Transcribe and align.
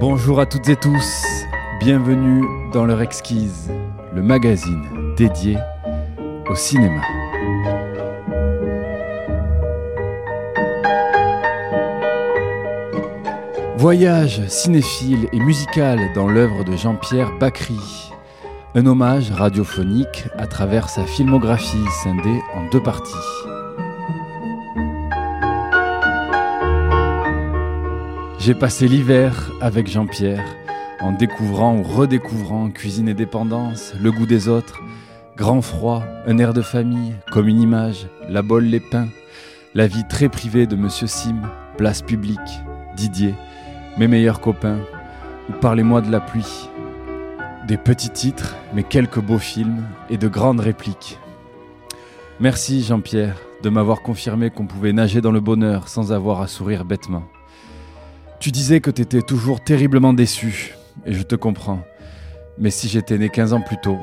Bonjour 0.00 0.38
à 0.38 0.46
toutes 0.46 0.68
et 0.68 0.76
tous, 0.76 1.44
bienvenue 1.80 2.44
dans 2.72 2.84
l'heure 2.84 3.02
exquise, 3.02 3.68
le 4.14 4.22
magazine 4.22 4.84
dédié 5.16 5.58
au 6.48 6.54
cinéma. 6.54 7.02
Voyage 13.76 14.46
cinéphile 14.46 15.28
et 15.32 15.40
musical 15.40 15.98
dans 16.14 16.28
l'œuvre 16.28 16.62
de 16.62 16.76
Jean-Pierre 16.76 17.36
Bacry. 17.40 18.12
Un 18.76 18.86
hommage 18.86 19.32
radiophonique 19.32 20.26
à 20.36 20.46
travers 20.46 20.88
sa 20.88 21.06
filmographie 21.06 21.84
scindée 22.04 22.40
en 22.54 22.68
deux 22.70 22.82
parties. 22.82 23.47
J'ai 28.48 28.54
passé 28.54 28.88
l'hiver 28.88 29.52
avec 29.60 29.88
Jean-Pierre 29.88 30.42
en 31.00 31.12
découvrant 31.12 31.76
ou 31.76 31.82
redécouvrant 31.82 32.70
cuisine 32.70 33.06
et 33.06 33.12
dépendance, 33.12 33.92
le 34.00 34.10
goût 34.10 34.24
des 34.24 34.48
autres, 34.48 34.80
grand 35.36 35.60
froid, 35.60 36.02
un 36.26 36.38
air 36.38 36.54
de 36.54 36.62
famille, 36.62 37.14
comme 37.30 37.46
une 37.46 37.60
image, 37.60 38.06
la 38.26 38.40
bolle 38.40 38.64
les 38.64 38.80
pains, 38.80 39.08
la 39.74 39.86
vie 39.86 40.08
très 40.08 40.30
privée 40.30 40.66
de 40.66 40.76
Monsieur 40.76 41.06
Sim, 41.06 41.42
place 41.76 42.00
publique, 42.00 42.38
Didier, 42.96 43.34
mes 43.98 44.08
meilleurs 44.08 44.40
copains, 44.40 44.80
ou 45.50 45.52
parlez-moi 45.60 46.00
de 46.00 46.10
la 46.10 46.20
pluie. 46.20 46.70
Des 47.66 47.76
petits 47.76 48.08
titres, 48.08 48.56
mais 48.72 48.82
quelques 48.82 49.20
beaux 49.20 49.38
films 49.38 49.84
et 50.08 50.16
de 50.16 50.26
grandes 50.26 50.60
répliques. 50.60 51.18
Merci 52.40 52.82
Jean-Pierre 52.82 53.36
de 53.62 53.68
m'avoir 53.68 54.00
confirmé 54.00 54.48
qu'on 54.48 54.66
pouvait 54.66 54.94
nager 54.94 55.20
dans 55.20 55.32
le 55.32 55.40
bonheur 55.40 55.88
sans 55.88 56.12
avoir 56.12 56.40
à 56.40 56.46
sourire 56.46 56.86
bêtement. 56.86 57.24
Tu 58.40 58.52
disais 58.52 58.80
que 58.80 58.90
t'étais 58.90 59.22
toujours 59.22 59.62
terriblement 59.62 60.12
déçu, 60.12 60.76
et 61.04 61.12
je 61.12 61.22
te 61.22 61.34
comprends. 61.34 61.82
Mais 62.56 62.70
si 62.70 62.88
j'étais 62.88 63.18
né 63.18 63.30
15 63.30 63.52
ans 63.52 63.60
plus 63.60 63.78
tôt, 63.80 63.98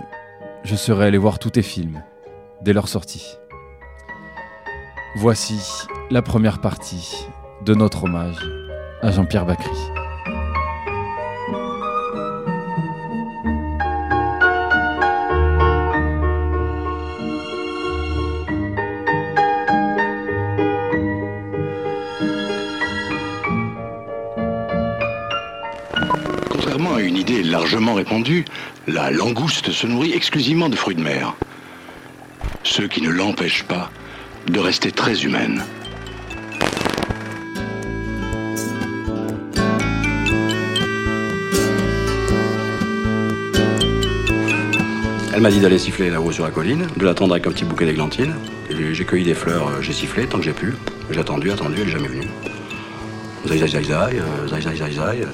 je 0.64 0.76
serais 0.76 1.06
allé 1.06 1.18
voir 1.18 1.40
tous 1.40 1.52
tes 1.52 1.62
films, 1.62 2.04
dès 2.62 2.74
leur 2.74 2.90
sortie. 2.90 3.38
Voici 5.16 5.88
la 6.12 6.22
première 6.22 6.60
partie 6.60 7.28
de 7.66 7.74
notre 7.74 8.04
hommage 8.04 8.46
à 9.02 9.12
Jean-Pierre 9.12 9.46
Bacry. 9.46 9.72
Largement 27.76 27.96
répandue, 27.96 28.46
la 28.88 29.12
langouste 29.12 29.72
se 29.72 29.86
nourrit 29.86 30.14
exclusivement 30.14 30.70
de 30.70 30.78
fruits 30.78 30.96
de 30.96 31.02
mer. 31.02 31.36
Ce 32.64 32.84
qui 32.84 33.02
ne 33.02 33.10
l'empêche 33.10 33.64
pas 33.64 33.92
de 34.48 34.60
rester 34.60 34.94
très 34.94 35.26
humaine. 35.26 35.62
Elle 45.34 45.42
m'a 45.42 45.50
dit 45.52 45.60
d'aller 45.60 45.78
siffler 45.78 46.10
là-haut 46.10 46.32
sur 46.32 46.46
la 46.46 46.52
colline, 46.52 46.88
de 46.96 47.04
l'attendre 47.04 47.34
avec 47.34 47.46
un 47.46 47.52
petit 47.52 47.66
bouquet 47.66 47.86
d'églantines. 47.86 48.36
J'ai 48.70 49.04
cueilli 49.04 49.26
des 49.26 49.34
fleurs, 49.34 49.68
euh, 49.68 49.82
j'ai 49.82 49.92
sifflé 49.92 50.28
tant 50.28 50.38
que 50.38 50.46
j'ai 50.46 50.54
pu. 50.54 50.76
J'ai 51.12 51.20
attendu, 51.20 51.52
attendu, 51.52 51.76
elle 51.80 51.88
n'est 51.88 51.92
jamais 51.92 52.08
venue. 52.08 52.28
Zai, 53.46 53.58
zai, 53.58 53.68
zai, 53.68 53.84
zai, 53.84 53.94
euh, 53.94 54.48
zai, 54.48 55.26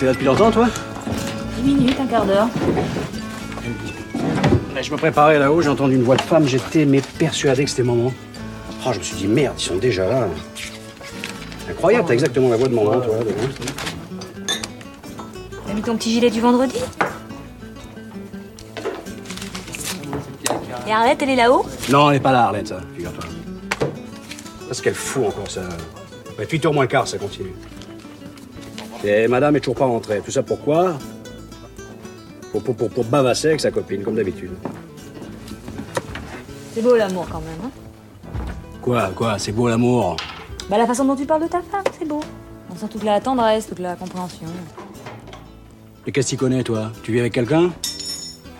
T'étais 0.00 0.06
là 0.06 0.12
depuis 0.14 0.24
longtemps, 0.24 0.50
toi 0.50 0.66
10 1.58 1.74
minutes, 1.74 2.00
un 2.00 2.06
quart 2.06 2.24
d'heure. 2.24 2.48
Je 4.80 4.90
me 4.90 4.96
préparais 4.96 5.38
là-haut, 5.38 5.60
j'ai 5.60 5.68
entendu 5.68 5.94
une 5.94 6.04
voix 6.04 6.16
de 6.16 6.22
femme, 6.22 6.48
j'étais 6.48 6.86
mais 6.86 7.02
persuadé 7.18 7.64
que 7.64 7.70
c'était 7.70 7.82
maman. 7.82 8.10
Oh, 8.86 8.92
je 8.94 8.98
me 8.98 9.04
suis 9.04 9.16
dit, 9.16 9.26
merde, 9.26 9.56
ils 9.58 9.62
sont 9.62 9.76
déjà 9.76 10.08
là. 10.08 10.26
Incroyable, 11.68 12.06
t'as 12.08 12.14
exactement 12.14 12.48
la 12.48 12.56
voix 12.56 12.68
de 12.68 12.74
maman, 12.74 12.92
toi. 12.92 13.14
T'as 15.66 15.74
mis 15.74 15.82
ton 15.82 15.96
petit 15.98 16.12
gilet 16.12 16.30
du 16.30 16.40
vendredi? 16.40 16.78
Et 20.88 20.92
Arlette, 20.92 21.20
elle 21.20 21.28
est 21.28 21.36
là-haut? 21.36 21.66
Non, 21.90 22.10
elle 22.10 22.16
est 22.16 22.20
pas 22.20 22.32
là, 22.32 22.44
Arlette, 22.44 22.68
ça, 22.68 22.80
figure-toi. 22.96 23.24
Qu'est-ce 24.66 24.80
qu'elle 24.80 24.94
fout 24.94 25.26
encore, 25.26 25.50
ça 25.50 25.60
Ouais, 26.38 26.46
8h 26.46 26.72
moins 26.72 26.86
quart, 26.86 27.06
ça 27.06 27.18
continue. 27.18 27.52
Et 29.04 29.28
madame 29.28 29.56
est 29.56 29.60
toujours 29.60 29.76
pas 29.76 29.86
rentrée. 29.86 30.20
Tout 30.24 30.30
ça 30.30 30.42
pourquoi 30.42 30.94
pour, 32.52 32.62
pour, 32.62 32.76
pour, 32.76 32.90
pour 32.90 33.04
bavasser 33.04 33.48
avec 33.48 33.60
sa 33.60 33.70
copine, 33.70 34.02
comme 34.02 34.16
d'habitude. 34.16 34.50
C'est 36.74 36.82
beau 36.82 36.96
l'amour 36.96 37.26
quand 37.30 37.40
même, 37.40 37.58
hein 37.64 37.70
Quoi, 38.82 39.10
quoi, 39.14 39.38
c'est 39.38 39.52
beau 39.52 39.68
l'amour 39.68 40.16
Bah 40.68 40.78
la 40.78 40.86
façon 40.86 41.04
dont 41.04 41.16
tu 41.16 41.26
parles 41.26 41.42
de 41.42 41.48
ta 41.48 41.60
femme, 41.60 41.84
c'est 41.98 42.06
beau. 42.06 42.20
On 42.72 42.76
sent 42.76 42.88
toute 42.90 43.04
la 43.04 43.20
tendresse, 43.20 43.66
toute 43.66 43.78
la 43.78 43.94
compréhension. 43.94 44.46
Et 46.06 46.12
qu'est-ce 46.12 46.28
que 46.28 46.30
tu 46.30 46.36
connais, 46.38 46.62
toi? 46.62 46.90
Tu 47.02 47.12
vis 47.12 47.20
avec 47.20 47.32
quelqu'un? 47.32 47.70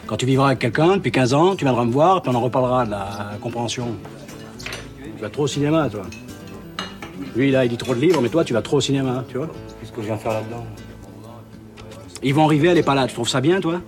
Quand 0.07 0.17
tu 0.17 0.27
vivras 0.27 0.49
avec 0.49 0.59
quelqu'un 0.59 0.97
depuis 0.97 1.13
15 1.13 1.35
ans, 1.35 1.57
tu 1.57 1.65
viendras 1.65 1.85
me 1.85 1.93
voir, 1.93 2.21
puis 2.21 2.31
on 2.31 2.35
en 2.35 2.41
reparlera 2.41 2.85
de 2.85 2.91
la 2.91 3.31
compréhension. 3.41 3.89
Tu 5.17 5.23
vas 5.23 5.31
trop 5.31 5.45
au 5.45 5.49
cinéma, 5.49 5.89
toi. 5.89 6.03
Lui, 7.37 7.51
là, 7.51 7.65
il 7.65 7.69
dit 7.69 7.77
trop 7.77 7.95
de 7.95 8.01
livres, 8.01 8.21
mais 8.21 8.29
toi, 8.29 8.45
tu 8.45 8.53
vas 8.53 8.63
trop 8.63 8.79
au 8.79 8.81
cinéma, 8.81 9.25
tu 9.29 9.37
vois 9.39 9.49
Qu'est-ce 9.81 9.93
que 9.93 10.01
je 10.01 10.07
viens 10.07 10.17
faire 10.17 10.33
là-dedans 10.33 10.65
Ils 12.23 12.35
vont 12.35 12.45
arriver, 12.45 12.69
elle 12.69 12.79
est 12.79 12.83
pas 12.83 12.95
là. 12.95 13.07
Tu 13.07 13.15
trouves 13.15 13.29
ça 13.29 13.41
bien, 13.41 13.61
toi? 13.61 13.81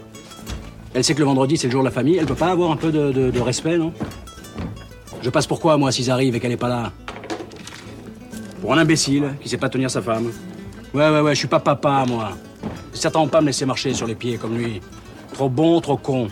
Elle 0.95 1.03
sait 1.05 1.15
que 1.15 1.19
le 1.21 1.25
vendredi, 1.25 1.57
c'est 1.57 1.67
le 1.67 1.73
jour 1.73 1.81
de 1.83 1.87
la 1.87 1.91
famille. 1.91 2.17
Elle 2.19 2.27
peut 2.27 2.35
pas 2.35 2.51
avoir 2.51 2.71
un 2.71 2.77
peu 2.77 2.93
de, 2.93 3.11
de- 3.13 3.31
de 3.31 3.41
respect, 3.41 3.79
non? 3.79 3.93
Je 5.23 5.31
passe 5.31 5.47
pour 5.47 5.61
quoi, 5.61 5.77
moi, 5.77 5.91
s'ils 5.91 6.11
arrivent 6.11 6.37
et 6.37 6.41
qu'elle 6.41 6.53
est 6.53 6.57
pas 6.57 6.69
là? 6.69 6.93
Pour 8.61 8.73
un 8.75 8.79
imbécile 8.79 9.35
qui 9.41 9.49
sait 9.49 9.57
pas 9.57 9.69
tenir 9.69 9.91
sa 9.91 10.03
femme. 10.03 10.31
Ouais, 10.95 11.09
ouais, 11.11 11.21
ouais, 11.21 11.35
je 11.35 11.39
suis 11.39 11.49
pas 11.49 11.61
papa, 11.61 12.05
moi. 12.07 12.31
Certains 12.93 13.27
pas 13.27 13.41
me 13.41 13.47
laisser 13.47 13.65
marcher 13.67 13.93
sur 13.95 14.07
les 14.07 14.15
pieds 14.15 14.37
comme 14.37 14.57
lui. 14.57 14.81
Trop 15.33 15.49
bon, 15.49 15.81
trop 15.81 15.97
con. 15.97 16.29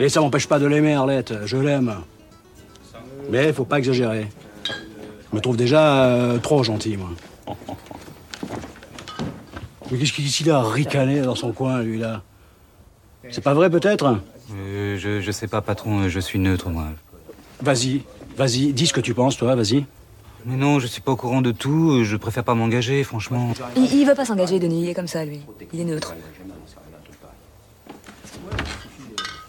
Et 0.00 0.08
ça 0.08 0.20
m'empêche 0.20 0.48
pas 0.48 0.58
de 0.58 0.66
l'aimer, 0.66 0.94
Arlette. 0.94 1.34
Je 1.44 1.56
l'aime. 1.58 1.94
Mais 3.30 3.52
faut 3.52 3.64
pas 3.66 3.78
exagérer. 3.78 4.28
Je 5.30 5.36
me 5.36 5.40
trouve 5.40 5.56
déjà 5.56 6.04
euh, 6.04 6.38
trop 6.38 6.62
gentil, 6.62 6.96
moi. 6.96 7.10
Mais 9.90 9.98
qu'est-ce 9.98 10.12
qu'il 10.12 10.50
a 10.50 10.58
à 10.58 10.62
ricaner 10.62 11.20
dans 11.22 11.34
son 11.34 11.52
coin, 11.52 11.82
lui, 11.82 11.98
là? 11.98 12.22
C'est 13.30 13.42
pas 13.42 13.54
vrai, 13.54 13.70
peut-être? 13.70 14.18
Euh, 14.52 14.98
je, 14.98 15.20
je 15.20 15.30
sais 15.30 15.46
pas, 15.46 15.60
patron, 15.60 16.00
euh, 16.00 16.08
je 16.08 16.18
suis 16.20 16.38
neutre, 16.38 16.68
moi. 16.68 16.86
Vas-y, 17.62 18.02
vas-y, 18.36 18.72
dis 18.72 18.86
ce 18.86 18.92
que 18.92 19.00
tu 19.00 19.14
penses, 19.14 19.36
toi, 19.36 19.54
vas-y. 19.54 19.84
Mais 20.46 20.56
non, 20.56 20.80
je 20.80 20.86
suis 20.86 21.02
pas 21.02 21.12
au 21.12 21.16
courant 21.16 21.42
de 21.42 21.52
tout, 21.52 22.02
je 22.02 22.16
préfère 22.16 22.42
pas 22.42 22.54
m'engager, 22.54 23.04
franchement. 23.04 23.52
Il, 23.76 23.84
il 23.84 24.06
veut 24.06 24.14
pas 24.14 24.24
s'engager, 24.24 24.58
Denis, 24.58 24.84
il 24.84 24.88
est 24.88 24.94
comme 24.94 25.06
ça, 25.06 25.24
lui. 25.24 25.40
Il 25.72 25.80
est 25.80 25.84
neutre. 25.84 26.14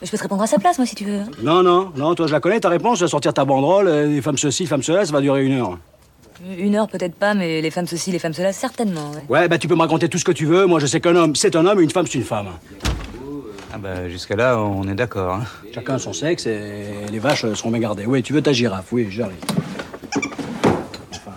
Mais 0.01 0.07
je 0.07 0.11
peux 0.11 0.17
te 0.17 0.23
répondre 0.23 0.41
à 0.41 0.47
sa 0.47 0.57
place, 0.57 0.77
moi, 0.79 0.87
si 0.87 0.95
tu 0.95 1.05
veux. 1.05 1.21
Non, 1.43 1.61
non, 1.61 1.91
non, 1.95 2.15
toi, 2.15 2.25
je 2.27 2.31
la 2.31 2.39
connais, 2.39 2.59
ta 2.59 2.69
réponse, 2.69 2.97
tu 2.97 3.03
vas 3.03 3.07
sortir 3.07 3.33
ta 3.33 3.45
banderole, 3.45 3.87
euh, 3.87 4.07
les 4.07 4.21
femmes 4.21 4.37
ceci, 4.37 4.65
femmes 4.65 4.81
cela, 4.81 5.05
ça 5.05 5.11
va 5.11 5.21
durer 5.21 5.45
une 5.45 5.53
heure. 5.59 5.77
Une 6.57 6.75
heure, 6.75 6.87
peut-être 6.87 7.13
pas, 7.13 7.35
mais 7.35 7.61
les 7.61 7.69
femmes 7.69 7.85
ceci, 7.85 8.11
les 8.11 8.17
femmes 8.17 8.33
cela, 8.33 8.51
certainement, 8.51 9.11
ouais. 9.11 9.23
Ouais, 9.29 9.47
bah 9.47 9.59
tu 9.59 9.67
peux 9.67 9.75
me 9.75 9.81
raconter 9.81 10.09
tout 10.09 10.17
ce 10.17 10.25
que 10.25 10.31
tu 10.31 10.47
veux, 10.47 10.65
moi 10.65 10.79
je 10.79 10.87
sais 10.87 10.99
qu'un 10.99 11.15
homme, 11.15 11.35
c'est 11.35 11.55
un 11.55 11.67
homme, 11.67 11.79
et 11.79 11.83
une 11.83 11.91
femme, 11.91 12.07
c'est 12.07 12.17
une 12.17 12.23
femme. 12.23 12.47
Ah 13.71 13.77
bah, 13.77 14.09
jusqu'à 14.09 14.35
là, 14.35 14.57
on 14.59 14.87
est 14.87 14.95
d'accord. 14.95 15.35
Hein. 15.35 15.43
Chacun 15.73 15.99
son 15.99 16.13
sexe, 16.13 16.47
et 16.47 16.83
les 17.11 17.19
vaches 17.19 17.45
euh, 17.45 17.53
seront 17.53 17.69
bien 17.69 17.79
gardées. 17.79 18.07
Oui, 18.07 18.23
tu 18.23 18.33
veux 18.33 18.41
ta 18.41 18.53
girafe, 18.53 18.87
oui, 18.91 19.05
j'arrive. 19.11 19.35
Enfin... 21.13 21.31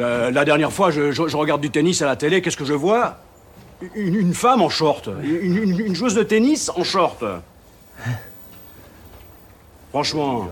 Euh, 0.00 0.30
la 0.32 0.44
dernière 0.44 0.72
fois, 0.72 0.90
je, 0.90 1.12
je- 1.12 1.28
je 1.28 1.36
regarde 1.36 1.60
du 1.60 1.70
tennis 1.70 2.02
à 2.02 2.06
la 2.06 2.16
télé, 2.16 2.42
qu'est-ce 2.42 2.56
que 2.56 2.64
je 2.64 2.72
vois? 2.74 3.18
Une, 3.94 4.14
une 4.14 4.34
femme 4.34 4.62
en 4.62 4.68
short. 4.68 5.08
Une, 5.22 5.56
une- 5.56 5.80
une 5.80 5.94
joueuse 5.94 6.14
de 6.14 6.22
tennis 6.22 6.70
en 6.74 6.84
short. 6.84 7.24
Franchement. 9.90 10.48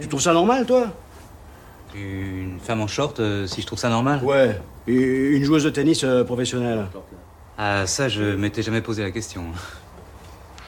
Tu 0.00 0.08
trouves 0.08 0.20
ça 0.20 0.32
normal, 0.32 0.66
toi? 0.66 0.86
Une 1.94 2.58
femme 2.60 2.80
en 2.80 2.88
short, 2.88 3.20
euh, 3.20 3.46
si 3.46 3.62
je 3.62 3.66
trouve 3.66 3.78
ça 3.78 3.88
normal? 3.88 4.20
Ouais. 4.24 4.60
Une 4.86 5.44
joueuse 5.44 5.62
de 5.64 5.70
tennis 5.70 6.02
euh, 6.02 6.24
professionnelle? 6.24 6.86
Ah, 7.56 7.86
ça, 7.86 8.08
je 8.08 8.34
m'étais 8.34 8.62
jamais 8.62 8.80
posé 8.80 9.02
la 9.04 9.12
question. 9.12 9.44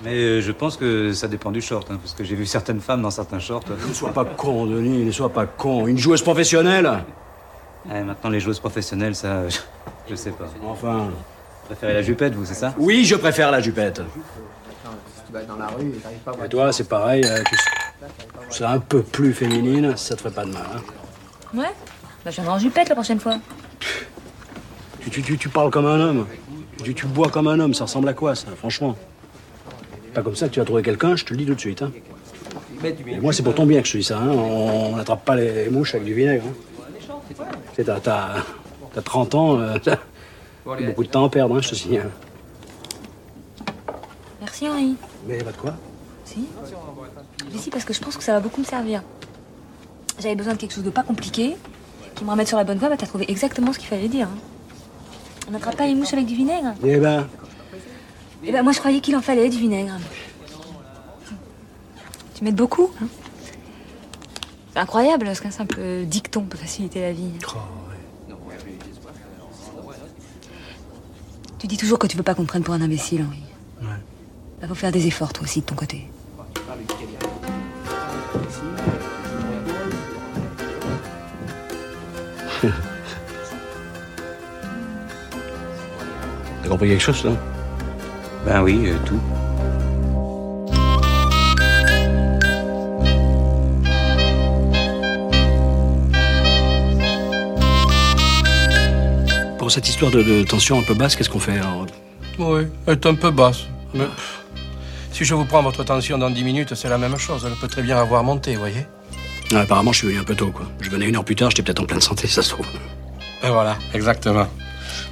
Mais 0.04 0.14
euh, 0.14 0.40
je 0.40 0.52
pense 0.52 0.76
que 0.76 1.12
ça 1.12 1.26
dépend 1.26 1.50
du 1.50 1.60
short, 1.60 1.90
hein, 1.90 1.98
parce 2.00 2.14
que 2.14 2.22
j'ai 2.22 2.37
vu 2.37 2.46
certaines 2.46 2.81
femmes 2.81 3.02
dans 3.02 3.10
certains 3.10 3.40
shorts. 3.40 3.64
Ne 3.88 3.93
sois 3.93 4.12
pas 4.12 4.25
con, 4.25 4.66
Denis, 4.66 5.04
ne 5.04 5.10
sois 5.10 5.31
pas 5.32 5.46
con. 5.46 5.87
Une 5.88 5.98
joueuse 5.98 6.22
professionnelle? 6.22 6.88
Eh, 7.93 8.02
maintenant, 8.02 8.31
les 8.31 8.38
joueuses 8.40 8.60
professionnelles, 8.60 9.16
ça, 9.16 9.43
je, 10.08 10.14
sais 10.14 10.31
pas. 10.31 10.47
Enfin. 10.64 11.08
Vous 11.08 11.67
préférez 11.67 11.94
la 11.94 12.03
jupette, 12.03 12.35
vous, 12.35 12.44
c'est 12.44 12.55
ça? 12.55 12.75
Oui, 12.79 13.05
je 13.05 13.17
préfère 13.17 13.50
la 13.50 13.61
jupette. 13.61 14.00
Et 16.44 16.49
toi, 16.49 16.73
c'est 16.73 16.88
pareil, 16.88 17.25
euh, 17.25 17.43
tu 17.49 17.56
c'est 18.50 18.64
un 18.64 18.79
peu 18.79 19.03
plus 19.03 19.32
féminine, 19.32 19.97
ça 19.97 20.14
te 20.14 20.20
ferait 20.20 20.32
pas 20.32 20.44
de 20.44 20.53
mal. 20.53 20.62
Hein. 20.75 21.58
Ouais 21.58 21.70
Bah, 22.25 22.31
je 22.31 22.37
viendrai 22.37 22.55
en 22.55 22.58
jupette 22.58 22.88
la 22.88 22.94
prochaine 22.94 23.19
fois. 23.19 23.38
Tu, 25.00 25.11
tu, 25.11 25.23
tu, 25.23 25.38
tu 25.38 25.49
parles 25.49 25.70
comme 25.70 25.87
un 25.87 26.00
homme. 26.00 26.26
Tu, 26.82 26.94
tu 26.94 27.06
bois 27.06 27.29
comme 27.29 27.49
un 27.49 27.58
homme, 27.58 27.75
ça 27.75 27.85
ressemble 27.85 28.08
à 28.08 28.14
quoi, 28.14 28.35
ça, 28.35 28.49
franchement? 28.56 28.97
Pas 30.14 30.23
comme 30.23 30.37
ça 30.37 30.49
que 30.49 30.55
tu 30.55 30.61
vas 30.61 30.67
trouver 30.67 30.82
quelqu'un, 30.82 31.17
je 31.17 31.25
te 31.25 31.32
le 31.32 31.38
dis 31.38 31.47
tout 31.47 31.55
de 31.55 31.61
suite. 31.61 31.82
Hein. 31.82 31.91
Et 32.85 33.20
moi, 33.20 33.32
c'est 33.32 33.43
pour 33.43 33.55
ton 33.55 33.67
bien 33.67 33.81
que 33.81 33.88
je 33.88 33.93
te 33.93 33.99
dis 33.99 34.05
ça. 34.05 34.19
Hein. 34.19 34.29
On 34.29 34.97
n'attrape 34.97 35.25
pas 35.25 35.35
les 35.35 35.69
mouches 35.70 35.94
avec 35.94 36.06
du 36.06 36.14
vinaigre. 36.14 36.44
Hein. 36.47 37.44
Tu 37.75 37.85
sais, 37.85 37.85
t'as, 37.85 38.35
t'as, 38.96 39.00
t'as 39.00 39.02
30 39.02 39.34
ans, 39.34 39.58
euh, 39.60 39.78
t'as 39.82 39.96
beaucoup 40.64 41.04
de 41.04 41.08
temps 41.08 41.25
à 41.26 41.28
perdre, 41.31 41.56
hein, 41.56 41.60
je 41.62 41.70
te 41.70 41.75
signale. 41.75 42.10
Merci 44.40 44.69
Henri. 44.69 44.96
Mais 45.26 45.38
pas 45.43 45.52
de 45.52 45.56
quoi 45.56 45.75
Si 46.25 46.46
Mais 47.52 47.58
si, 47.58 47.70
parce 47.70 47.84
que 47.84 47.93
je 47.93 48.00
pense 48.00 48.16
que 48.16 48.22
ça 48.22 48.32
va 48.32 48.40
beaucoup 48.40 48.60
me 48.60 48.66
servir. 48.66 49.02
J'avais 50.19 50.34
besoin 50.34 50.54
de 50.54 50.58
quelque 50.58 50.72
chose 50.75 50.84
de 50.84 50.90
pas 50.90 51.02
compliqué, 51.02 51.56
qui 52.14 52.25
me 52.25 52.31
remette 52.31 52.48
sur 52.48 52.56
la 52.56 52.64
bonne 52.64 52.78
voie, 52.78 52.88
bah 52.88 52.96
t'as 52.96 53.06
trouvé 53.06 53.31
exactement 53.31 53.72
ce 53.72 53.78
qu'il 53.78 53.88
fallait 53.88 54.08
dire. 54.08 54.26
hein. 54.28 54.38
On 55.48 55.52
n'attrape 55.52 55.76
pas 55.76 55.87
les 55.87 55.94
mouches 55.94 56.12
avec 56.14 56.26
du 56.26 56.34
vinaigre 56.34 56.75
Eh 56.84 56.96
ben, 56.96 57.28
Eh 58.43 58.50
ben 58.52 58.62
moi 58.62 58.72
je 58.72 58.78
croyais 58.78 59.00
qu'il 59.00 59.14
en 59.14 59.20
fallait 59.22 59.48
du 59.48 59.58
vinaigre. 59.58 59.93
Tu 62.34 62.44
m'aides 62.44 62.56
beaucoup. 62.56 62.90
hein. 63.02 63.06
C'est 64.72 64.81
incroyable 64.81 65.34
ce 65.34 65.40
qu'un 65.40 65.50
simple 65.50 65.81
dicton 66.04 66.43
peut 66.43 66.58
faciliter 66.58 67.00
la 67.00 67.12
vie. 67.12 67.31
Tu 71.58 71.67
dis 71.67 71.76
toujours 71.76 71.99
que 71.99 72.06
tu 72.06 72.17
veux 72.17 72.23
pas 72.23 72.35
qu'on 72.35 72.43
te 72.43 72.49
prenne 72.49 72.62
pour 72.62 72.75
un 72.75 72.82
imbécile, 72.82 73.25
Henri. 73.26 73.43
Ouais. 73.81 73.88
Bah, 74.61 74.69
faut 74.69 74.75
faire 74.75 74.93
des 74.93 75.06
efforts 75.06 75.32
toi 75.32 75.44
aussi 75.44 75.61
de 75.61 75.67
ton 75.67 75.75
côté. 75.75 76.06
t'as 86.62 86.69
compris 86.69 86.88
quelque 86.88 87.03
chose, 87.03 87.25
là? 87.25 87.32
Ben 88.44 88.62
oui, 88.62 88.88
euh, 88.88 88.97
tout. 89.05 89.20
Pour 99.67 99.73
cette 99.73 99.89
histoire 99.89 100.13
de, 100.13 100.23
de 100.23 100.45
tension 100.45 100.79
un 100.79 100.83
peu 100.85 100.95
basse, 100.95 101.17
qu'est-ce 101.17 101.29
qu'on 101.29 101.41
fait 101.41 101.59
alors 101.59 101.87
Oui, 102.39 102.69
elle 102.87 102.93
est 102.93 103.05
un 103.07 103.17
peu 103.17 103.33
basse. 103.33 103.65
Mais 103.95 104.05
si 105.11 105.25
je 105.25 105.35
vous 105.35 105.45
prends 105.45 105.61
votre 105.61 105.83
tension 105.83 106.19
dans 106.19 106.31
10 106.31 106.45
minutes, 106.45 106.75
c'est 106.77 106.89
la 106.89 106.99
même 106.99 107.17
chose. 107.19 107.45
Elle 107.45 107.57
peut 107.59 107.67
très 107.67 107.83
bien 107.83 107.99
avoir 107.99 108.23
monté, 108.23 108.53
vous 108.55 108.61
voyez 108.61 108.87
Ah, 109.53 109.63
Apparemment, 109.63 109.91
je 109.91 109.99
suis 109.99 110.07
venu 110.07 110.21
un 110.21 110.23
peu 110.23 110.37
tôt, 110.37 110.53
quoi. 110.53 110.67
Je 110.81 110.89
venais 110.89 111.09
une 111.09 111.17
heure 111.17 111.25
plus 111.25 111.35
tard, 111.35 111.51
j'étais 111.51 111.65
peut-être 111.65 111.81
en 111.81 111.85
pleine 111.85 112.01
santé, 112.01 112.29
ça 112.29 112.43
se 112.45 112.51
trouve. 112.51 112.65
Et 113.43 113.49
voilà, 113.49 113.77
exactement. 113.93 114.47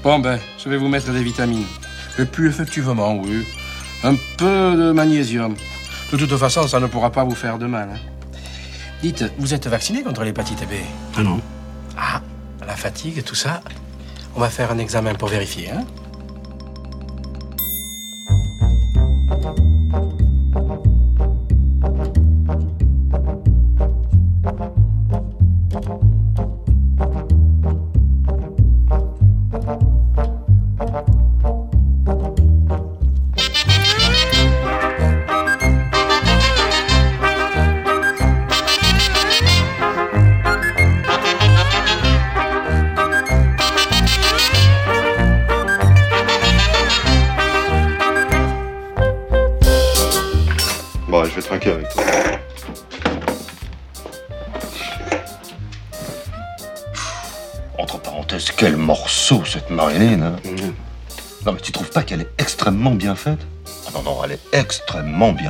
Bon, 0.05 0.21
ben, 0.21 0.39
je 0.63 0.69
vais 0.69 0.77
vous 0.77 0.87
mettre 0.87 1.11
des 1.11 1.25
vitamines. 1.25 1.67
Et 2.21 2.25
puis, 2.25 2.47
effectivement, 2.47 3.13
oui, 3.17 3.45
un 4.05 4.15
peu 4.39 4.77
de 4.77 4.93
magnésium. 4.93 5.57
De 6.13 6.17
toute 6.17 6.37
façon, 6.37 6.69
ça 6.69 6.79
ne 6.79 6.87
pourra 6.87 7.11
pas 7.11 7.25
vous 7.25 7.35
faire 7.35 7.59
de 7.59 7.67
mal. 7.67 7.89
hein. 7.93 7.99
Dites, 9.03 9.25
vous 9.37 9.53
êtes 9.53 9.67
vacciné 9.67 10.05
contre 10.05 10.23
l'hépatite 10.23 10.61
B? 10.61 10.75
Ah 11.17 11.25
non 11.25 11.41
Ah, 11.99 12.21
la 12.65 12.77
fatigue, 12.77 13.25
tout 13.25 13.35
ça. 13.35 13.61
On 14.37 14.41
va 14.41 14.51
faire 14.51 14.73
un 14.73 14.79
examen 14.79 15.15
pour 15.15 15.29
vérifier, 15.29 15.71
hein 15.71 15.85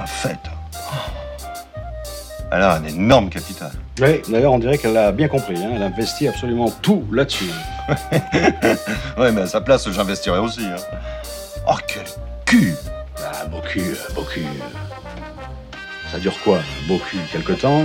bien 0.04 0.06
faite. 0.06 0.38
Elle 2.52 2.62
a 2.62 2.74
un 2.74 2.84
énorme 2.84 3.30
capital. 3.30 3.72
Oui, 4.00 4.20
d'ailleurs, 4.28 4.52
on 4.52 4.58
dirait 4.58 4.78
qu'elle 4.78 4.96
a 4.96 5.10
bien 5.12 5.28
compris. 5.28 5.56
hein. 5.56 5.70
Elle 5.74 5.82
a 5.82 5.86
investi 5.86 6.28
absolument 6.28 6.70
tout 6.82 7.04
là-dessus. 7.12 7.50
Ouais, 9.18 9.30
mais 9.30 9.42
à 9.42 9.46
sa 9.46 9.60
place, 9.60 9.88
j'investirais 9.90 10.38
aussi. 10.38 10.62
Hein. 10.64 10.76
Oh, 11.68 11.74
quel 11.86 12.02
cul 12.46 12.74
Ah, 13.18 13.44
beau 13.46 13.60
cul, 13.60 13.80
euh, 13.80 14.14
beau 14.14 14.22
cul. 14.22 14.44
Ça 16.10 16.18
dure 16.18 16.34
quoi 16.42 16.58
Beau 16.88 16.98
cul, 16.98 17.18
quelque 17.30 17.52
temps? 17.52 17.82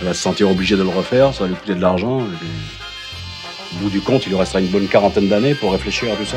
Elle 0.00 0.06
va 0.06 0.14
se 0.14 0.20
sentir 0.20 0.50
obligée 0.50 0.76
de 0.76 0.82
le 0.82 0.88
refaire, 0.90 1.32
ça 1.34 1.44
va 1.44 1.48
lui 1.48 1.56
coûter 1.56 1.74
de 1.74 1.80
l'argent. 1.80 2.20
et 2.20 3.76
Au 3.76 3.78
bout 3.80 3.90
du 3.90 4.00
compte, 4.00 4.24
il 4.26 4.30
lui 4.30 4.38
restera 4.38 4.60
une 4.60 4.68
bonne 4.68 4.86
quarantaine 4.86 5.28
d'années 5.28 5.54
pour 5.54 5.72
réfléchir 5.72 6.12
à 6.12 6.16
tout 6.16 6.26
ça. 6.26 6.36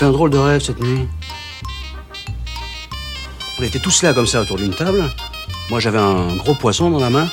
Fait 0.00 0.06
un 0.06 0.12
drôle 0.12 0.30
de 0.30 0.38
rêve 0.38 0.62
cette 0.62 0.80
nuit. 0.80 1.06
On 3.58 3.62
était 3.62 3.78
tous 3.78 4.02
là 4.02 4.14
comme 4.14 4.26
ça 4.26 4.40
autour 4.40 4.56
d'une 4.56 4.72
table. 4.72 5.04
Moi 5.68 5.78
j'avais 5.78 5.98
un 5.98 6.36
gros 6.36 6.54
poisson 6.54 6.88
dans 6.88 7.00
la 7.00 7.10
main. 7.10 7.28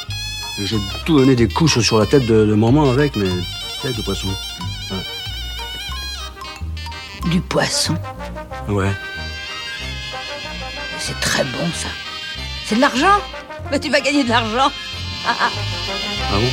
Et 0.59 0.65
j'ai 0.65 0.75
tout 1.05 1.17
donné 1.17 1.33
des 1.38 1.47
couches 1.47 1.79
sur 1.79 1.97
la 1.97 2.05
tête 2.05 2.25
de, 2.25 2.45
de 2.45 2.53
maman 2.55 2.89
avec, 2.89 3.15
mais 3.15 3.29
tête 3.81 3.95
de 3.95 4.01
poisson. 4.01 4.27
Du 7.31 7.39
poisson. 7.39 7.95
Ouais. 8.67 8.91
C'est 11.00 11.17
très 11.21 11.45
bon, 11.45 11.71
ça. 11.74 11.88
C'est 12.65 12.75
de 12.75 12.81
l'argent 12.81 13.21
Mais 13.71 13.79
tu 13.79 13.89
vas 13.89 14.01
gagner 14.01 14.25
de 14.25 14.29
l'argent. 14.29 14.69
Ah 15.25 15.50
bon? 16.33 16.51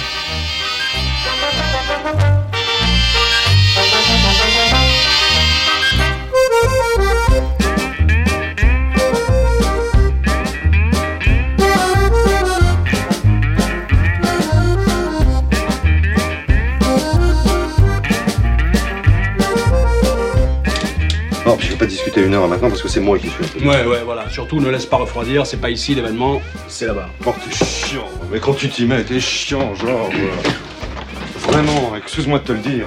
21h 22.15 22.49
maintenant 22.49 22.69
parce 22.69 22.83
que 22.83 22.89
c'est 22.89 23.01
moi 23.01 23.19
qui 23.19 23.29
suis. 23.29 23.67
Ouais, 23.67 23.85
ouais, 23.85 24.03
voilà. 24.05 24.29
Surtout, 24.31 24.61
ne 24.61 24.69
laisse 24.71 24.87
pas 24.87 24.97
refroidir, 24.97 25.47
c'est 25.47 25.57
pas 25.57 25.71
ici 25.71 25.95
l'événement, 25.95 26.41
c'est 26.69 26.87
là-bas. 26.87 27.09
Oh, 27.27 27.35
t'es 27.45 27.65
chiant, 27.65 28.09
mais 28.31 28.39
quand 28.39 28.55
tu 28.55 28.69
t'y 28.69 28.85
mets, 28.87 29.03
t'es 29.03 29.21
chiant, 29.21 29.75
genre. 29.75 30.11
Euh, 30.15 31.49
vraiment, 31.49 31.95
excuse-moi 31.97 32.39
de 32.39 32.45
te 32.45 32.53
le 32.53 32.59
dire. 32.59 32.87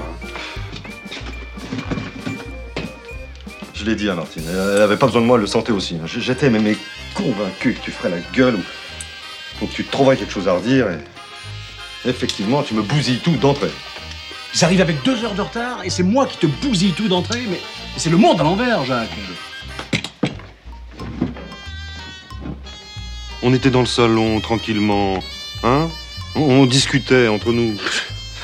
Je 3.73 3.85
l'ai 3.85 3.95
dit 3.95 4.09
à 4.09 4.15
Martine, 4.15 4.43
elle 4.49 4.81
avait 4.81 4.97
pas 4.97 5.05
besoin 5.05 5.21
de 5.21 5.27
moi, 5.27 5.37
elle 5.37 5.41
le 5.41 5.47
sentait 5.47 5.71
aussi. 5.71 5.97
J'étais 6.05 6.49
même 6.49 6.73
convaincu 7.13 7.73
que 7.73 7.83
tu 7.83 7.91
ferais 7.91 8.09
la 8.09 8.19
gueule 8.33 8.55
ou, 8.55 9.63
ou 9.63 9.67
que 9.67 9.73
tu 9.73 9.83
trouverais 9.83 10.17
quelque 10.17 10.33
chose 10.33 10.47
à 10.47 10.53
redire 10.53 10.89
et. 10.89 10.97
Effectivement, 12.05 12.63
tu 12.63 12.73
me 12.73 12.81
bousilles 12.81 13.19
tout 13.19 13.35
d'entrée. 13.35 13.71
J'arrive 14.53 14.79
avec 14.79 15.03
deux 15.03 15.25
heures 15.25 15.33
de 15.33 15.41
retard 15.41 15.81
et 15.83 15.89
c'est 15.89 16.03
moi 16.03 16.25
qui 16.25 16.37
te 16.37 16.47
bousille 16.47 16.93
tout 16.93 17.09
d'entrée, 17.09 17.41
mais 17.49 17.59
c'est 17.97 18.09
le 18.09 18.17
monde 18.17 18.39
à 18.39 18.43
l'envers, 18.43 18.85
Jacques. 18.85 19.09
On 23.43 23.53
était 23.53 23.69
dans 23.69 23.81
le 23.81 23.85
salon, 23.87 24.39
tranquillement. 24.39 25.23
Hein? 25.63 25.89
On, 26.35 26.41
on 26.41 26.65
discutait 26.65 27.27
entre 27.27 27.51
nous. 27.51 27.75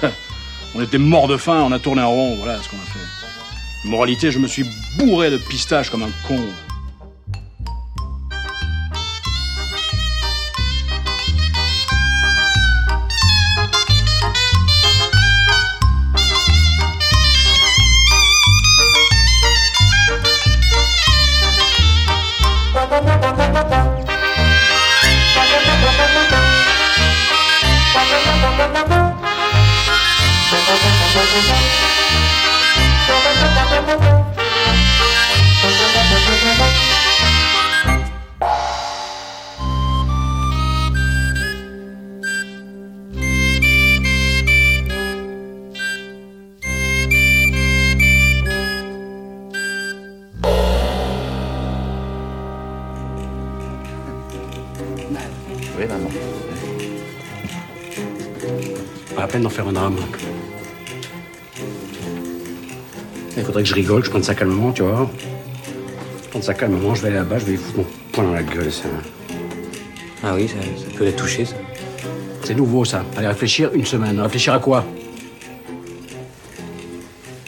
On 0.76 0.82
était 0.82 0.98
mort 0.98 1.28
de 1.28 1.38
faim, 1.38 1.62
on 1.62 1.72
a 1.72 1.78
tourné 1.78 2.02
en 2.02 2.10
rond, 2.10 2.36
voilà 2.38 2.60
ce 2.60 2.68
qu'on 2.68 2.78
a 2.78 2.80
fait. 2.80 3.88
Moralité, 3.88 4.32
je 4.32 4.40
me 4.40 4.48
suis 4.48 4.66
bourré 4.98 5.30
de 5.30 5.38
pistaches 5.38 5.92
comme 5.92 6.02
un 6.02 6.10
con. 6.28 6.40
Je 63.74 63.80
rigole, 63.80 64.06
je 64.06 64.10
prenne 64.12 64.22
ça 64.22 64.36
calmement, 64.36 64.72
tu 64.72 64.84
vois. 64.84 65.10
Je 66.24 66.30
prends 66.30 66.42
ça 66.44 66.54
calmement, 66.54 66.94
je 66.94 67.02
vais 67.02 67.08
aller 67.08 67.18
là-bas, 67.18 67.40
je 67.40 67.46
vais 67.46 67.52
lui 67.54 67.58
foutre 67.58 67.78
mon 67.80 67.86
poing 68.12 68.24
dans 68.26 68.34
la 68.34 68.44
gueule, 68.44 68.72
ça. 68.72 68.88
Ah 70.24 70.34
oui, 70.36 70.48
ça, 70.48 70.62
ça 70.62 70.96
peut 70.96 71.06
les 71.06 71.14
toucher, 71.14 71.44
ça. 71.46 71.56
C'est 72.44 72.54
nouveau, 72.54 72.86
ça. 72.86 73.04
Allez 73.18 73.26
réfléchir 73.28 73.72
une 73.74 73.86
semaine. 73.86 74.20
Réfléchir 74.20 74.54
à 74.54 74.60
quoi? 74.60 74.86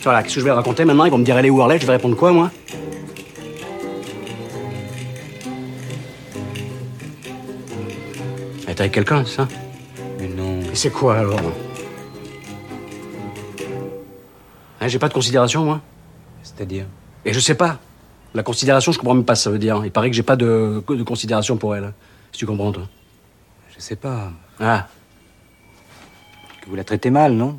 Voilà, 0.01 0.23
qu'est-ce 0.23 0.35
que 0.35 0.39
je 0.41 0.45
vais 0.45 0.51
raconter 0.51 0.83
maintenant? 0.83 1.05
Ils 1.05 1.11
vont 1.11 1.19
me 1.19 1.23
dire, 1.23 1.35
allez 1.35 1.51
où 1.51 1.61
Arlette? 1.61 1.81
Je 1.81 1.85
vais 1.85 1.93
répondre 1.93 2.15
quoi, 2.15 2.31
moi? 2.31 2.49
Elle 8.63 8.69
est 8.69 8.79
avec 8.79 8.93
quelqu'un, 8.93 9.23
c'est 9.25 9.35
ça? 9.35 9.47
Mais 10.19 10.27
non. 10.27 10.59
Et 10.71 10.75
c'est 10.75 10.89
quoi, 10.89 11.17
alors? 11.17 11.39
Hein, 14.81 14.87
J'ai 14.87 14.97
pas 14.97 15.07
de 15.07 15.13
considération, 15.13 15.63
moi 15.65 15.81
C'est-à-dire 16.55 16.85
Et 17.25 17.33
je 17.33 17.39
sais 17.39 17.55
pas. 17.55 17.79
La 18.33 18.43
considération, 18.43 18.91
je 18.91 18.97
comprends 18.99 19.15
même 19.15 19.25
pas 19.25 19.35
ce 19.35 19.41
que 19.41 19.43
ça 19.45 19.49
veut 19.51 19.59
dire. 19.59 19.81
Il 19.85 19.91
paraît 19.91 20.09
que 20.09 20.15
j'ai 20.15 20.23
pas 20.23 20.35
de, 20.35 20.83
de 20.87 21.03
considération 21.03 21.57
pour 21.57 21.75
elle. 21.75 21.93
Si 22.31 22.39
tu 22.39 22.45
comprends, 22.45 22.71
toi. 22.71 22.87
Je 23.75 23.81
sais 23.81 23.95
pas. 23.95 24.31
Ah. 24.59 24.87
Que 26.61 26.69
vous 26.69 26.75
la 26.75 26.83
traitez 26.83 27.09
mal, 27.09 27.33
non? 27.33 27.57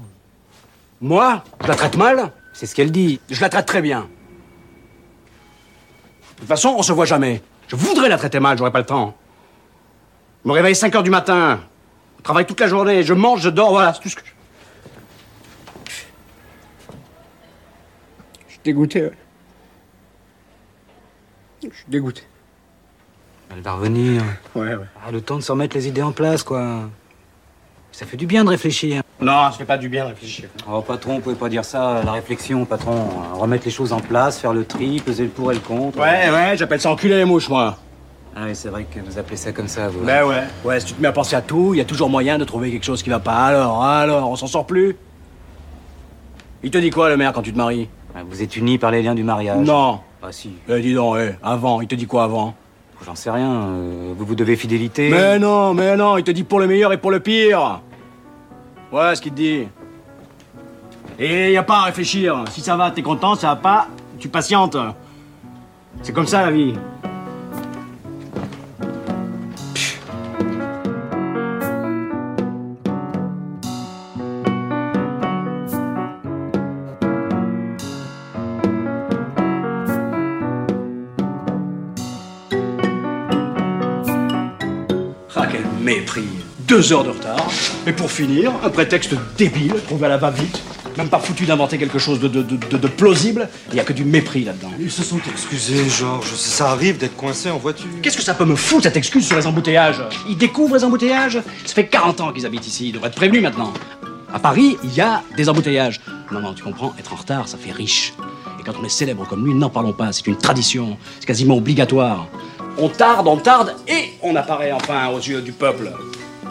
Moi? 1.01 1.43
Je 1.63 1.67
la 1.69 1.75
traite 1.75 1.97
mal? 1.97 2.33
C'est 2.53 2.67
ce 2.67 2.75
qu'elle 2.75 2.91
dit. 2.91 3.21
Je 3.31 3.41
la 3.41 3.49
traite 3.49 3.67
très 3.67 3.83
bien. 3.83 4.09
De 6.37 6.41
toute 6.41 6.49
façon, 6.49 6.75
on 6.77 6.83
se 6.83 6.93
voit 6.93 7.07
jamais. 7.07 7.43
Je 7.69 7.77
voudrais 7.77 8.09
la 8.09 8.19
traiter 8.19 8.41
mal, 8.41 8.59
j'aurais 8.59 8.71
pas 8.71 8.79
le 8.81 8.87
temps. 8.87 9.15
Je 10.45 10.49
me 10.49 10.55
réveille 10.55 10.77
5 10.77 10.95
heures 10.95 11.03
du 11.03 11.11
matin. 11.11 11.61
Je 12.19 12.23
travaille 12.23 12.47
toute 12.47 12.61
la 12.61 12.69
journée. 12.69 13.03
Je 13.03 13.15
mange, 13.15 13.41
je 13.41 13.49
dors, 13.49 13.71
voilà, 13.71 13.95
c'est 13.95 14.01
tout 14.01 14.09
ce 14.09 14.17
que 14.17 14.23
je... 14.25 14.33
Je 18.47 18.53
suis 18.53 18.56
dégoûté. 18.67 19.03
ouais. 19.03 19.13
Je 21.63 21.69
suis 21.75 21.87
dégoûté. 21.89 22.23
Elle 23.53 23.63
va 23.63 23.73
revenir. 23.75 24.23
Ouais, 24.55 24.75
ouais. 24.75 24.87
Ah, 25.05 25.11
le 25.13 25.21
temps 25.21 25.37
de 25.37 25.41
se 25.41 25.53
remettre 25.53 25.77
les 25.77 25.87
idées 25.89 26.03
en 26.03 26.13
place, 26.13 26.43
quoi. 26.43 26.83
Ça 27.93 28.05
fait 28.05 28.17
du 28.17 28.27
bien 28.27 28.45
de 28.45 28.51
réfléchir. 28.51 29.03
Non, 29.21 29.51
ça 29.51 29.53
fait 29.53 29.65
pas 29.65 29.79
du 29.79 29.89
bien 29.89 30.05
de 30.05 30.09
réfléchir. 30.11 30.49
Oh, 30.69 30.83
patron, 30.83 31.15
vous 31.15 31.21
pouvez 31.21 31.37
pas 31.37 31.49
dire 31.49 31.65
ça. 31.65 32.03
La 32.05 32.13
réflexion, 32.13 32.65
patron. 32.67 33.09
Remettre 33.35 33.65
les 33.65 33.71
choses 33.71 33.93
en 33.93 34.01
place, 34.01 34.39
faire 34.39 34.53
le 34.53 34.65
tri, 34.65 35.01
peser 35.01 35.23
le 35.25 35.31
pour 35.31 35.51
et 35.53 35.55
le 35.55 35.61
contre. 35.61 35.99
Ouais, 35.99 36.29
ouais, 36.31 36.57
j'appelle 36.57 36.81
ça 36.81 36.91
enculer 36.91 37.17
les 37.17 37.25
mouches, 37.25 37.49
moi. 37.49 37.79
Ah 38.35 38.43
oui, 38.47 38.55
c'est 38.55 38.69
vrai 38.69 38.85
que 38.85 38.99
vous 39.01 39.19
appelez 39.19 39.37
ça 39.37 39.53
comme 39.53 39.69
ça, 39.69 39.89
vous. 39.89 40.01
Ben 40.05 40.25
ouais. 40.27 40.43
Ouais, 40.65 40.81
si 40.81 40.87
tu 40.87 40.93
te 40.95 41.01
mets 41.01 41.09
à 41.09 41.13
penser 41.13 41.37
à 41.37 41.41
tout, 41.41 41.73
il 41.73 41.79
y 41.79 41.81
a 41.81 41.87
toujours 41.87 42.11
moyen 42.11 42.37
de 42.37 42.45
trouver 42.45 42.71
quelque 42.71 42.85
chose 42.85 43.03
qui 43.03 43.09
va 43.09 43.21
pas. 43.21 43.47
Alors, 43.47 43.83
alors, 43.83 44.29
on 44.29 44.37
s'en 44.37 44.47
sort 44.49 44.67
plus 44.67 44.97
Il 46.63 46.71
te 46.71 46.79
dit 46.79 46.91
quoi, 46.91 47.09
le 47.09 47.17
maire, 47.17 47.33
quand 47.33 47.43
tu 47.43 47.53
te 47.53 47.57
maries? 47.57 47.89
Vous 48.29 48.43
êtes 48.43 48.57
unis 48.57 48.79
par 48.79 48.91
les 48.91 49.03
liens 49.03 49.15
du 49.15 49.25
mariage. 49.25 49.67
Non. 49.67 50.01
Ah 50.23 50.33
si, 50.33 50.53
Eh, 50.69 50.81
dis 50.81 50.95
donc, 50.95 51.17
eh, 51.19 51.33
avant, 51.43 51.81
il 51.81 51.87
te 51.89 51.95
dit 51.95 52.07
quoi 52.07 52.25
avant 52.25 52.55
j'en 53.05 53.15
sais 53.15 53.31
rien. 53.31 53.53
euh, 53.53 54.15
vous 54.17 54.25
vous 54.25 54.35
devez 54.35 54.57
fidélité. 54.57 55.11
Mais 55.11 55.39
non, 55.39 55.75
mais 55.75 55.97
non, 55.97 56.17
il 56.17 56.25
te 56.25 56.31
dit 56.31 56.45
pour 56.45 56.59
le 56.59 56.67
meilleur 56.67 56.93
et 56.93 56.97
pour 56.97 57.11
le 57.11 57.21
pire. 57.21 57.81
Ouais, 58.91 59.15
ce 59.15 59.21
qu'il 59.21 59.33
te 59.33 59.37
dit. 59.37 59.69
Et 61.19 61.53
y 61.53 61.57
a 61.57 61.63
pas 61.63 61.81
à 61.81 61.85
réfléchir. 61.85 62.45
Si 62.51 62.61
ça 62.63 62.75
va, 62.77 62.91
t'es 62.91 63.03
content, 63.03 63.35
ça 63.35 63.49
va 63.49 63.57
pas, 63.57 63.89
tu 64.19 64.29
patientes. 64.29 64.77
C'est 66.03 66.13
comme 66.13 66.27
ça 66.27 66.43
la 66.43 66.51
vie. 66.51 66.75
Deux 86.77 86.93
heures 86.93 87.05
de 87.05 87.09
retard. 87.09 87.51
Et 87.87 87.93
pour 87.95 88.11
finir, 88.11 88.53
un 88.63 88.69
prétexte 88.69 89.15
débile, 89.39 89.73
trouvé 89.87 90.05
à 90.05 90.09
la 90.11 90.19
va-vite. 90.19 90.61
Même 90.99 91.09
pas 91.09 91.19
foutu 91.19 91.47
d'inventer 91.47 91.79
quelque 91.79 91.99
chose 91.99 92.21
de, 92.21 92.29
de- 92.29 92.43
de- 92.43 92.57
de- 92.69 92.77
de 92.77 92.87
plausible. 92.87 93.49
Il 93.71 93.75
n'y 93.77 93.81
a 93.81 93.85
que 93.85 93.95
du 93.95 94.05
mépris 94.05 94.45
là-dedans. 94.45 94.71
Ils 94.79 94.91
se 94.91 95.03
sont 95.03 95.19
excusés, 95.27 95.89
Georges. 95.89 96.35
Ça 96.35 96.69
arrive 96.73 96.99
d'être 96.99 97.17
coincé 97.17 97.51
en 97.51 97.57
voiture. 97.57 97.87
Qu'est-ce 98.03 98.19
que 98.19 98.23
ça 98.23 98.35
peut 98.35 98.45
me 98.45 98.57
foutre, 98.57 98.83
cette 98.83 98.97
excuse 98.99 99.27
sur 99.27 99.37
les 99.39 99.47
embouteillages? 99.47 100.03
Ils 100.29 100.37
découvrent 100.37 100.77
les 100.77 100.85
embouteillages? 100.85 101.41
Ça 101.65 101.73
fait 101.75 101.87
40 101.87 102.21
ans 102.21 102.31
qu'ils 102.35 102.45
habitent 102.45 102.67
ici, 102.67 102.89
ils 102.89 102.93
devraient 102.93 103.09
être 103.09 103.15
prévenus 103.17 103.41
maintenant. 103.41 103.73
À 104.35 104.39
Paris, 104.39 104.77
il 104.85 104.93
y 104.95 105.01
a 105.01 105.23
des 105.35 105.49
embouteillages. 105.49 106.03
Non, 106.31 106.41
non, 106.41 106.53
tu 106.53 106.63
comprends, 106.63 106.95
être 106.99 107.15
en 107.15 107.17
retard, 107.17 107.49
ça 107.49 107.57
fait 107.57 107.73
riche. 107.73 108.13
Et 108.61 108.63
quand 108.65 108.73
on 108.79 108.85
est 108.85 108.91
célèbre 108.91 109.27
comme 109.27 109.47
lui, 109.47 109.55
n'en 109.55 109.71
parlons 109.71 109.95
pas, 109.95 110.13
c'est 110.13 110.27
une 110.27 110.37
tradition, 110.37 110.99
c'est 111.21 111.27
quasiment 111.27 111.57
obligatoire. 111.57 112.27
On 112.77 112.91
tarde, 112.91 113.27
on 113.29 113.39
tarde, 113.39 113.75
et 113.89 114.11
on 114.23 114.37
apparaît 114.37 114.73
enfin 114.73 115.09
aux 115.09 115.19
yeux 115.21 115.41
du 115.41 115.53
peuple. 115.53 115.91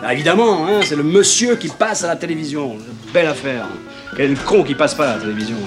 Ah, 0.04 0.14
évidemment, 0.14 0.68
hein, 0.68 0.82
c'est 0.84 0.96
le 0.96 1.04
monsieur 1.04 1.56
qui 1.56 1.68
passe 1.70 2.04
à 2.04 2.08
la 2.08 2.16
télévision. 2.16 2.78
Belle 3.14 3.28
affaire. 3.28 3.68
Quel 4.16 4.36
con 4.38 4.64
qui 4.64 4.76
passe 4.76 4.94
pas 4.94 5.12
à 5.12 5.16
la 5.16 5.22
télévision. 5.22 5.58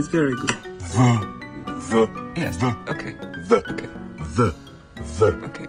Yes, 0.00 0.08
very 0.08 0.34
good. 0.34 0.48
The. 0.96 1.28
The. 1.92 2.32
Yes. 2.34 2.56
The. 2.56 2.74
Okay. 2.88 3.12
The. 3.48 3.56
Okay. 3.68 3.88
The. 4.34 4.54
The. 5.18 5.26
Okay. 5.44 5.66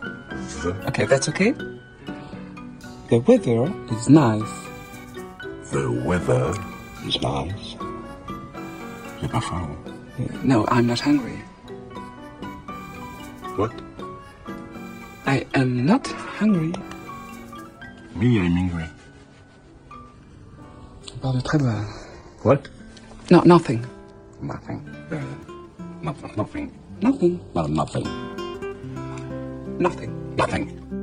The. 0.63 0.87
Okay, 0.87 1.05
that's 1.05 1.27
okay. 1.27 1.51
The 3.11 3.17
weather 3.27 3.67
is 3.91 4.07
nice. 4.07 4.53
The 5.71 5.91
weather 6.07 6.55
is 7.05 7.21
nice. 7.21 7.75
J'ai 9.19 9.27
pas 9.27 9.41
faim. 9.41 9.75
No, 10.45 10.65
I'm 10.69 10.87
not 10.87 11.01
hungry. 11.01 11.35
What? 13.57 13.73
I 15.25 15.45
am 15.55 15.85
not 15.85 16.07
hungry. 16.07 16.71
Me, 18.15 18.39
I'm 18.39 18.55
hungry. 18.55 18.87
About 21.19 21.35
the 21.35 21.41
travel. 21.41 21.83
What? 22.43 22.69
No, 23.29 23.41
nothing. 23.41 23.85
Nothing. 24.41 24.81
Uh, 25.11 25.21
nothing. 26.01 26.31
Nothing. 26.35 26.79
Nothing. 27.01 27.39
Well, 27.53 27.67
nothing. 27.67 28.07
Nothing. 29.77 30.35
Nothing. 30.35 31.00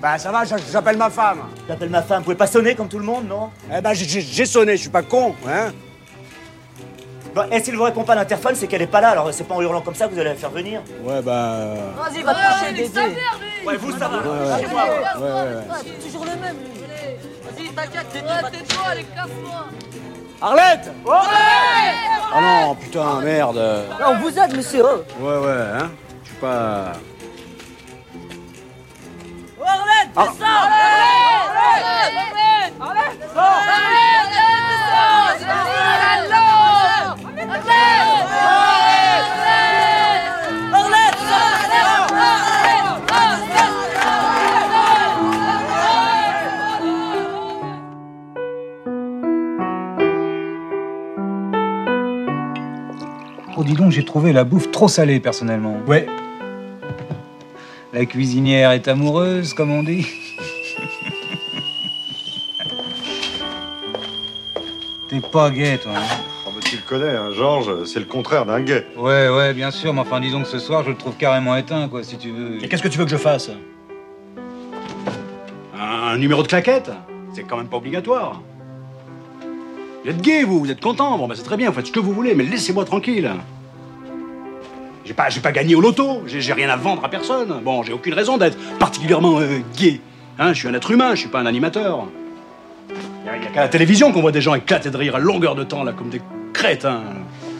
Bah 0.00 0.18
ça 0.18 0.30
va, 0.32 0.44
j'a- 0.44 0.56
j'appelle 0.72 0.96
ma 0.96 1.10
femme. 1.10 1.40
J'appelle 1.68 1.90
ma 1.90 2.02
femme, 2.02 2.18
vous 2.18 2.24
pouvez 2.24 2.36
pas 2.36 2.46
sonner 2.46 2.74
comme 2.74 2.88
tout 2.88 2.98
le 2.98 3.04
monde, 3.04 3.28
non? 3.28 3.50
Eh 3.74 3.80
ben 3.80 3.92
j'ai- 3.92 4.46
sonné, 4.46 4.72
je 4.76 4.82
suis 4.82 4.90
pas 4.90 5.02
con, 5.02 5.34
hein 5.46 5.72
Bon, 7.34 7.42
et 7.52 7.62
s'il 7.62 7.76
vous 7.76 7.84
répond 7.84 8.02
pas 8.02 8.14
à 8.14 8.16
l'interphone, 8.16 8.54
c'est 8.56 8.66
qu'elle 8.66 8.82
est 8.82 8.86
pas 8.88 9.00
là, 9.00 9.10
alors 9.10 9.32
c'est 9.32 9.44
pas 9.44 9.54
en 9.54 9.60
hurlant 9.62 9.82
comme 9.82 9.94
ça 9.94 10.08
que 10.08 10.14
vous 10.14 10.18
allez 10.18 10.30
la 10.30 10.34
faire 10.34 10.50
venir. 10.50 10.80
Ouais 11.04 11.22
bah... 11.22 11.74
Vas-y, 11.96 12.22
va 12.22 12.34
te 12.34 12.70
coucher. 12.82 13.16
Ouais, 13.64 13.76
vous, 13.76 13.92
ça 13.92 14.08
va. 14.08 14.16
Ouais, 14.18 14.24
ouais. 14.50 14.60
Chez 14.62 14.66
moi, 14.66 14.84
ouais. 14.84 15.22
Ouais, 15.22 15.32
ouais, 15.32 15.54
ouais. 15.56 15.62
c'est 16.00 16.06
toujours 16.06 16.24
le 16.24 16.30
même, 16.30 16.56
lui. 16.56 16.80
Vas-y, 17.44 17.68
t'inquiète, 17.68 18.08
tais-toi, 18.12 18.82
allez, 18.90 19.04
casse-toi. 19.04 19.66
Arlette 20.42 20.90
Ouais 21.04 21.12
Oh 22.34 22.40
non, 22.40 22.74
putain, 22.74 23.20
merde. 23.20 23.60
On 24.06 24.14
vous 24.16 24.36
aide, 24.38 24.56
monsieur. 24.56 24.82
Ouais, 25.20 25.36
ouais, 25.36 25.52
hein 25.78 25.90
Je 26.24 26.28
suis 26.30 26.38
pas... 26.40 26.92
Oh, 29.60 29.62
Arlette, 29.64 29.89
Oh, 30.16 30.22
dis 53.64 53.74
donc, 53.74 53.90
j'ai 53.90 54.04
trouvé 54.04 54.32
la 54.32 54.44
bouffe 54.44 54.70
trop 54.70 54.88
salée, 54.88 55.20
personnellement. 55.20 55.76
Ouais. 55.86 56.06
La 57.92 58.06
cuisinière 58.06 58.70
est 58.70 58.86
amoureuse, 58.88 59.52
comme 59.52 59.70
on 59.72 59.82
dit. 59.82 60.06
T'es 65.08 65.20
pas 65.20 65.50
gay, 65.50 65.76
toi. 65.78 65.92
hein? 65.96 66.02
Oh, 66.46 66.50
mais 66.54 66.60
tu 66.62 66.76
le 66.76 66.82
connais, 66.82 67.16
hein, 67.16 67.30
Georges, 67.32 67.84
c'est 67.84 67.98
le 67.98 68.04
contraire 68.04 68.46
d'un 68.46 68.60
gay. 68.60 68.86
Ouais, 68.96 69.28
ouais, 69.28 69.52
bien 69.54 69.72
sûr, 69.72 69.92
mais 69.92 70.00
enfin, 70.00 70.20
disons 70.20 70.42
que 70.42 70.48
ce 70.48 70.60
soir, 70.60 70.84
je 70.84 70.90
le 70.90 70.96
trouve 70.96 71.16
carrément 71.16 71.56
éteint, 71.56 71.88
quoi, 71.88 72.04
si 72.04 72.16
tu 72.16 72.30
veux. 72.30 72.62
Et 72.62 72.68
qu'est-ce 72.68 72.82
que 72.82 72.88
tu 72.88 72.98
veux 72.98 73.04
que 73.06 73.10
je 73.10 73.16
fasse? 73.16 73.50
Un 75.76 76.16
numéro 76.18 76.42
de 76.44 76.48
claquette? 76.48 76.90
C'est 77.34 77.42
quand 77.42 77.56
même 77.56 77.66
pas 77.68 77.78
obligatoire. 77.78 78.40
Vous 80.04 80.10
êtes 80.10 80.20
gay, 80.20 80.44
vous, 80.44 80.60
vous 80.60 80.70
êtes 80.70 80.80
content. 80.80 81.18
Bon, 81.18 81.26
bah 81.26 81.34
c'est 81.36 81.42
très 81.42 81.56
bien, 81.56 81.70
vous 81.70 81.76
faites 81.76 81.86
ce 81.88 81.92
que 81.92 82.00
vous 82.00 82.12
voulez, 82.12 82.34
mais 82.34 82.44
laissez-moi 82.44 82.84
tranquille. 82.84 83.30
J'ai 85.10 85.14
pas, 85.14 85.28
j'ai 85.28 85.40
pas 85.40 85.50
gagné 85.50 85.74
au 85.74 85.80
loto, 85.80 86.22
j'ai 86.26 86.52
rien 86.52 86.68
à 86.70 86.76
vendre 86.76 87.04
à 87.04 87.08
personne. 87.08 87.62
Bon, 87.64 87.82
j'ai 87.82 87.92
aucune 87.92 88.14
raison 88.14 88.38
d'être 88.38 88.56
particulièrement 88.78 89.40
euh, 89.40 89.58
gay. 89.76 90.00
Hein, 90.38 90.52
je 90.52 90.58
suis 90.60 90.68
un 90.68 90.74
être 90.74 90.88
humain, 90.92 91.16
je 91.16 91.22
suis 91.22 91.28
pas 91.28 91.40
un 91.40 91.46
animateur. 91.46 92.04
Il 92.90 93.26
y 93.26 93.28
a, 93.28 93.50
qu'à 93.50 93.60
la 93.62 93.68
télévision 93.68 94.12
qu'on 94.12 94.20
voit 94.20 94.30
des 94.30 94.40
gens 94.40 94.54
éclater 94.54 94.88
de 94.88 94.96
rire 94.96 95.16
à 95.16 95.18
longueur 95.18 95.56
de 95.56 95.64
temps, 95.64 95.82
là, 95.82 95.90
comme 95.92 96.10
des 96.10 96.22
crétins. 96.52 97.02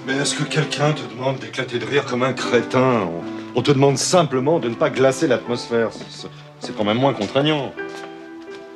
Mais 0.07 0.13
est-ce 0.13 0.37
que 0.37 0.45
quelqu'un 0.45 0.93
te 0.93 1.03
demande 1.13 1.41
d'éclater 1.41 1.81
de 1.81 1.85
rire 1.87 2.05
comme 2.05 2.23
un 2.23 2.35
crétin? 2.35 3.09
On, 3.57 3.63
te 3.63 3.73
demande 3.73 3.99
simplement 3.99 4.61
de 4.61 4.69
ne 4.69 4.75
pas 4.77 4.89
glacer 4.89 5.27
l'atmosphère. 5.27 5.89
C'est- 5.93 6.29
C'est 6.61 6.77
quand 6.77 6.85
même 6.85 6.99
moins 6.99 7.15
contraignant. 7.15 7.73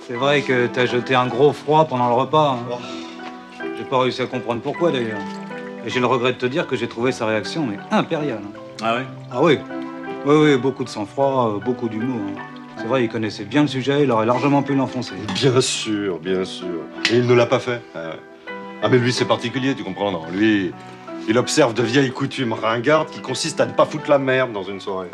C'est 0.08 0.14
vrai 0.14 0.42
que 0.42 0.66
t'as 0.66 0.86
jeté 0.86 1.14
un 1.14 1.28
gros 1.28 1.52
froid 1.52 1.84
pendant 1.84 2.08
le 2.08 2.14
repas. 2.14 2.58
hein. 2.58 2.78
J'ai 3.78 3.84
pas 3.84 4.00
réussi 4.00 4.20
à 4.22 4.26
comprendre 4.26 4.60
pourquoi, 4.62 4.90
d'ailleurs. 4.90 5.20
Et 5.86 5.90
j'ai 5.90 6.00
le 6.00 6.06
regret 6.06 6.32
de 6.32 6.38
te 6.38 6.46
dire 6.46 6.66
que 6.66 6.74
j'ai 6.74 6.88
trouvé 6.88 7.12
sa 7.12 7.24
réaction, 7.26 7.64
mais 7.70 7.76
impériale. 7.92 8.40
Ah 8.82 8.96
ouais? 8.96 9.04
Ah 9.30 9.42
oui 9.42 9.58
Oui, 10.26 10.34
oui, 10.36 10.56
beaucoup 10.56 10.84
de 10.84 10.88
sang-froid, 10.88 11.54
euh, 11.56 11.64
beaucoup 11.64 11.88
d'humour. 11.88 12.20
hein. 12.36 12.40
C'est 12.76 12.86
vrai, 12.86 13.04
il 13.04 13.08
connaissait 13.08 13.44
bien 13.44 13.62
le 13.62 13.68
sujet, 13.68 14.02
il 14.02 14.10
aurait 14.10 14.26
largement 14.26 14.62
pu 14.62 14.74
l'enfoncer. 14.74 15.14
Bien 15.34 15.60
sûr, 15.60 16.18
bien 16.18 16.44
sûr. 16.44 16.82
Et 17.10 17.16
il 17.16 17.26
ne 17.26 17.34
l'a 17.34 17.46
pas 17.46 17.60
fait. 17.60 17.80
Ah. 17.94 18.14
Ah, 18.82 18.88
mais 18.90 18.98
lui, 18.98 19.12
c'est 19.12 19.24
particulier, 19.24 19.74
tu 19.74 19.84
comprends, 19.84 20.10
non 20.12 20.22
Lui, 20.32 20.72
il 21.28 21.38
observe 21.38 21.72
de 21.72 21.82
vieilles 21.82 22.10
coutumes 22.10 22.52
ringardes 22.52 23.08
qui 23.10 23.20
consistent 23.20 23.60
à 23.60 23.66
ne 23.66 23.72
pas 23.72 23.86
foutre 23.86 24.10
la 24.10 24.18
merde 24.18 24.52
dans 24.52 24.64
une 24.64 24.80
soirée. 24.80 25.08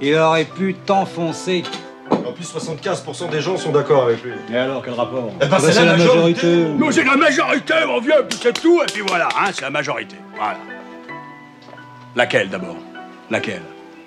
Il 0.00 0.16
aurait 0.16 0.44
pu 0.44 0.74
t'enfoncer. 0.74 1.62
En 2.10 2.32
plus, 2.32 2.52
75% 2.52 3.30
des 3.30 3.40
gens 3.40 3.56
sont 3.56 3.70
d'accord 3.70 4.04
avec 4.04 4.22
lui. 4.24 4.32
Et 4.52 4.56
alors, 4.56 4.82
quel 4.82 4.94
rapport? 4.94 5.30
Eh 5.40 5.46
ben, 5.46 5.58
c'est 5.58 5.84
la, 5.84 5.96
majorité. 5.96 6.64
Nous, 6.76 6.90
c'est 6.90 7.04
la 7.04 7.16
majorité, 7.16 7.74
mon 7.86 8.00
vieux, 8.00 8.24
puis 8.28 8.38
c'est 8.42 8.60
tout, 8.60 8.80
et 8.82 8.86
puis 8.92 9.02
voilà, 9.06 9.28
hein, 9.38 9.50
c'est 9.52 9.62
la 9.62 9.70
majorité. 9.70 10.16
Voilà. 10.36 10.56
Laquelle, 12.16 12.48
d'abord? 12.48 12.76
Laquelle? 13.28 13.62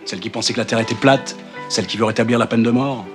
Celle 0.06 0.22
qui 0.22 0.30
pensait 0.30 0.54
que 0.54 0.60
la 0.60 0.65
Terre 0.65 0.80
était 0.80 0.96
plate? 0.96 1.36
Celle 1.67 1.88
qui 1.88 1.98
veut 1.98 2.06
rétablir 2.06 2.39
la 2.39 2.48
peine 2.48 2.63
de 2.63 2.72
mort? 2.72 3.06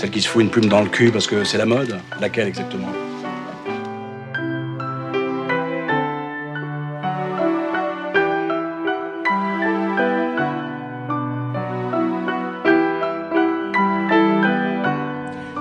Celle 0.00 0.10
qui 0.10 0.20
se 0.20 0.28
fout 0.28 0.42
une 0.42 0.50
plume 0.50 0.66
dans 0.66 0.82
le 0.82 0.88
cul 0.88 1.12
parce 1.12 1.28
que 1.28 1.44
c'est 1.44 1.58
la 1.58 1.64
mode? 1.64 2.00
Laquelle, 2.20 2.48
exactement? 2.48 2.88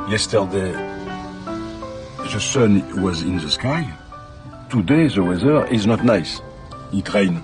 Yesterday, 0.10 0.74
the 2.34 2.40
sun 2.40 2.82
was 3.04 3.22
in 3.22 3.38
the 3.38 3.52
sky. 3.52 3.86
Today, 4.68 5.10
the 5.10 5.22
weather 5.22 5.68
is 5.72 5.86
not 5.86 6.04
nice. 6.04 6.42
It 6.92 7.14
rain. 7.14 7.44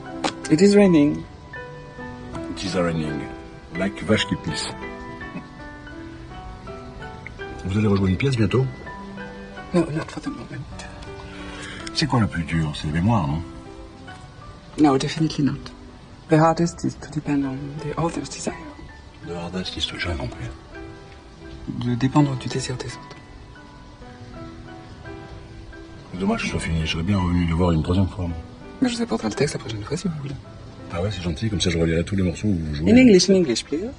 It 0.52 0.62
is 0.62 0.76
raining. 0.76 1.24
It 2.52 2.64
is 2.64 2.76
raining. 2.76 3.22
Like 3.78 4.04
vache 4.04 4.26
qui 4.28 4.36
pisse. 4.36 4.68
Vous 7.66 7.78
allez 7.78 7.88
rejoindre 7.88 8.10
une 8.10 8.18
pièce 8.18 8.36
bientôt? 8.36 8.66
No, 9.74 9.82
not 9.92 10.10
for 10.10 10.22
the 10.22 10.28
moment. 10.28 10.62
C'est 11.96 12.08
quoi 12.08 12.20
le 12.20 12.28
plus 12.28 12.44
dur? 12.44 12.74
C'est 12.76 12.88
les 12.88 12.94
mémoires, 12.94 13.28
non? 13.28 13.42
No, 14.80 14.98
definitely 14.98 15.44
not. 15.44 15.72
The 16.30 16.40
hardest 16.40 16.84
is 16.84 16.96
to 16.96 17.10
depend 17.10 17.46
on 17.46 17.58
the 17.80 17.98
author's 17.98 18.30
desire. 18.30 18.54
Le 19.26 19.36
hardest, 19.36 19.74
c'est 19.74 19.98
j'ai 19.98 20.08
rien 20.08 20.18
compris. 20.18 20.46
De 21.86 21.96
dépendre 21.96 22.36
du 22.38 22.50
désir 22.50 22.76
des 22.76 22.88
autres. 22.88 23.18
Dommage 26.16 26.42
que 26.42 26.46
ce 26.48 26.52
soit 26.52 26.60
fini. 26.60 26.86
Je 26.86 26.92
serais 26.92 27.04
bien 27.04 27.18
revenu 27.18 27.46
le 27.46 27.56
voir 27.56 27.72
une 27.72 27.82
troisième 27.82 28.08
fois. 28.08 28.28
Mais 28.84 28.90
je 28.90 28.98
vous 28.98 29.02
apporterai 29.02 29.30
le 29.30 29.36
texte 29.36 29.54
la 29.54 29.60
prochaine 29.62 29.82
fois 29.82 29.96
si 29.96 30.10
vous 30.10 30.14
voulez. 30.22 30.36
Ah 30.92 31.02
ouais, 31.02 31.10
c'est 31.10 31.22
gentil. 31.22 31.50
Comme 31.50 31.62
ça, 31.62 31.70
je 31.70 31.78
relirai 31.78 32.04
tous 32.04 32.18
les 32.18 32.24
morceaux 32.24 32.50
où 32.50 32.54
vous 32.54 32.76
jouez. 32.76 32.92
In 32.92 32.98
English, 32.98 33.30
in 33.30 33.36
English, 33.36 33.64
please. 33.64 33.90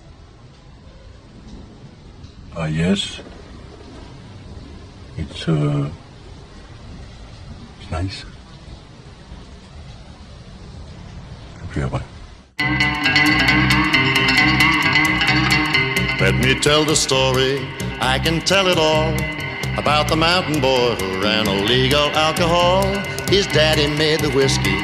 Ah 2.54 2.68
yes. 2.68 3.22
It's 5.18 5.48
uh, 5.48 5.86
it's 7.80 7.90
nice. 7.90 8.26
Et 11.62 11.66
puis 11.70 11.80
après. 11.80 12.02
Let 16.20 16.34
me 16.34 16.60
tell 16.60 16.84
the 16.84 16.94
story, 16.94 17.58
I 18.02 18.18
can 18.22 18.40
tell 18.44 18.68
it 18.68 18.76
all. 18.76 19.14
About 19.78 20.08
the 20.08 20.16
mountain 20.16 20.60
boy 20.60 20.94
who 21.00 21.22
ran 21.22 21.48
illegal 21.48 22.10
alcohol. 22.14 22.84
His 23.34 23.48
daddy 23.48 23.88
made 23.88 24.20
the 24.20 24.30
whiskey, 24.30 24.78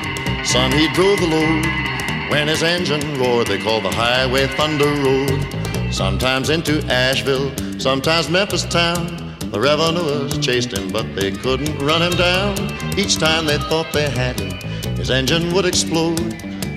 son, 0.44 0.72
he 0.72 0.88
drove 0.92 1.20
the 1.20 1.28
load. 1.28 2.30
When 2.32 2.48
his 2.48 2.64
engine 2.64 3.16
roared, 3.16 3.46
they 3.46 3.62
called 3.62 3.84
the 3.84 3.92
highway 3.92 4.48
Thunder 4.48 4.92
Road. 5.04 5.94
Sometimes 5.94 6.50
into 6.50 6.84
Asheville, 6.86 7.52
sometimes 7.78 8.28
Memphis 8.28 8.64
town. 8.64 9.36
The 9.52 9.60
revenuers 9.60 10.36
chased 10.40 10.72
him, 10.72 10.90
but 10.90 11.14
they 11.14 11.30
couldn't 11.30 11.78
run 11.78 12.02
him 12.02 12.10
down. 12.18 12.58
Each 12.98 13.18
time 13.18 13.46
they 13.46 13.58
thought 13.58 13.92
they 13.92 14.10
had 14.10 14.40
him, 14.40 14.50
his 14.96 15.12
engine 15.12 15.54
would 15.54 15.64
explode. 15.64 16.18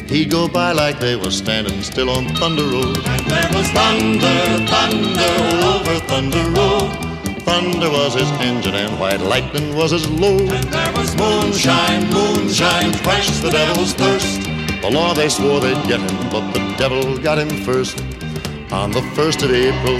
He'd 0.07 0.29
go 0.29 0.47
by 0.47 0.73
like 0.73 0.99
they 0.99 1.15
was 1.15 1.35
standing 1.35 1.81
still 1.81 2.11
on 2.11 2.27
Thunder 2.35 2.67
Road. 2.67 2.99
And 3.03 3.25
there 3.25 3.49
was 3.51 3.67
thunder, 3.71 4.67
thunder 4.67 5.65
over 5.65 5.99
Thunder 6.05 6.51
Road. 6.51 7.02
Thunder 7.53 7.91
was 7.91 8.15
his 8.15 8.31
engine 8.41 8.73
and 8.73 8.99
white 8.99 9.21
lightning 9.21 9.75
was 9.75 9.91
his 9.91 10.09
load. 10.09 10.41
And 10.41 10.73
there 10.73 10.91
was 10.93 11.15
moonshine, 11.15 12.09
moonshine, 12.09 12.91
quenched 13.03 13.43
the 13.43 13.51
devil's 13.51 13.93
thirst. 13.93 14.41
The 14.81 14.89
law 14.89 15.13
they 15.13 15.29
swore 15.29 15.59
they'd 15.59 15.85
get 15.85 15.99
him, 15.99 16.29
but 16.31 16.51
the 16.51 16.75
devil 16.79 17.15
got 17.19 17.37
him 17.37 17.49
first. 17.63 18.01
On 18.71 18.89
the 18.89 19.01
1st 19.13 19.43
of 19.43 19.51
April, 19.51 19.99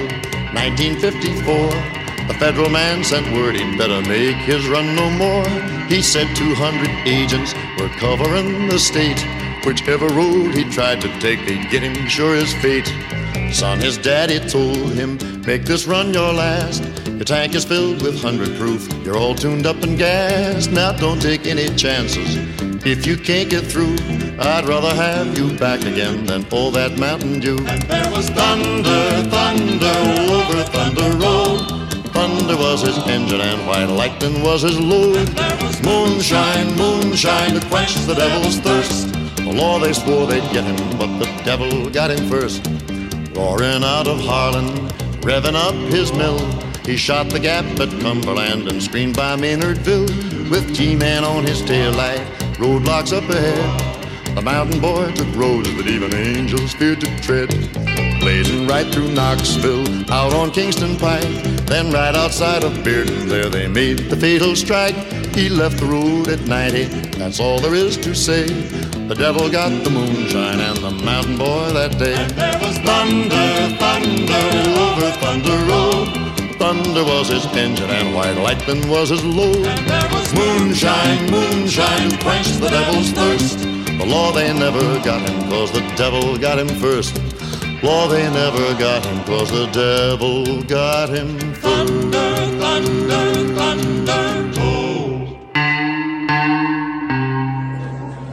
1954, 0.58 2.26
the 2.26 2.34
federal 2.39 2.72
man 2.72 3.04
sent 3.04 3.32
word 3.38 3.56
he'd 3.56 3.78
better 3.78 4.02
make 4.02 4.38
his 4.38 4.68
run 4.68 4.96
no 4.96 5.12
more. 5.12 5.48
He 5.88 6.02
said 6.02 6.36
200 6.36 6.89
agents 7.06 7.54
were 7.78 7.89
covering 8.00 8.68
the 8.68 8.80
state. 8.80 9.24
Whichever 9.63 10.08
road 10.08 10.56
he 10.56 10.63
tried 10.72 11.02
to 11.02 11.20
take, 11.20 11.46
they'd 11.46 11.70
get 11.70 11.84
him 11.84 12.08
sure 12.08 12.34
as 12.34 12.52
fate. 12.63 12.92
Son, 13.54 13.80
his 13.80 14.00
daddy 14.00 14.39
told 14.39 14.94
him, 14.94 15.20
make 15.46 15.66
this 15.66 15.86
run 15.86 16.16
your 16.16 16.34
last. 16.34 17.03
Your 17.24 17.38
tank 17.38 17.56
is 17.56 17.64
filled 17.64 18.02
with 18.02 18.22
100 18.22 18.58
proof. 18.58 18.86
You're 19.06 19.16
all 19.16 19.34
tuned 19.34 19.66
up 19.66 19.82
and 19.82 19.98
gassed. 19.98 20.74
Now 20.74 20.92
don't 20.92 21.22
take 21.22 21.48
any 21.48 21.74
chances. 21.74 22.36
If 22.86 23.08
you 23.08 23.16
can't 23.16 23.50
get 23.50 23.64
through, 23.66 23.96
I'd 24.38 24.66
rather 24.68 24.94
have 24.94 25.38
you 25.38 25.58
back 25.58 25.80
again 25.86 26.26
than 26.26 26.46
all 26.52 26.70
that 26.72 27.00
Mountain 27.00 27.40
Dew. 27.40 27.56
And 27.66 27.82
there 27.84 28.12
was 28.12 28.30
thunder, 28.30 29.24
thunder 29.30 29.96
over 30.34 30.64
Thunder 30.64 31.16
Road. 31.16 32.12
Thunder 32.12 32.58
was 32.58 32.82
his 32.82 32.98
engine 33.08 33.40
and 33.40 33.66
white 33.68 33.86
lightning 33.86 34.44
was 34.44 34.64
his 34.64 34.78
load. 34.78 35.26
There 35.26 35.58
was 35.64 35.82
moonshine, 35.82 36.76
moonshine 36.76 37.54
to 37.58 37.66
quench 37.68 37.96
the 38.06 38.16
devil's 38.16 38.60
thirst. 38.60 39.14
The 39.38 39.54
law 39.54 39.80
they 39.80 39.94
swore 39.94 40.28
they'd 40.28 40.52
get 40.52 40.66
him, 40.66 40.98
but 40.98 41.20
the 41.20 41.42
devil 41.46 41.90
got 41.90 42.12
him 42.12 42.28
first. 42.28 42.68
Roaring 43.34 43.86
out 43.86 44.10
of 44.10 44.20
Harlan, 44.20 44.68
revving 45.22 45.56
up 45.56 45.74
his 45.90 46.12
mill. 46.12 46.73
He 46.86 46.98
shot 46.98 47.30
the 47.30 47.39
gap 47.39 47.65
at 47.80 47.89
Cumberland 48.02 48.67
and 48.67 48.84
screamed 48.84 49.15
by 49.15 49.38
Maynardville. 49.38 50.50
With 50.50 50.76
G-Man 50.76 51.24
on 51.24 51.46
his 51.46 51.62
tail 51.62 51.93
light, 51.93 52.26
roadblocks 52.58 53.13
up 53.13 53.28
ahead. 53.30 54.36
The 54.36 54.41
mountain 54.41 54.82
boy 54.82 55.12
took 55.12 55.34
roads 55.36 55.74
that 55.78 55.88
even 55.88 56.13
angels 56.13 56.74
feared 56.74 57.00
to 57.02 57.22
tread. 57.22 57.50
Blazing 58.19 58.67
right 58.67 58.86
through 58.93 59.12
Knoxville, 59.13 60.12
out 60.12 60.34
on 60.34 60.52
Kingston 60.52 60.98
Pike. 60.98 61.24
Then 61.67 61.91
right 61.91 62.15
outside 62.15 62.63
of 62.63 62.74
Bearden, 62.84 63.28
there 63.28 63.50
they 63.50 63.67
made 63.67 64.10
the 64.10 64.17
fatal 64.17 64.56
strike. 64.56 64.96
He 65.36 65.50
left 65.50 65.80
the 65.80 65.86
road 65.86 66.28
at 66.28 66.41
90, 66.41 66.84
that's 67.17 67.39
all 67.39 67.60
there 67.60 67.76
is 67.76 67.96
to 67.98 68.13
say. 68.13 68.46
The 69.08 69.15
devil 69.15 69.50
got 69.50 69.69
the 69.84 69.89
moonshine 69.89 70.60
and 70.60 70.78
the 70.78 70.91
mountain 71.04 71.38
boy 71.38 71.72
that 71.74 71.98
day. 71.98 72.15
And 72.15 72.32
there 72.32 72.60
was 72.60 72.78
thunder, 72.80 73.78
thunder 73.78 74.80
over 74.80 75.12
Thunder 75.19 75.65
Road. 75.65 76.33
Thunder 76.63 77.04
was 77.04 77.28
his 77.28 77.45
engine 77.58 77.89
and 77.89 78.15
white 78.15 78.38
lightning 78.38 78.88
was 78.88 79.10
his 79.10 79.23
load. 79.26 79.58
And 79.58 79.86
there 79.91 80.10
was 80.13 80.34
moonshine, 80.34 81.30
moonshine, 81.30 82.12
quenched 82.23 82.62
the 82.62 82.69
devil's 82.69 83.12
thirst. 83.12 83.60
The 83.99 84.06
law 84.06 84.32
they 84.32 84.54
never 84.54 84.80
got 85.04 85.28
him, 85.28 85.49
cause 85.49 85.71
the 85.73 85.82
devil 85.97 86.38
got 86.38 86.58
him 86.60 86.69
first. 86.80 87.19
Law 87.84 88.08
they 88.08 88.23
never 88.32 88.65
got 88.80 89.06
him, 89.06 89.19
cause 89.26 89.52
the 89.52 89.65
devil 89.73 90.63
got 90.63 91.10
him 91.10 91.38
first. 91.56 91.63
Thunder, 91.63 92.34
thunder, 92.62 93.26
thunder, 93.58 94.60
oh. 94.62 95.38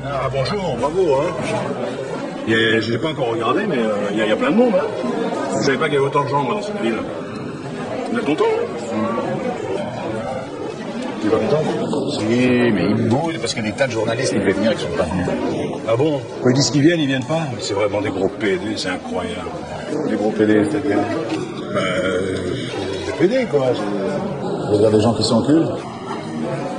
Ah, 0.05 0.29
bonjour, 0.33 0.77
bravo, 0.79 1.21
hein. 1.21 1.35
Il 2.47 2.81
je 2.81 2.93
l'ai 2.93 2.99
pas 2.99 3.09
encore 3.09 3.31
regardé, 3.33 3.67
mais 3.67 3.79
euh, 3.79 4.09
il 4.13 4.19
y, 4.19 4.21
a- 4.21 4.27
il 4.27 4.29
y 4.29 4.33
a 4.33 4.37
plein 4.37 4.51
de 4.53 4.57
monde, 4.57 4.75
hein. 4.77 4.87
Je 5.59 5.65
savais 5.67 5.79
pas 5.79 5.87
qu'il 5.87 5.95
y 5.95 5.97
avait 5.99 6.07
autant 6.07 6.25
de 6.25 6.29
gens, 6.29 6.45
moi, 6.45 6.55
dans 6.55 6.63
cette 6.63 6.81
ville. 6.81 6.99
Vous 8.11 8.19
êtes 8.19 8.25
content 8.25 8.45
Tu 11.23 11.29
pas 11.29 11.37
content 11.37 12.11
Si, 12.19 12.25
mais 12.27 12.85
ils 12.91 13.09
bouillent 13.09 13.39
parce 13.39 13.55
qu'il 13.55 13.65
y 13.65 13.69
a 13.69 13.71
des 13.71 13.77
tas 13.77 13.87
de 13.87 13.93
journalistes 13.93 14.33
qui 14.33 14.39
devaient 14.39 14.53
venir 14.53 14.73
et 14.73 14.75
qui 14.75 14.83
sont 14.83 14.97
pas 14.97 15.05
venus. 15.05 15.27
Ah 15.89 15.97
bon? 15.97 16.21
Quand 16.43 16.51
ils 16.51 16.55
disent 16.55 16.71
qu'ils 16.71 16.83
viennent, 16.83 17.01
ils 17.01 17.07
viennent 17.07 17.25
pas 17.25 17.43
C'est 17.61 17.75
vraiment 17.75 18.01
des 18.01 18.11
gros 18.11 18.29
PD, 18.29 18.77
c'est 18.77 18.89
incroyable. 18.91 19.51
Des 20.09 20.17
gros 20.17 20.31
PD, 20.31 20.65
c'est-à-dire 20.71 20.99
Bah, 21.75 21.81
euh, 21.81 22.37
des 23.07 23.13
PD, 23.29 23.47
quoi. 23.51 23.67
Je 23.75 24.73
veux 24.73 24.79
dire 24.79 24.91
des 24.91 25.01
gens 25.01 25.15
qui 25.15 25.25
s'enculent. 25.25 25.69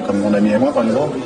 Comme 0.07 0.19
mon 0.19 0.33
ami 0.33 0.51
et 0.51 0.57
moi, 0.57 0.71
par 0.73 0.83
exemple. 0.83 1.17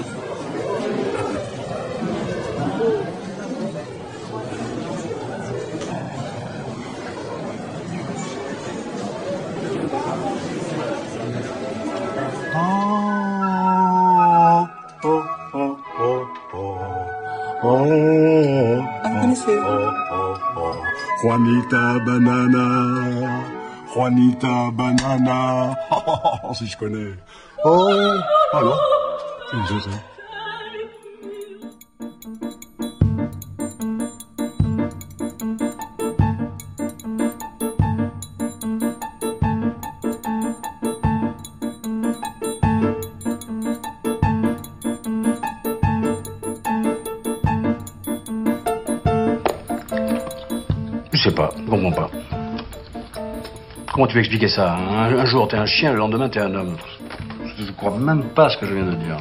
Juanita 21.65 21.99
Banana, 22.05 22.65
Juanita 23.91 24.71
Banana, 24.71 25.75
si 26.53 26.67
je 26.67 26.77
connais. 26.77 27.13
Oh, 27.63 27.89
alors 28.53 28.79
c'est 29.67 29.79
ça 29.79 30.14
Comment 53.95 54.07
tu 54.07 54.15
peux 54.15 54.19
expliquer 54.19 54.49
ça 54.49 54.73
un, 54.75 55.17
un 55.17 55.25
jour 55.25 55.47
t'es 55.47 55.55
un 55.55 55.65
chien, 55.65 55.93
le 55.93 55.99
lendemain 55.99 56.27
t'es 56.27 56.41
un 56.41 56.53
homme. 56.53 56.75
Je 57.57 57.71
crois 57.71 57.97
même 57.97 58.23
pas 58.35 58.49
ce 58.49 58.57
que 58.57 58.65
je 58.65 58.73
viens 58.73 58.83
de 58.83 58.95
dire. 58.95 59.15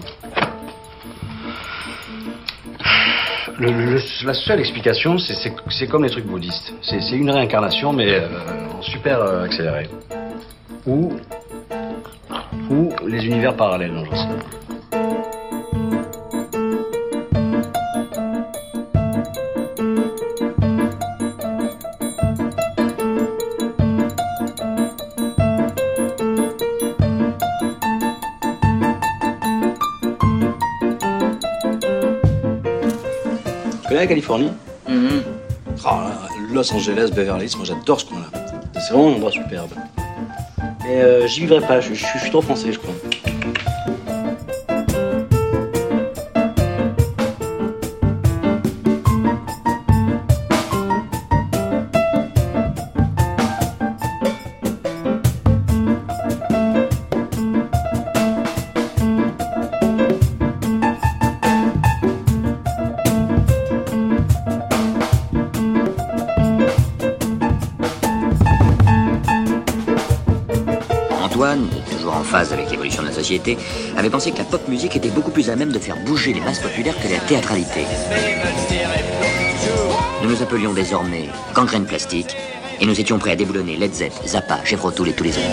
La 4.25 4.35
seule 4.35 4.59
explication, 4.59 5.17
c'est- 5.17 5.87
comme 5.87 6.03
les 6.03 6.11
trucs 6.11 6.27
bouddhistes. 6.27 6.75
C'est 6.83 6.99
une 7.13 7.31
réincarnation, 7.31 7.93
mais 7.93 8.15
euh, 8.15 8.27
super 8.81 9.21
euh, 9.21 9.45
accéléré. 9.45 9.89
Ou, 10.89 11.13
ou 12.69 12.89
les 13.07 13.25
univers 13.27 13.55
parallèles, 13.55 13.93
non, 13.93 14.05
j'en 14.07 14.17
sais 14.17 14.27
rien. 14.27 14.64
La 34.05 34.09
Californie 34.09 34.53
Ah, 35.85 36.05
là, 36.07 36.29
Los 36.53 36.73
Angeles, 36.75 37.11
Beverly 37.15 37.47
Hills, 37.47 37.57
moi 37.57 37.65
j'adore 37.65 38.01
ce 38.01 38.07
coin-là. 38.07 38.27
C'est 38.75 38.93
vraiment 38.93 39.09
un 39.11 39.15
endroit 39.15 39.31
superbe. 39.33 39.71
Mais 40.85 41.01
euh, 41.01 41.27
j'y 41.27 41.41
vivrai 41.41 41.61
pas, 41.61 41.81
je, 41.81 41.95
je- 41.95 42.05
je 42.15 42.19
suis 42.19 42.31
trop 42.31 42.43
français, 42.43 42.71
avait 73.97 74.11
pensé 74.11 74.33
que 74.33 74.39
la 74.39 74.45
pop 74.45 74.69
musique 74.69 74.97
était 74.97 75.09
beaucoup 75.09 75.31
plus 75.31 75.49
à 75.51 75.57
même 75.57 75.73
de 75.73 75.79
faire 75.79 75.97
bouger 75.97 76.33
les 76.33 76.41
masses 76.41 76.61
populaires 76.61 76.95
que 77.03 77.09
la 77.09 77.19
théâtralité. 77.21 77.81
Nous 80.23 80.29
nous 80.29 80.43
appelions 80.43 80.73
désormais 80.73 81.29
Gangrène 81.55 81.87
Plastique 81.87 82.37
et 82.81 82.87
nous 82.87 82.99
étions 83.01 83.19
prêts 83.19 83.33
à 83.33 83.37
déboulonner 83.37 83.77
Led 83.77 83.95
Zepp, 83.95 84.13
Zappa, 84.27 84.59
Tull 84.95 85.09
et 85.09 85.13
tous 85.13 85.25
les 85.25 85.31
autres. 85.31 85.45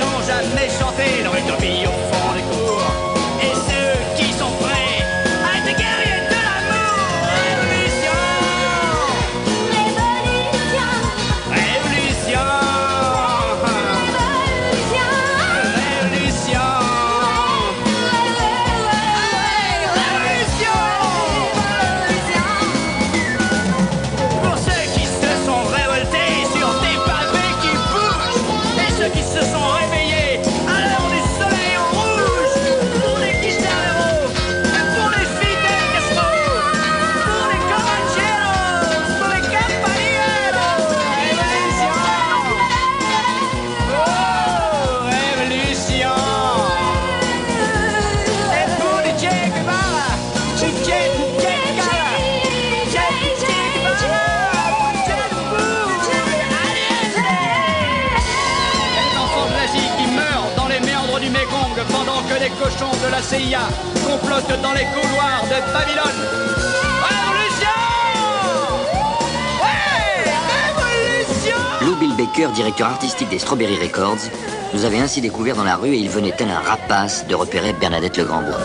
Strawberry 73.42 73.76
Records, 73.76 74.30
nous 74.74 74.86
avait 74.86 75.00
ainsi 75.00 75.20
découvert 75.20 75.56
dans 75.56 75.64
la 75.64 75.76
rue 75.76 75.96
et 75.96 75.98
il 75.98 76.10
venait 76.10 76.32
tel 76.32 76.50
un 76.52 76.60
rapace 76.60 77.26
de 77.28 77.34
repérer 77.34 77.74
Bernadette 77.74 78.18
Le 78.18 78.26
Grandbois. 78.26 78.62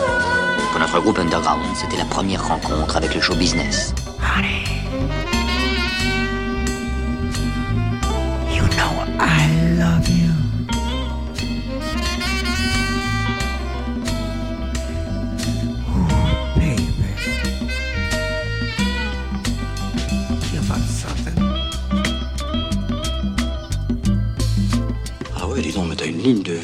Pour 0.71 0.79
notre 0.79 0.99
groupe 0.99 1.17
Underground, 1.17 1.65
c'était 1.75 1.97
la 1.97 2.05
première 2.05 2.47
rencontre 2.47 2.95
avec 2.95 3.15
le 3.15 3.19
show 3.19 3.33
business. 3.33 3.95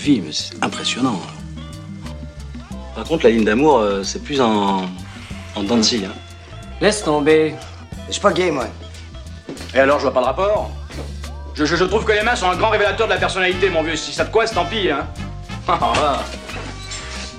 Mais 0.08 0.32
c'est 0.32 0.62
impressionnant. 0.64 1.20
Par 2.96 3.06
contre, 3.06 3.24
la 3.26 3.32
ligne 3.32 3.46
d'amour, 3.46 3.78
euh, 3.80 4.04
c'est 4.04 4.24
plus 4.24 4.40
en, 4.42 4.84
en 5.56 5.64
dents 5.64 5.78
de 5.78 5.82
scie, 5.82 6.04
hein. 6.06 6.14
Laisse 6.82 7.04
tomber. 7.04 7.56
Je 8.08 8.14
suis 8.14 8.22
pas 8.22 8.32
gay, 8.34 8.52
moi. 8.52 8.66
Et 9.74 9.80
alors, 9.80 9.98
je 10.00 10.04
vois 10.04 10.14
pas 10.14 10.20
le 10.20 10.26
rapport? 10.28 10.70
Je, 11.56 11.66
je- 11.66 11.76
je 11.76 11.84
trouve 11.86 12.04
que 12.04 12.12
les 12.12 12.22
mains 12.24 12.36
sont 12.36 12.50
un 12.50 12.56
grand 12.56 12.70
révélateur 12.70 13.08
de 13.08 13.14
la 13.14 13.20
personnalité, 13.20 13.70
mon 13.70 13.84
vieux. 13.84 13.96
Si 13.96 14.12
ça 14.12 14.26
te 14.26 14.32
coince, 14.32 14.52
tant 14.54 14.66
pis, 14.66 14.90
hein. 14.90 15.08
Ah, 15.68 15.80
ah. 15.82 16.20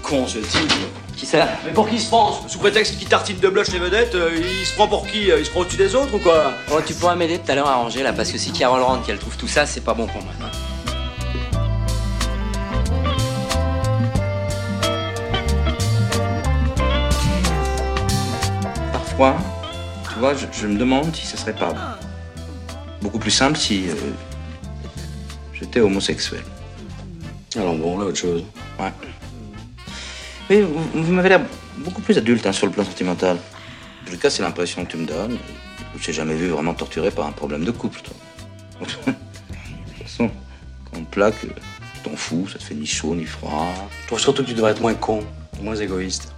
Con, 0.03 0.27
ce 0.27 0.39
type. 0.39 0.73
Qui 1.17 1.27
ça? 1.27 1.47
Mais 1.65 1.73
pour 1.73 1.89
qui 1.89 1.97
il 1.97 2.01
se 2.01 2.11
pense 2.11 2.41
Sous 2.49 2.59
prétexte 2.59 2.99
qu'il 2.99 3.07
tartine 3.09 3.39
de 3.39 3.49
blush 3.49 3.69
les 3.69 3.79
vedettes, 3.79 4.15
euh, 4.15 4.31
il 4.61 4.67
se 4.67 4.75
prend 4.75 4.89
pour 4.89 5.07
qui? 5.07 5.31
Euh, 5.31 5.39
Il 5.39 5.45
se 5.47 5.51
prend 5.51 5.61
au-dessus 5.61 5.77
des 5.77 5.95
autres 5.95 6.15
ou 6.15 6.19
quoi? 6.19 6.53
Oh, 6.73 6.81
tu 6.85 6.95
pourras 6.95 7.15
m'aider 7.15 7.39
tout 7.39 7.53
à 7.53 7.55
l'heure 7.55 7.69
à 7.69 7.75
ranger 7.77 8.03
là, 8.03 8.13
parce 8.13 8.33
que 8.33 8.39
si 8.39 8.51
Carol 8.53 8.81
rentre 8.83 9.05
qu'elle 9.07 9.19
trouve 9.19 9.37
tout 9.37 9.47
ça, 9.49 9.67
c'est 9.67 9.83
pas 9.83 9.95
bon 9.95 10.07
pour 10.07 10.23
moi. 10.23 10.33
Parfois, 19.17 19.37
tu 20.13 20.19
vois, 20.19 20.35
je, 20.35 20.47
je 20.51 20.67
me 20.67 20.77
demande 20.77 21.15
si 21.15 21.25
ce 21.25 21.37
serait 21.37 21.55
pas 21.55 21.73
beaucoup 23.01 23.21
plus 23.21 23.31
simple 23.31 23.57
si 23.57 23.89
euh, 23.89 23.95
j'étais 25.53 25.79
homosexuel. 25.79 26.43
Alors 27.55 27.77
bon, 27.77 27.97
là, 27.97 28.07
autre 28.07 28.19
chose. 28.19 28.45
Ouais. 28.81 28.93
Oui, 30.51 30.63
vous, 30.63 31.03
vous 31.05 31.13
m'avez 31.13 31.29
l'air 31.29 31.43
beaucoup 31.79 32.03
plus 32.03 32.19
adulte 32.19 32.45
hein, 32.45 32.53
sur 32.53 32.67
le 32.67 32.73
plan 32.73 32.83
sentimental. 32.83 33.37
En 34.05 34.11
tout 34.11 34.17
cas, 34.17 34.31
c'est 34.31 34.43
l'impression 34.43 34.85
que 34.85 34.91
tu 34.91 34.97
me 34.97 35.07
donnes. 35.07 35.39
Je 35.97 36.05
t'ai 36.05 36.13
jamais 36.13 36.35
vu 36.35 36.49
vraiment 36.49 36.75
torturé 36.75 37.13
par 37.13 37.27
un 37.29 37.33
problème 37.33 37.65
de 37.65 37.71
couple, 37.71 38.01
toi. 38.01 38.15
de 38.81 39.13
toute 39.13 40.03
façon, 40.03 40.29
quand 40.87 40.99
on 40.99 41.05
te 41.05 41.11
plaque, 41.15 41.39
tu 41.41 42.01
t'en 42.03 42.17
fous, 42.17 42.49
ça 42.49 42.59
te 42.59 42.65
fait 42.65 42.75
ni 42.75 42.87
chaud 42.87 43.15
ni 43.15 43.27
froid. 43.27 43.73
Je 44.03 44.07
trouve 44.09 44.19
surtout 44.19 44.43
que 44.43 44.49
tu 44.49 44.55
devrais 44.55 44.73
être 44.73 44.83
moins 44.83 44.95
con, 44.95 45.23
moins 45.63 45.77
égoïste. 45.77 46.33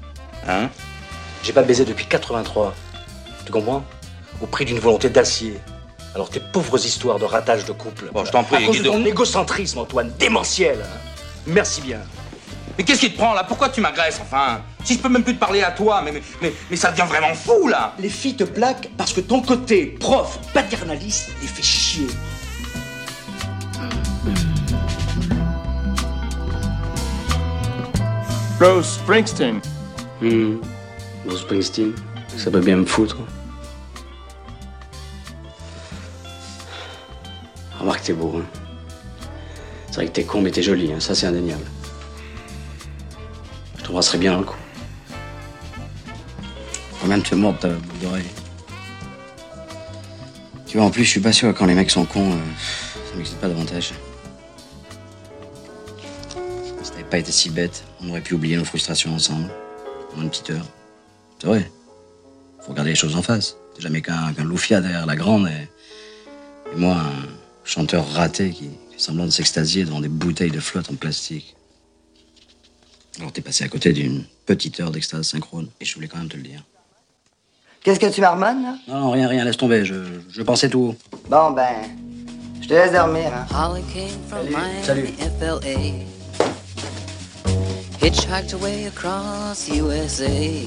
Hein? 0.46 0.68
J'ai 1.46 1.52
pas 1.52 1.62
baisé 1.62 1.84
depuis 1.84 2.06
83. 2.06 2.74
Tu 3.44 3.52
comprends? 3.52 3.84
Au 4.42 4.46
prix 4.46 4.64
d'une 4.64 4.80
volonté 4.80 5.08
d'acier. 5.08 5.60
Alors 6.12 6.28
tes 6.28 6.40
pauvres 6.40 6.84
histoires 6.84 7.20
de 7.20 7.24
ratage 7.24 7.64
de 7.64 7.70
couple. 7.70 8.10
Bon, 8.12 8.24
je 8.24 8.32
t'en 8.32 8.42
prie, 8.42 8.64
À 8.64 8.66
cause 8.66 8.82
de 8.82 8.88
ton 8.88 9.04
égocentrisme, 9.04 9.78
Antoine, 9.78 10.10
démentiel. 10.18 10.80
hein. 10.82 10.98
Merci 11.46 11.82
bien. 11.82 12.00
Mais 12.76 12.82
qu'est-ce 12.82 12.98
qui 12.98 13.12
te 13.12 13.16
prend 13.16 13.32
là? 13.32 13.44
Pourquoi 13.44 13.68
tu 13.68 13.80
m'agresses 13.80 14.18
enfin? 14.20 14.60
Si 14.82 14.94
je 14.94 14.98
peux 14.98 15.08
même 15.08 15.22
plus 15.22 15.36
te 15.36 15.38
parler 15.38 15.62
à 15.62 15.70
toi, 15.70 16.02
mais, 16.02 16.10
mais, 16.10 16.22
mais, 16.42 16.52
mais 16.68 16.76
ça 16.76 16.90
devient 16.90 17.06
vraiment 17.08 17.32
fou 17.32 17.68
là 17.68 17.94
Les 18.00 18.08
filles 18.08 18.34
te 18.34 18.42
plaquent 18.42 18.90
parce 18.96 19.12
que 19.12 19.20
ton 19.20 19.40
côté 19.40 19.86
prof 19.86 20.40
paternaliste 20.52 21.28
les 21.40 21.46
fait 21.46 21.62
chier. 21.62 22.08
Bruce 28.58 28.98
Springsteen. 28.98 29.60
Hmm. 30.20 30.56
Bruce 31.26 31.40
Springsteen, 31.40 31.92
ça 32.36 32.50
peut 32.50 32.60
bien 32.60 32.76
me 32.76 32.86
foutre. 32.86 33.18
Remarque, 37.78 38.02
t'es 38.02 38.12
beau, 38.12 38.38
hein. 38.38 38.44
C'est 39.88 39.96
vrai 39.96 40.06
que 40.06 40.12
t'es 40.12 40.24
con, 40.24 40.40
mais 40.40 40.50
t'es 40.50 40.62
joli, 40.62 40.92
hein. 40.92 41.00
ça 41.00 41.14
c'est 41.14 41.26
indéniable. 41.26 41.64
Je 43.78 43.84
t'embrasserai 43.84 44.18
bien 44.18 44.32
dans 44.32 44.40
le 44.40 44.44
cou. 44.44 44.56
Même 47.06 47.22
te 47.22 47.36
mordre 47.36 47.60
ta 47.60 47.68
boucle 47.68 47.98
d'oreille. 48.02 48.26
Tu 50.66 50.76
vois, 50.76 50.86
en 50.86 50.90
plus, 50.90 51.04
je 51.04 51.10
suis 51.10 51.20
pas 51.20 51.32
sûr 51.32 51.54
quand 51.54 51.66
les 51.66 51.74
mecs 51.74 51.90
sont 51.90 52.04
cons, 52.04 52.32
euh, 52.32 52.36
ça 53.08 53.16
m'excite 53.16 53.38
pas 53.38 53.46
davantage. 53.46 53.94
Si 56.82 56.90
t'avais 56.90 57.04
pas 57.04 57.18
été 57.18 57.30
si 57.30 57.50
bête, 57.50 57.84
on 58.02 58.10
aurait 58.10 58.22
pu 58.22 58.34
oublier 58.34 58.56
nos 58.56 58.64
frustrations 58.64 59.14
ensemble, 59.14 59.48
en 60.16 60.22
une 60.22 60.30
petite 60.30 60.50
heure. 60.50 60.66
C'est 61.40 61.46
vrai. 61.46 61.70
Faut 62.60 62.70
regarder 62.72 62.90
les 62.90 62.96
choses 62.96 63.16
en 63.16 63.22
face. 63.22 63.56
T'es 63.74 63.82
jamais 63.82 64.02
qu'un 64.02 64.32
qu'un 64.32 64.44
loufia 64.44 64.80
derrière 64.80 65.06
la 65.06 65.16
grande 65.16 65.48
et, 65.48 65.68
et 66.72 66.76
moi, 66.76 66.94
un 66.96 67.26
chanteur 67.64 68.08
raté 68.08 68.50
qui 68.50 68.70
fait 68.90 68.98
semblant 68.98 69.26
de 69.26 69.30
s'extasier 69.30 69.84
devant 69.84 70.00
des 70.00 70.08
bouteilles 70.08 70.50
de 70.50 70.60
flotte 70.60 70.90
en 70.90 70.94
plastique. 70.94 71.54
Alors 73.18 73.32
t'es 73.32 73.40
passé 73.42 73.64
à 73.64 73.68
côté 73.68 73.92
d'une 73.92 74.24
petite 74.46 74.78
heure 74.80 74.90
d'extase 74.90 75.26
synchrone 75.28 75.68
et 75.80 75.84
je 75.84 75.94
voulais 75.94 76.08
quand 76.08 76.18
même 76.18 76.28
te 76.28 76.36
le 76.36 76.42
dire. 76.42 76.62
Qu'est-ce 77.82 78.00
que 78.00 78.06
tu 78.12 78.20
marmonnes, 78.20 78.62
là? 78.62 78.76
Non, 78.88 79.00
non, 79.00 79.10
rien, 79.12 79.28
rien, 79.28 79.44
laisse 79.44 79.56
tomber, 79.56 79.84
je, 79.84 79.94
je 80.28 80.42
pensais 80.42 80.68
tout 80.68 80.80
haut. 80.80 80.96
Bon, 81.30 81.52
ben, 81.52 81.72
je 82.60 82.66
te 82.66 82.74
laisse 82.74 82.92
dormir, 82.92 83.32
hein. 83.32 83.46
Holly 83.54 83.82
came 83.94 84.08
from 84.28 84.44
Miami, 84.48 84.82
Salut. 84.82 85.06
FLA. 85.38 86.04
Hitchhiked 88.00 88.52
away 88.54 88.86
across 88.86 89.68
USA. 89.68 90.66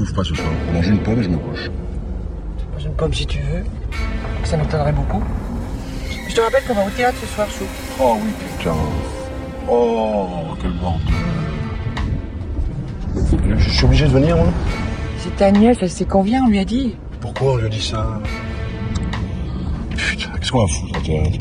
Je 0.00 0.04
bouffe 0.06 0.14
pas 0.14 0.24
ce 0.24 0.34
soir. 0.34 0.48
Mange 0.72 0.88
une 0.88 0.98
pomme 0.98 1.20
et 1.20 1.22
je 1.24 1.28
me 1.28 1.36
couche. 1.36 1.70
Mange 2.72 2.84
une 2.86 2.94
pomme 2.94 3.12
si 3.12 3.26
tu 3.26 3.38
veux. 3.38 3.62
Ça 4.44 4.56
m'étonnerait 4.56 4.94
beaucoup. 4.94 5.22
Je 6.26 6.34
te 6.34 6.40
rappelle 6.40 6.64
qu'on 6.66 6.72
va 6.74 6.86
au 6.86 6.90
théâtre 6.90 7.18
ce 7.20 7.26
soir, 7.26 7.46
Chou. 7.50 7.64
Oh 8.00 8.16
oui, 8.24 8.30
putain. 8.56 8.74
Oh, 9.68 10.26
quel 10.58 10.72
bordel. 10.72 11.14
Je 13.58 13.68
suis 13.68 13.84
obligé 13.84 14.06
de 14.06 14.12
venir, 14.12 14.36
moi 14.38 14.46
C'est 15.18 15.36
ta 15.36 15.50
nièce, 15.50 15.76
elle 15.82 15.90
sait 15.90 16.06
qu'on 16.06 16.22
vient, 16.22 16.44
on 16.46 16.48
lui 16.48 16.60
a 16.60 16.64
dit. 16.64 16.96
Pourquoi 17.20 17.52
on 17.52 17.56
lui 17.56 17.66
a 17.66 17.68
dit 17.68 17.82
ça? 17.82 18.22
Putain, 19.94 20.30
qu'est-ce 20.38 20.50
qu'on 20.50 20.64
va 20.64 20.72
foutre 20.72 20.98
au 20.98 21.02
théâtre 21.02 21.38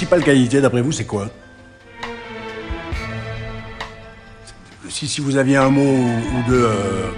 ma 0.00 0.06
principale 0.06 0.24
qualité, 0.24 0.60
d'après 0.62 0.80
vous, 0.80 0.92
c'est 0.92 1.04
quoi 1.04 1.28
si, 4.88 5.06
si 5.06 5.20
vous 5.20 5.36
aviez 5.36 5.56
un 5.56 5.68
mot 5.68 5.82
ou 5.82 6.48
deux, 6.48 6.64
euh, 6.64 7.10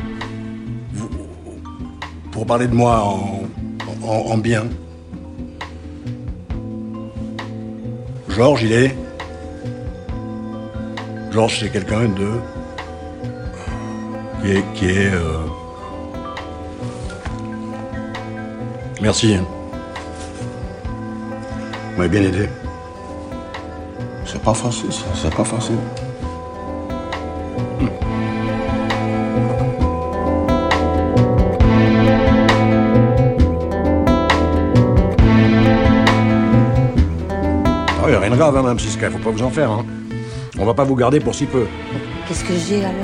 pour 2.32 2.44
parler 2.44 2.66
de 2.66 2.74
moi 2.74 3.02
en, 3.04 3.42
en, 4.04 4.32
en 4.32 4.38
bien. 4.38 4.64
Georges, 8.28 8.62
il 8.64 8.72
est. 8.72 8.96
Georges, 11.30 11.60
c'est 11.60 11.70
quelqu'un 11.70 12.08
de. 12.08 12.30
qui 14.42 14.50
est. 14.50 14.64
Qui 14.74 14.86
est 14.86 15.12
euh, 15.14 15.46
Merci. 19.00 19.34
hein. 19.34 19.46
Vous 21.92 21.98
m'avez 21.98 22.08
bien 22.08 22.22
aidé. 22.22 22.48
C'est 24.42 24.46
pas 24.46 24.54
facile, 24.54 24.92
ça. 24.92 25.04
C'est 25.14 25.34
pas 25.36 25.44
facile. 25.44 25.76
Ah, 38.04 38.10
y 38.10 38.14
a 38.14 38.18
rien 38.18 38.30
de 38.30 38.36
grave, 38.36 38.56
hein, 38.56 38.62
Mme 38.62 38.80
Siska, 38.80 39.10
faut 39.12 39.18
pas 39.18 39.30
vous 39.30 39.42
en 39.44 39.48
faire. 39.48 39.70
Hein. 39.70 39.84
On 40.58 40.66
va 40.66 40.74
pas 40.74 40.82
vous 40.82 40.96
garder 40.96 41.20
pour 41.20 41.36
si 41.36 41.46
peu. 41.46 41.66
Qu'est-ce 42.26 42.42
que 42.42 42.54
j'ai 42.54 42.84
alors? 42.84 42.94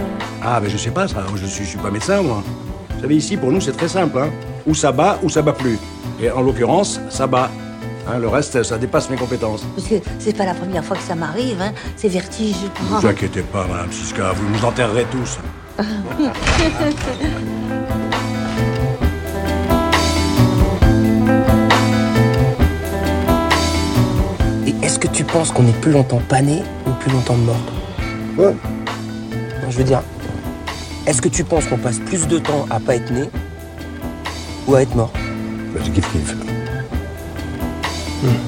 Ah, 0.42 0.58
mais 0.60 0.68
je 0.68 0.76
sais 0.76 0.90
pas 0.90 1.06
ça, 1.06 1.24
je 1.36 1.46
suis, 1.46 1.64
je 1.64 1.68
suis 1.70 1.78
pas 1.78 1.92
médecin, 1.92 2.20
moi. 2.20 2.42
Vous 2.96 3.00
savez, 3.02 3.14
ici, 3.14 3.36
pour 3.36 3.52
nous, 3.52 3.60
c'est 3.60 3.76
très 3.76 3.86
simple. 3.86 4.18
Hein. 4.18 4.30
Ou 4.66 4.74
ça 4.74 4.90
bat, 4.90 5.20
ou 5.22 5.28
ça 5.28 5.42
bat 5.42 5.52
plus. 5.52 5.78
Et 6.20 6.32
en 6.32 6.40
l'occurrence, 6.40 7.00
ça 7.10 7.28
bat. 7.28 7.48
Hein, 8.10 8.18
le 8.18 8.28
reste, 8.28 8.62
ça 8.62 8.78
dépasse 8.78 9.10
mes 9.10 9.16
compétences. 9.16 9.62
Parce 9.76 9.86
que 9.86 9.96
c'est 10.18 10.34
pas 10.34 10.46
la 10.46 10.54
première 10.54 10.82
fois 10.82 10.96
que 10.96 11.02
ça 11.02 11.14
m'arrive, 11.14 11.60
hein. 11.60 11.72
C'est 11.96 12.08
vertige. 12.08 12.56
Ne 12.80 12.96
vous 12.98 13.06
inquiétez 13.06 13.42
pas, 13.42 13.66
Mme 13.66 13.92
Siska, 13.92 14.32
vous 14.32 14.48
nous 14.48 14.64
enterrerez 14.64 15.06
tous. 15.10 15.38
Et 24.66 24.74
est-ce 24.82 24.98
que 24.98 25.08
tu 25.08 25.24
penses 25.24 25.50
qu'on 25.52 25.66
est 25.66 25.80
plus 25.82 25.92
longtemps 25.92 26.22
pané 26.28 26.62
ou 26.86 26.90
plus 26.92 27.12
longtemps 27.12 27.36
mort? 27.36 27.56
Ouais. 28.38 28.56
Je 29.68 29.76
veux 29.76 29.84
dire, 29.84 30.00
est-ce 31.06 31.20
que 31.20 31.28
tu 31.28 31.44
penses 31.44 31.66
qu'on 31.66 31.76
passe 31.76 31.98
plus 31.98 32.26
de 32.26 32.38
temps 32.38 32.66
à 32.70 32.80
pas 32.80 32.96
être 32.96 33.10
né 33.10 33.28
ou 34.66 34.74
à 34.76 34.82
être 34.82 34.94
mort? 34.94 35.12
Bah, 35.74 35.80
c'est 35.84 35.92
kiff 35.92 36.47
Mm. 38.20 38.47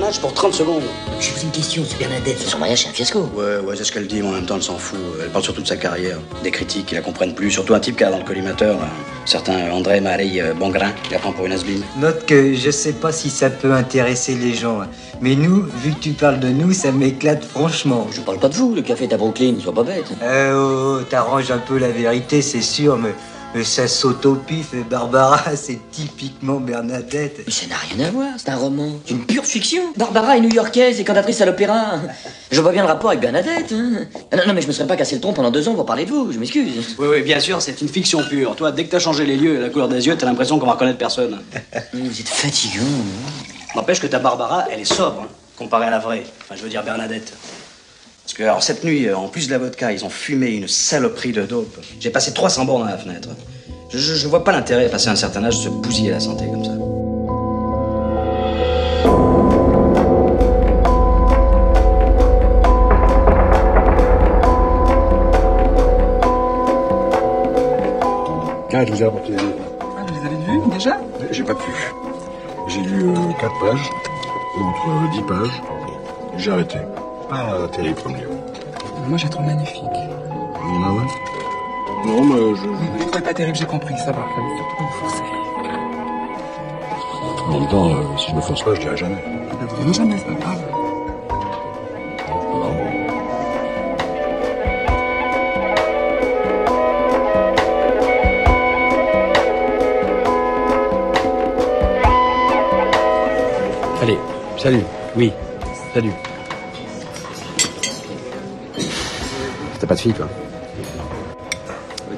4 0.00 0.14
jours 0.14 0.20
de 0.20 0.20
tournage 0.20 0.20
pour 0.20 0.34
30 0.34 0.54
secondes. 0.54 0.82
Je 1.20 1.30
pose 1.30 1.42
une 1.44 1.50
question, 1.50 1.82
c'est 1.86 1.98
Bernadette. 1.98 2.38
Son 2.38 2.58
mariage, 2.58 2.82
c'est 2.82 2.88
un 2.88 2.92
fiasco. 2.92 3.30
Ouais, 3.34 3.58
ouais, 3.58 3.76
c'est 3.76 3.84
ce 3.84 3.92
qu'elle 3.92 4.06
dit, 4.06 4.22
mais 4.22 4.28
en 4.28 4.32
même 4.32 4.46
temps, 4.46 4.56
elle 4.56 4.62
s'en 4.62 4.78
fout. 4.78 4.98
Elle 5.22 5.30
parle 5.30 5.44
surtout 5.44 5.62
de 5.62 5.66
sa 5.66 5.76
carrière. 5.76 6.18
Des 6.42 6.50
critiques 6.50 6.86
qui 6.86 6.94
la 6.94 7.02
comprennent 7.02 7.34
plus. 7.34 7.50
Surtout 7.50 7.74
un 7.74 7.80
type 7.80 7.96
qui 7.96 8.04
a 8.04 8.10
dans 8.10 8.18
le 8.18 8.24
collimateur, 8.24 8.78
là. 8.78 8.86
un 8.86 9.26
certain 9.26 9.70
André 9.70 10.00
Marie 10.00 10.40
euh, 10.40 10.54
Bongrain, 10.54 10.92
qui 11.02 11.12
la 11.12 11.18
prend 11.18 11.32
pour 11.32 11.46
une 11.46 11.52
asbine. 11.52 11.82
Note 11.98 12.24
que 12.26 12.54
je 12.54 12.70
sais 12.70 12.92
pas 12.92 13.12
si 13.12 13.30
ça 13.30 13.50
peut 13.50 13.72
intéresser 13.72 14.34
les 14.34 14.54
gens, 14.54 14.80
hein. 14.80 14.88
mais 15.20 15.34
nous, 15.34 15.62
vu 15.62 15.92
que 15.92 16.00
tu 16.00 16.10
parles 16.10 16.40
de 16.40 16.48
nous, 16.48 16.72
ça 16.72 16.92
m'éclate 16.92 17.44
franchement. 17.44 18.06
Je 18.12 18.20
parle 18.20 18.38
pas 18.38 18.48
de 18.48 18.54
vous, 18.54 18.74
le 18.74 18.82
café 18.82 19.04
est 19.04 19.12
à 19.12 19.16
Brooklyn, 19.16 19.54
sois 19.60 19.74
pas 19.74 19.84
bête. 19.84 20.06
Euh, 20.22 20.52
oh, 20.54 20.98
oh, 21.00 21.04
t'arranges 21.04 21.50
un 21.50 21.58
peu 21.58 21.78
la 21.78 21.88
vérité, 21.88 22.42
c'est 22.42 22.62
sûr, 22.62 22.96
mais, 22.96 23.14
mais 23.54 23.64
ça 23.64 23.88
s'autopiffe 23.88 24.74
et 24.74 24.82
Barbara, 24.84 25.40
c'est 25.56 25.78
typiquement 25.90 26.60
Bernadette. 26.60 27.40
Mais 27.46 27.52
ça 27.52 27.66
n'a 27.66 27.74
rien 27.76 28.06
à 28.06 28.10
voir, 28.10 28.28
c'est 28.36 28.50
un 28.50 28.56
roman. 28.56 28.92
C'est 29.04 29.12
une 29.14 29.26
pure 29.26 29.44
fiction. 29.44 29.82
Barbara 29.96 30.36
est 30.36 30.40
new-yorkaise 30.40 31.00
et 31.00 31.04
cantatrice 31.04 31.40
à 31.40 31.46
l'opéra. 31.46 31.94
Je 32.52 32.60
vois 32.60 32.72
bien 32.72 32.82
le 32.82 32.88
rapport 32.88 33.10
avec 33.10 33.20
Bernadette. 33.20 33.72
hein. 33.72 34.06
Non, 34.32 34.42
non, 34.46 34.54
mais 34.54 34.60
je 34.62 34.66
me 34.66 34.72
serais 34.72 34.86
pas 34.86 34.96
cassé 34.96 35.14
le 35.16 35.20
tronc 35.20 35.32
pendant 35.32 35.50
deux 35.50 35.68
ans 35.68 35.74
pour 35.74 35.86
parler 35.86 36.04
de 36.04 36.10
vous, 36.10 36.32
je 36.32 36.38
m'excuse. 36.38 36.96
Oui, 36.98 37.06
oui, 37.08 37.22
bien 37.22 37.38
sûr, 37.38 37.62
c'est 37.62 37.80
une 37.80 37.88
fiction 37.88 38.24
pure. 38.28 38.56
Toi, 38.56 38.72
dès 38.72 38.84
que 38.84 38.90
t'as 38.90 38.98
changé 38.98 39.24
les 39.24 39.36
lieux 39.36 39.54
et 39.56 39.60
la 39.60 39.68
couleur 39.68 39.88
des 39.88 40.04
yeux, 40.06 40.16
t'as 40.16 40.26
l'impression 40.26 40.58
qu'on 40.58 40.66
va 40.66 40.72
reconnaître 40.72 40.98
personne. 40.98 41.38
Vous 41.92 42.20
êtes 42.20 42.28
fatigant. 42.28 42.82
N'empêche 43.76 44.00
que 44.00 44.08
ta 44.08 44.18
Barbara, 44.18 44.64
elle 44.70 44.80
est 44.80 44.84
sobre, 44.84 45.22
hein, 45.22 45.28
comparée 45.56 45.86
à 45.86 45.90
la 45.90 46.00
vraie. 46.00 46.24
Enfin, 46.42 46.56
je 46.56 46.62
veux 46.64 46.68
dire 46.68 46.82
Bernadette. 46.82 47.32
Parce 48.30 48.38
que, 48.38 48.42
alors, 48.44 48.62
cette 48.62 48.84
nuit, 48.84 49.08
euh, 49.08 49.16
en 49.16 49.26
plus 49.26 49.48
de 49.48 49.50
la 49.50 49.58
vodka, 49.58 49.90
ils 49.90 50.04
ont 50.04 50.08
fumé 50.08 50.50
une 50.50 50.68
saloperie 50.68 51.32
de 51.32 51.42
dope. 51.42 51.76
J'ai 51.98 52.10
passé 52.10 52.32
300 52.32 52.64
bornes 52.64 52.86
à 52.86 52.92
la 52.92 52.96
fenêtre. 52.96 53.30
Je, 53.88 53.98
je, 53.98 54.14
je 54.14 54.28
vois 54.28 54.44
pas 54.44 54.52
l'intérêt, 54.52 54.86
à 54.86 54.88
passer 54.88 55.08
un 55.08 55.16
certain 55.16 55.42
âge, 55.42 55.58
de 55.58 55.64
se 55.64 55.68
bousiller 55.68 56.12
la 56.12 56.20
santé 56.20 56.44
comme 56.46 56.64
ça. 56.64 56.70
Ah, 68.72 68.86
je 68.86 68.92
vous 68.92 69.02
ai 69.02 69.06
apporté. 69.06 69.32
Ah, 69.40 70.06
vous 70.06 70.14
les 70.14 70.26
avez 70.28 70.36
vus 70.36 70.70
déjà 70.70 71.00
J'ai 71.32 71.42
pas 71.42 71.56
pu. 71.56 71.72
J'ai 72.68 72.80
lu 72.82 73.12
4 73.40 73.52
pages, 73.58 73.90
entre 74.56 75.10
10 75.14 75.22
pages. 75.22 75.62
J'ai 76.36 76.52
arrêté. 76.52 76.78
Pas 77.30 77.68
terrible 77.68 78.02
comme 78.02 78.16
livre. 78.16 78.32
Moi, 79.06 79.16
j'ai 79.16 79.28
trouvé 79.28 79.46
magnifique. 79.46 79.84
Ah 79.94 80.92
ouais? 80.92 81.06
Non, 82.04 82.24
mais 82.24 82.56
je... 82.56 82.66
Vous 82.66 83.04
trouvez 83.06 83.24
pas 83.24 83.32
terrible, 83.32 83.56
j'ai 83.56 83.66
compris, 83.66 83.96
ça 83.98 84.10
va. 84.10 84.26
Surtout 84.34 84.84
vous 84.84 84.98
forcer. 84.98 85.22
En 87.46 87.60
même 87.60 87.68
temps, 87.68 87.90
euh, 87.90 88.18
si 88.18 88.30
je 88.30 88.34
me 88.34 88.40
force 88.40 88.64
pas, 88.64 88.74
je 88.74 88.80
dirai 88.80 88.96
jamais. 88.96 89.22
Vous 89.60 89.76
direz 89.76 89.92
jamais, 89.92 90.16
c'est 90.18 90.24
pas 90.24 90.40
grave. 90.40 90.58
Allez, 104.02 104.18
salut. 104.56 104.84
Oui, 105.16 105.32
salut. 105.94 106.12
Pas 109.90 109.96
de 109.96 110.00
fille, 110.00 110.12
toi 110.12 110.28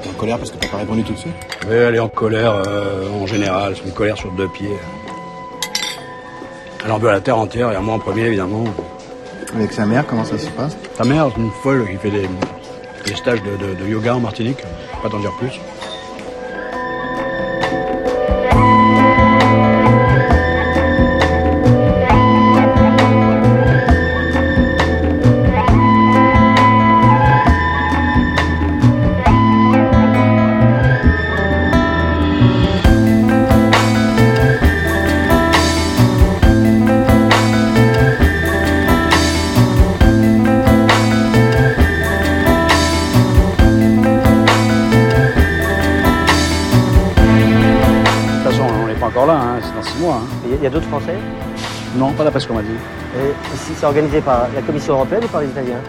T'es 0.03 0.09
en 0.11 0.13
colère 0.13 0.37
parce 0.37 0.51
que 0.51 0.59
t'as 0.59 0.69
pas 0.69 0.77
répondu 0.77 1.03
tout 1.05 1.15
de 1.15 1.19
suite? 1.19 1.33
Oui, 1.67 1.75
elle 1.75 1.95
est 1.95 2.01
en 2.01 2.09
colère 2.09 2.53
euh, 2.67 3.09
en 3.23 3.27
général. 3.27 3.75
C'est 3.77 3.85
une 3.87 3.93
colère 3.95 4.17
sur 4.19 4.31
deux 4.33 4.49
pieds. 4.49 4.77
Elle 6.85 6.91
en 6.93 6.99
veut 6.99 7.09
à 7.09 7.13
la 7.13 7.21
terre 7.21 7.39
entière 7.39 7.73
et 7.73 7.77
à 7.77 7.81
moi 7.81 7.95
en 7.95 7.99
premier, 7.99 8.25
évidemment. 8.27 8.65
Avec 9.55 9.73
sa 9.73 9.87
mère, 9.87 10.07
comment 10.07 10.25
ça 10.27 10.37
se 10.37 10.49
passe? 10.49 10.77
Ta 10.99 11.05
mère, 11.05 11.31
c'est 11.35 11.41
une 11.41 11.51
folle 11.63 11.89
qui 11.89 11.97
fait 11.97 12.11
des, 12.11 12.29
des 13.07 13.15
stages 13.15 13.41
de, 13.43 13.57
de- 13.57 13.75
de 13.75 13.89
yoga 13.89 14.17
en 14.17 14.21
Martinique. 14.21 14.59
Pas 15.03 15.09
t'en 15.09 15.21
dire 15.21 15.33
plus. 15.39 15.59
Encore 49.13 49.27
là, 49.27 49.35
hein, 49.35 49.59
c'est 49.63 49.75
dans 49.75 49.83
six 49.83 49.99
mois. 49.99 50.21
Il 50.47 50.63
y 50.63 50.67
a 50.67 50.71
d'autres 50.71 50.89
Français? 50.89 51.17
Non, 51.97 52.13
pas 52.13 52.25
d'après 52.25 52.41
ce 52.41 52.49
qu'on 52.49 52.55
m'a 52.55 52.63
dit. 52.63 52.69
Et 53.17 53.55
ici, 53.55 53.73
c'est 53.77 53.85
organisé 53.87 54.21
par 54.23 54.47
la 54.55 54.63
Commission 54.63 54.95
européenne 54.95 55.25
ou 55.25 55.29
par 55.29 55.43
les 55.43 55.49
Italiens? 55.49 55.81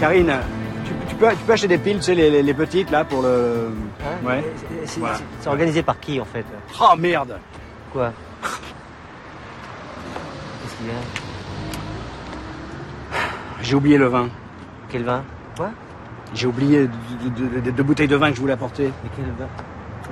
Karine, 0.00 0.32
tu, 0.84 0.92
tu 1.08 1.14
peux, 1.14 1.28
tu 1.30 1.36
peux 1.46 1.52
acheter 1.52 1.68
des 1.68 1.78
piles, 1.78 1.98
tu 1.98 2.02
sais, 2.02 2.14
les, 2.16 2.28
les- 2.30 2.42
les 2.42 2.54
petites, 2.54 2.90
là, 2.90 3.04
pour 3.04 3.22
le... 3.22 3.70
ouais. 4.24 4.44
C'est 4.86 4.98
Voilà. 4.98 5.16
organisé 5.46 5.82
par 5.84 6.00
qui, 6.00 6.20
en 6.20 6.24
fait? 6.24 6.44
Oh, 6.80 6.96
merde 6.98 7.38
Quoi? 7.92 8.12
Qu'est-ce 10.62 10.76
qu'il 10.76 10.86
y 10.86 10.90
a? 10.90 10.94
J'ai 13.62 13.76
oublié 13.76 13.96
le 13.98 14.06
vin. 14.08 14.28
Quel 14.88 15.04
vin? 15.04 15.22
Quoi? 15.56 15.70
J'ai 16.34 16.48
oublié 16.48 16.88
deux 17.36 17.48
de, 17.48 17.60
de- 17.60 17.70
de 17.70 17.82
bouteilles 17.84 18.08
de 18.08 18.16
vin 18.16 18.30
que 18.30 18.36
je 18.36 18.40
voulais 18.40 18.54
apporter. 18.54 18.90
Mais 19.04 19.10
quel 19.14 19.26
vin? 19.26 19.46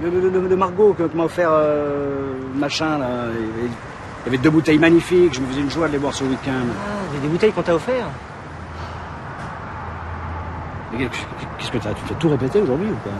De, 0.03 0.09
de- 0.09 0.31
de- 0.31 0.49
de 0.49 0.55
Margot, 0.55 0.95
que, 0.97 1.03
que 1.05 1.17
m'a 1.17 1.25
offert 1.25 1.51
euh, 1.53 2.33
machin, 2.55 2.99
là. 2.99 3.07
Il 3.35 4.27
y 4.27 4.29
avait 4.29 4.39
deux 4.39 4.51
bouteilles 4.51 4.79
magnifiques, 4.79 5.35
je 5.35 5.41
me 5.41 5.47
faisais 5.47 5.61
une 5.61 5.71
joie 5.71 5.89
de 5.89 5.93
les 5.93 5.99
boire 5.99 6.15
ce 6.15 6.25
week-end. 6.25 6.51
Ah, 6.71 6.89
il 7.11 7.17
y 7.17 7.19
a 7.19 7.23
des 7.23 7.29
bouteilles 7.29 7.53
qu'on 7.53 7.63
t'a 7.63 7.75
offert 7.75 8.07
Mais 10.93 11.07
Qu'est-ce 11.59 11.71
que 11.71 11.79
t'as 11.79 11.93
Tu 11.95 12.03
fais 12.07 12.15
tout 12.15 12.29
répéter 12.29 12.61
aujourd'hui 12.61 12.89
ou 12.89 12.97
quoi? 13.03 13.13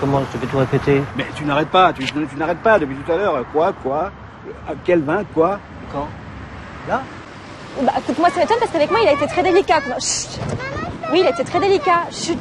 Comment 0.00 0.20
je 0.20 0.36
te 0.36 0.42
fais 0.42 0.46
tout 0.46 0.58
répéter? 0.58 1.02
Mais 1.16 1.26
tu 1.34 1.44
n'arrêtes 1.44 1.68
pas, 1.70 1.92
tu, 1.92 2.04
tu 2.04 2.36
n'arrêtes 2.36 2.58
pas 2.58 2.78
depuis 2.78 2.94
tout 2.96 3.10
à 3.12 3.16
l'heure. 3.16 3.44
Quoi, 3.52 3.72
quoi 3.82 4.10
À 4.68 4.72
Quel 4.84 5.02
vin, 5.02 5.22
quoi? 5.34 5.58
Quand? 5.92 6.06
Là? 6.88 7.02
Bah, 7.82 7.92
écoute-moi, 7.98 8.28
ça 8.30 8.40
m'étonne 8.40 8.58
parce 8.60 8.70
qu'avec 8.70 8.90
moi, 8.90 9.00
il 9.02 9.08
a 9.08 9.12
été 9.14 9.26
très 9.26 9.42
délicat. 9.42 9.80
Chut. 9.98 10.38
Oui, 11.12 11.20
il 11.20 11.26
a 11.26 11.30
été 11.30 11.42
très 11.44 11.58
délicat. 11.60 12.02
Chut. 12.10 12.38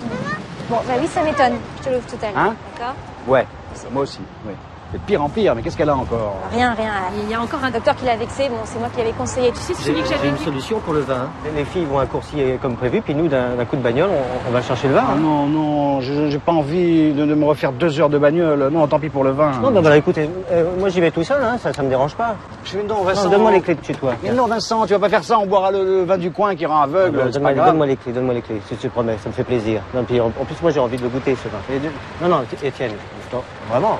Bon, 0.69 0.77
bah 0.85 0.93
oui, 0.99 1.07
ça 1.07 1.23
m'étonne. 1.23 1.59
Je 1.79 1.83
te 1.83 1.89
l'ouvre 1.93 2.05
tout 2.07 2.17
à 2.21 2.31
l'heure. 2.31 2.37
Hein 2.37 2.55
D'accord 2.73 2.95
Ouais, 3.25 3.45
moi 3.91 4.03
aussi, 4.03 4.19
oui. 4.45 4.53
C'est 4.91 4.99
de 4.99 5.03
pire 5.03 5.21
en 5.21 5.27
pire, 5.27 5.53
mais 5.53 5.61
qu'est-ce 5.61 5.75
qu'elle 5.75 5.89
a 5.89 5.95
encore 5.97 6.35
Rien, 6.53 6.73
rien. 6.73 6.91
Il 7.21 7.29
y 7.29 7.33
a 7.33 7.41
encore 7.41 7.59
un 7.61 7.69
docteur 7.71 7.93
qui 7.97 8.05
l'a 8.05 8.15
vexé. 8.15 8.47
Bon, 8.47 8.55
c'est 8.63 8.79
moi 8.79 8.87
qui 8.89 8.99
l'avais 8.99 9.11
conseillé. 9.11 9.51
Tu 9.51 9.57
sais, 9.57 9.73
c'est 9.73 9.83
celui 9.83 10.01
que 10.01 10.07
J'ai 10.07 10.15
j'avais 10.15 10.29
une 10.29 10.37
solution 10.37 10.79
pour 10.79 10.93
le 10.93 11.01
vin. 11.01 11.13
hein. 11.25 11.49
Les 11.57 11.65
filles 11.65 11.83
vont 11.83 11.99
à 11.99 12.05
Coursier 12.05 12.57
comme 12.61 12.75
prévu, 12.77 13.01
puis 13.01 13.13
nous, 13.13 13.27
d'un 13.27 13.65
coup 13.69 13.75
de 13.75 13.81
bagnole, 13.81 14.09
on, 14.09 14.49
on 14.49 14.51
va 14.53 14.61
chercher 14.61 14.87
le 14.87 14.93
vin. 14.93 15.03
Ah 15.05 15.11
hein. 15.13 15.19
non, 15.19 15.45
non, 15.47 15.99
je- 15.99 16.29
j'ai 16.29 16.37
pas 16.39 16.53
envie 16.53 17.11
de, 17.11 17.25
de 17.25 17.35
me 17.35 17.43
refaire 17.43 17.73
deux 17.73 17.99
heures 17.99 18.07
de 18.07 18.17
bagnole. 18.17 18.69
Non, 18.71 18.87
tant 18.87 18.97
pis 18.97 19.09
pour 19.09 19.25
le 19.25 19.31
vin. 19.31 19.51
Non, 19.61 19.71
bah, 19.71 19.81
bah, 19.81 19.97
écoutez, 19.97 20.29
euh, 20.53 20.63
moi 20.79 20.87
j'y 20.87 21.01
vais 21.01 21.11
tout 21.11 21.23
seul, 21.23 21.43
hein, 21.43 21.57
ça, 21.61 21.73
ça 21.73 21.83
me 21.83 21.89
dérange 21.89 22.15
pas. 22.15 22.35
Je 22.63 22.77
non, 22.77 22.83
Non, 22.99 23.03
Vincent. 23.03 23.27
donne-moi 23.29 23.51
les 23.51 23.61
clés 23.61 23.75
de 23.75 23.83
chez 23.83 23.93
toi. 23.93 24.13
Mais 24.23 24.31
non, 24.31 24.45
Vincent, 24.47 24.85
tu 24.85 24.93
vas 24.93 24.99
pas 24.99 25.09
faire 25.09 25.23
ça, 25.25 25.37
on 25.37 25.45
boira 25.47 25.69
le, 25.69 25.83
le 25.83 26.03
vin 26.05 26.17
du 26.17 26.31
coin 26.31 26.55
qui 26.55 26.65
rend 26.65 26.81
aveugle. 26.83 27.19
Euh, 27.19 27.29
Donne-moi 27.29 27.53
donne-moi 27.53 27.85
les 27.87 27.97
clés, 27.97 28.13
donne-moi 28.13 28.35
les 28.35 28.41
clés, 28.41 28.61
je 28.71 28.75
te 28.75 28.87
promets, 28.87 29.17
ça 29.21 29.27
me 29.27 29.33
fait 29.33 29.43
plaisir. 29.43 29.81
Non, 29.93 30.05
puis, 30.05 30.21
en, 30.21 30.27
en 30.27 30.45
plus, 30.45 30.55
moi 30.61 30.71
j'ai 30.71 30.79
envie 30.79 30.95
de 30.95 31.03
le 31.03 31.09
goûter 31.09 31.35
ce 31.35 31.49
vin. 31.49 31.89
Non, 32.21 32.29
non, 32.37 32.43
Étienne, 32.63 32.91
non, 33.33 33.41
vraiment. 33.69 33.99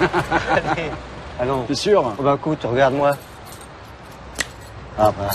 Allez, 0.00 0.90
allons. 1.40 1.64
C'est 1.68 1.74
sûr? 1.74 2.14
Oh, 2.18 2.22
bah 2.22 2.36
écoute, 2.38 2.60
regarde-moi. 2.64 3.16
Ah 4.98 5.12
bah. 5.16 5.28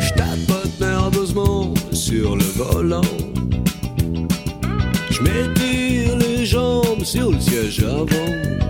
Je 0.00 0.12
tapote 0.14 0.80
nerveusement 0.80 1.74
sur 1.92 2.36
le 2.36 2.44
volant. 2.44 3.00
Je 5.10 5.22
m'étire 5.22 6.16
les 6.16 6.44
jambes 6.46 7.04
sur 7.04 7.30
le 7.30 7.40
siège 7.40 7.84
avant. 7.84 8.61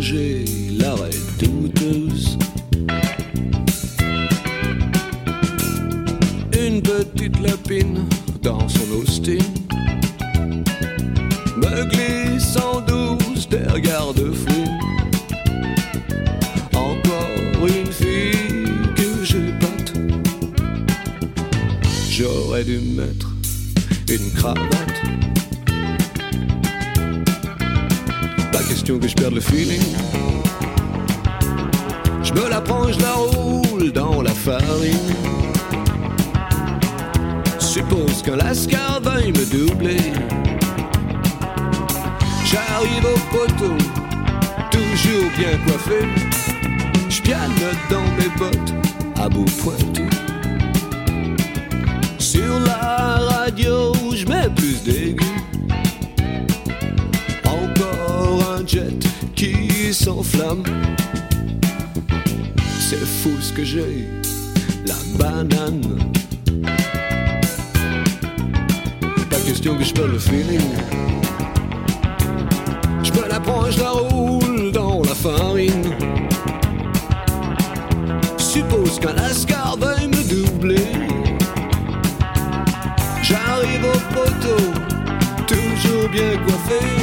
J'ai 0.00 0.44
l'arrêt 0.76 1.10
douteuse. 1.38 2.36
Une 6.52 6.82
petite 6.82 7.40
lapine 7.40 8.04
dans 8.42 8.68
son 8.68 8.90
Austin 9.00 9.38
me 11.56 11.84
glisse 11.84 12.56
en 12.56 12.80
douce 12.80 13.48
des 13.48 13.80
garde-fous. 13.80 14.68
Encore 16.74 17.66
une 17.66 17.92
fille 17.92 18.66
que 18.96 19.24
j'épate. 19.24 19.92
J'aurais 22.10 22.64
dû 22.64 22.78
mettre 22.78 23.30
une 24.08 24.30
cravate. 24.32 24.81
Que 28.98 29.08
je 29.08 29.14
perde 29.14 29.34
le 29.34 29.40
feeling. 29.40 29.82
Je 32.22 32.32
me 32.32 32.48
la 32.48 32.60
prends, 32.60 32.90
je 32.92 33.00
la 33.00 33.12
roule 33.12 33.92
dans 33.92 34.22
la 34.22 34.32
farine. 34.32 35.14
Suppose 37.58 38.22
qu'un 38.22 38.36
lascar 38.36 39.00
veuille 39.00 39.32
me 39.32 39.44
doubler. 39.46 40.12
J'arrive 42.44 43.06
au 43.14 43.36
poteau, 43.36 43.74
toujours 44.70 45.30
bien 45.38 45.56
coiffé. 45.66 46.06
Je 47.08 47.22
dans 47.90 48.08
mes 48.18 48.28
bottes, 48.38 48.74
à 49.16 49.28
bout 49.28 49.50
pointu. 49.62 50.08
Sur 52.18 52.60
la 52.60 53.18
radio, 53.30 53.92
je 54.14 54.26
mets 54.26 54.50
plus 54.54 54.82
d'aigus. 54.82 55.41
C'est 62.80 63.06
fou 63.06 63.30
ce 63.40 63.52
que 63.52 63.62
j'ai, 63.62 64.08
la 64.84 64.96
banane. 65.16 66.10
Pas 69.30 69.36
question 69.46 69.76
que 69.76 69.84
je 69.84 69.94
perde 69.94 70.10
le 70.10 70.18
feeling. 70.18 70.60
Je 73.04 73.12
me 73.12 73.28
la 73.28 73.38
la 73.38 73.90
roule 73.90 74.72
dans 74.72 75.02
la 75.02 75.14
farine. 75.14 75.94
Suppose 78.38 78.98
qu'un 78.98 79.12
lascar 79.12 79.76
veuille 79.76 80.08
me 80.08 80.22
doubler. 80.28 80.88
J'arrive 83.22 83.84
au 83.84 84.14
poteau, 84.14 84.62
toujours 85.46 86.08
bien 86.10 86.36
coiffé. 86.44 87.01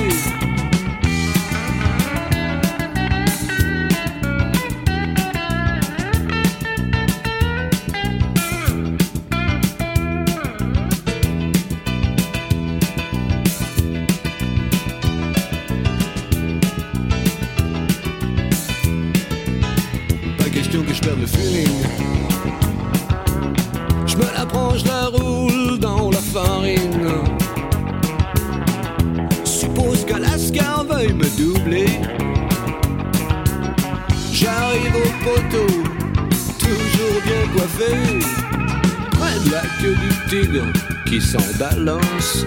Qui 41.09 41.19
s'en 41.19 41.39
balance. 41.57 42.45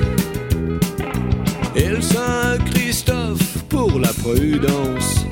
Et 1.74 1.88
le 1.88 2.00
Saint-Christophe 2.00 3.64
pour 3.68 3.98
la 3.98 4.12
prudence. 4.12 5.26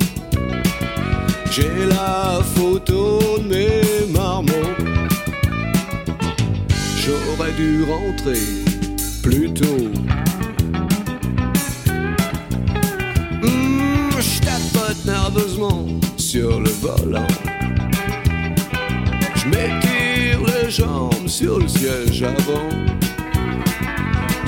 J'ai 1.49 1.71
la 1.89 2.41
photo 2.55 3.19
de 3.37 3.47
mes 3.47 4.11
marmots. 4.11 4.75
J'aurais 6.97 7.53
dû 7.53 7.85
rentrer 7.85 8.43
plus 9.23 9.53
tôt. 9.53 9.89
Hmm, 13.41 14.11
Je 14.19 14.41
tapote 14.41 15.05
nerveusement 15.05 15.87
sur 16.17 16.59
le 16.59 16.69
volant. 16.69 17.27
Je 19.35 19.45
m'étire 19.47 20.39
les 20.47 20.69
jambes 20.69 21.27
sur 21.27 21.59
le 21.59 21.67
siège 21.69 22.23
avant. 22.23 22.90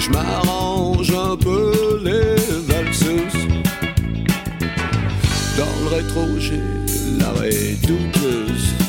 Je 0.05 0.09
m'arrange 0.09 1.11
un 1.11 1.37
peu 1.37 2.01
les 2.03 2.35
valseuses. 2.67 3.47
Dans 5.57 5.75
le 5.81 5.95
rétro, 5.95 6.27
j'ai 6.39 6.59
l'arrêt 7.17 7.77
douteuse. 7.87 8.82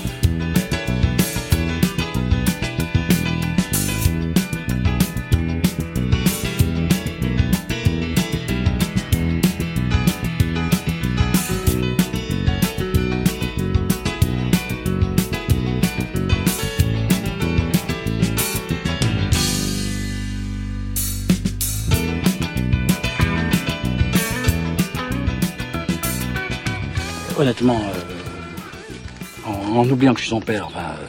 Honnêtement, 27.44 27.78
euh, 27.78 29.46
en, 29.46 29.76
en 29.76 29.86
oubliant 29.90 30.14
que 30.14 30.18
je 30.20 30.24
suis 30.24 30.30
son 30.30 30.40
père, 30.40 30.66
enfin, 30.68 30.78
euh, 30.98 31.04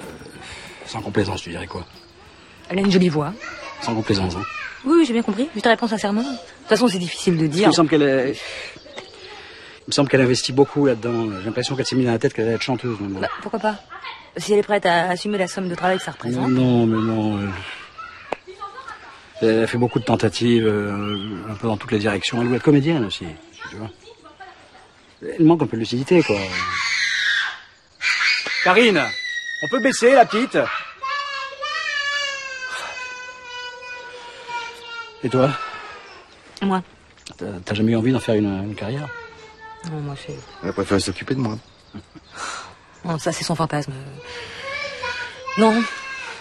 sans 0.86 1.00
complaisance, 1.02 1.42
tu 1.42 1.50
dirais 1.50 1.66
quoi 1.66 1.86
Elle 2.70 2.80
a 2.80 2.82
une 2.82 2.92
jolie 2.92 3.08
voix. 3.08 3.32
Sans 3.82 3.96
complaisance, 3.96 4.36
hein. 4.36 4.42
Oui, 4.84 4.96
oui, 5.00 5.06
j'ai 5.06 5.14
bien 5.14 5.22
compris. 5.22 5.48
Je 5.56 5.62
te 5.62 5.70
réponds 5.70 5.88
sincèrement. 5.88 6.24
De 6.24 6.28
toute 6.28 6.68
façon, 6.68 6.90
c'est 6.90 7.00
difficile 7.00 7.38
de 7.38 7.46
Il 7.46 7.50
dire. 7.50 7.68
me 7.70 7.72
semble 7.74 7.90
qu'elle. 7.90 8.36
Il 8.36 9.88
me 9.88 9.94
semble 9.94 10.10
qu'elle 10.10 10.20
investit 10.20 10.52
beaucoup 10.52 10.86
là-dedans. 10.88 11.30
J'ai 11.40 11.46
l'impression 11.46 11.74
qu'elle 11.78 11.86
s'est 11.86 11.96
mis 11.96 12.04
dans 12.04 12.12
la 12.12 12.20
tête 12.20 12.34
qu'elle 12.34 12.48
allait 12.48 12.56
être 12.56 12.62
chanteuse. 12.62 12.98
mais 13.00 13.08
bon. 13.08 13.20
Bah, 13.22 13.30
pourquoi 13.42 13.60
pas 13.60 13.76
Si 14.36 14.52
elle 14.52 14.60
est 14.60 14.64
prête 14.64 14.86
à 14.86 15.08
assumer 15.12 15.38
la 15.38 15.48
somme 15.48 15.70
de 15.70 15.76
travail 15.76 16.00
que 16.00 16.04
ça 16.04 16.12
représente. 16.12 16.50
non, 16.52 16.86
mais 16.86 16.98
non. 16.98 17.38
euh, 17.38 17.48
Elle 19.42 19.64
a 19.64 19.68
fait 19.68 19.78
beaucoup 19.78 20.00
de 20.00 20.06
tentatives, 20.06 20.68
un 20.68 21.54
peu 21.56 21.68
dans 21.68 21.78
toutes 21.78 21.94
les 21.94 22.00
directions. 22.00 22.42
Elle 22.42 22.48
doit 22.50 22.58
être 22.58 22.64
comédienne 22.64 23.06
aussi, 23.06 23.26
tu 23.70 23.78
vois. 23.78 23.90
Elle 25.38 25.46
manque 25.46 25.64
un 25.64 25.68
peu 25.68 25.78
de 25.78 25.82
lucidité, 25.82 26.22
quoi. 26.24 26.38
Karine, 28.64 29.02
on 29.64 29.68
peut 29.70 29.80
baisser 29.80 30.14
la 30.14 30.26
petite? 30.26 30.58
Et 35.24 35.30
toi? 35.30 35.50
Moi 36.62 36.84
T'as 37.66 37.74
jamais 37.74 37.92
eu 37.94 37.96
envie 37.96 38.12
d'en 38.12 38.20
faire 38.20 38.36
une, 38.36 38.64
une 38.64 38.76
carrière? 38.76 39.08
Non, 39.92 40.00
moi, 40.00 40.16
c'est. 40.26 40.36
Elle 40.64 40.74
préfère 40.74 41.02
s'occuper 41.02 41.36
de 41.36 41.40
moi. 41.40 41.58
Non, 43.04 43.18
ça, 43.20 43.32
c'est 43.32 43.44
son 43.44 43.56
fantasme. 43.56 43.94
Non, 45.58 45.72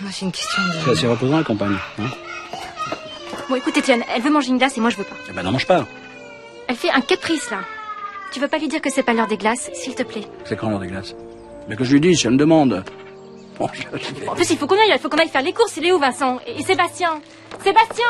moi, 0.01 0.11
c'est 0.13 0.23
une 0.25 0.33
question 0.33 0.63
C'est 0.81 0.87
de. 0.87 0.91
assez 0.93 1.07
reposant 1.07 1.39
la 1.39 1.45
campagne. 1.45 1.77
Hein? 1.99 2.09
Bon, 3.49 3.57
écoute, 3.57 3.77
Étienne, 3.77 4.03
elle 4.15 4.23
veut 4.23 4.31
manger 4.31 4.49
une 4.49 4.59
glace 4.59 4.77
et 4.77 4.81
moi 4.81 4.89
je 4.91 4.97
veux 4.97 5.05
pas. 5.05 5.17
eh 5.29 5.33
ben 5.33 5.43
n'en 5.43 5.53
mange 5.53 5.67
pas. 5.67 5.87
Elle 6.69 6.77
fait 6.77 6.91
un 6.91 7.03
caprice 7.03 7.51
là. 7.51 7.59
Tu 8.35 8.41
veux 8.41 8.49
pas 8.49 8.59
lui 8.59 8.67
dire 8.67 8.81
que 8.81 8.91
c'est 8.91 9.05
pas 9.05 9.13
l'heure 9.13 9.29
des 9.29 9.37
glaces, 9.37 9.71
s'il 9.75 9.95
te 9.95 10.03
plaît 10.03 10.25
C'est 10.45 10.57
quand 10.57 10.69
l'heure 10.69 10.81
des 10.81 10.89
glaces 10.89 11.15
Mais 11.69 11.77
que 11.77 11.85
je 11.85 11.93
lui 11.93 12.01
dise, 12.01 12.19
si 12.19 12.27
elle 12.27 12.33
me 12.33 12.37
demande. 12.39 12.83
Bon, 13.61 13.69
je- 13.73 13.83
je- 13.97 14.27
En 14.29 14.35
plus, 14.35 14.51
il 14.51 14.59
faut 14.59 14.67
qu'on 14.67 14.75
aille, 14.75 14.91
il 14.93 14.99
faut 14.99 15.09
qu'on 15.09 15.19
aille 15.19 15.29
faire 15.29 15.43
les 15.43 15.53
courses. 15.53 15.77
Il 15.77 15.87
est 15.87 15.93
où, 15.93 16.01
Vincent 16.01 16.41
et, 16.45 16.59
et 16.59 16.65
Sébastien 16.65 17.21
Sébastien 17.63 18.07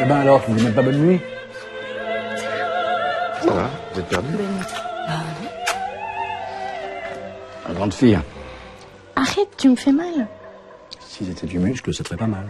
Eh 0.00 0.04
ben 0.04 0.16
alors, 0.16 0.44
tu 0.44 0.50
dis 0.52 0.64
même 0.64 0.74
pas 0.74 0.82
bonne 0.82 0.98
nuit 0.98 1.20
Ça 3.42 3.50
va 3.52 3.70
Vous 3.92 4.00
êtes 4.00 4.06
perdu 4.08 4.28
La 7.68 7.74
grande 7.74 7.94
fille. 7.94 8.18
Tu 9.56 9.68
me 9.68 9.76
fais 9.76 9.92
mal. 9.92 10.28
Si 11.00 11.24
c'était 11.24 11.46
du 11.46 11.58
muscle, 11.58 11.92
ça 11.94 12.04
serait 12.04 12.16
pas 12.16 12.26
mal. 12.26 12.46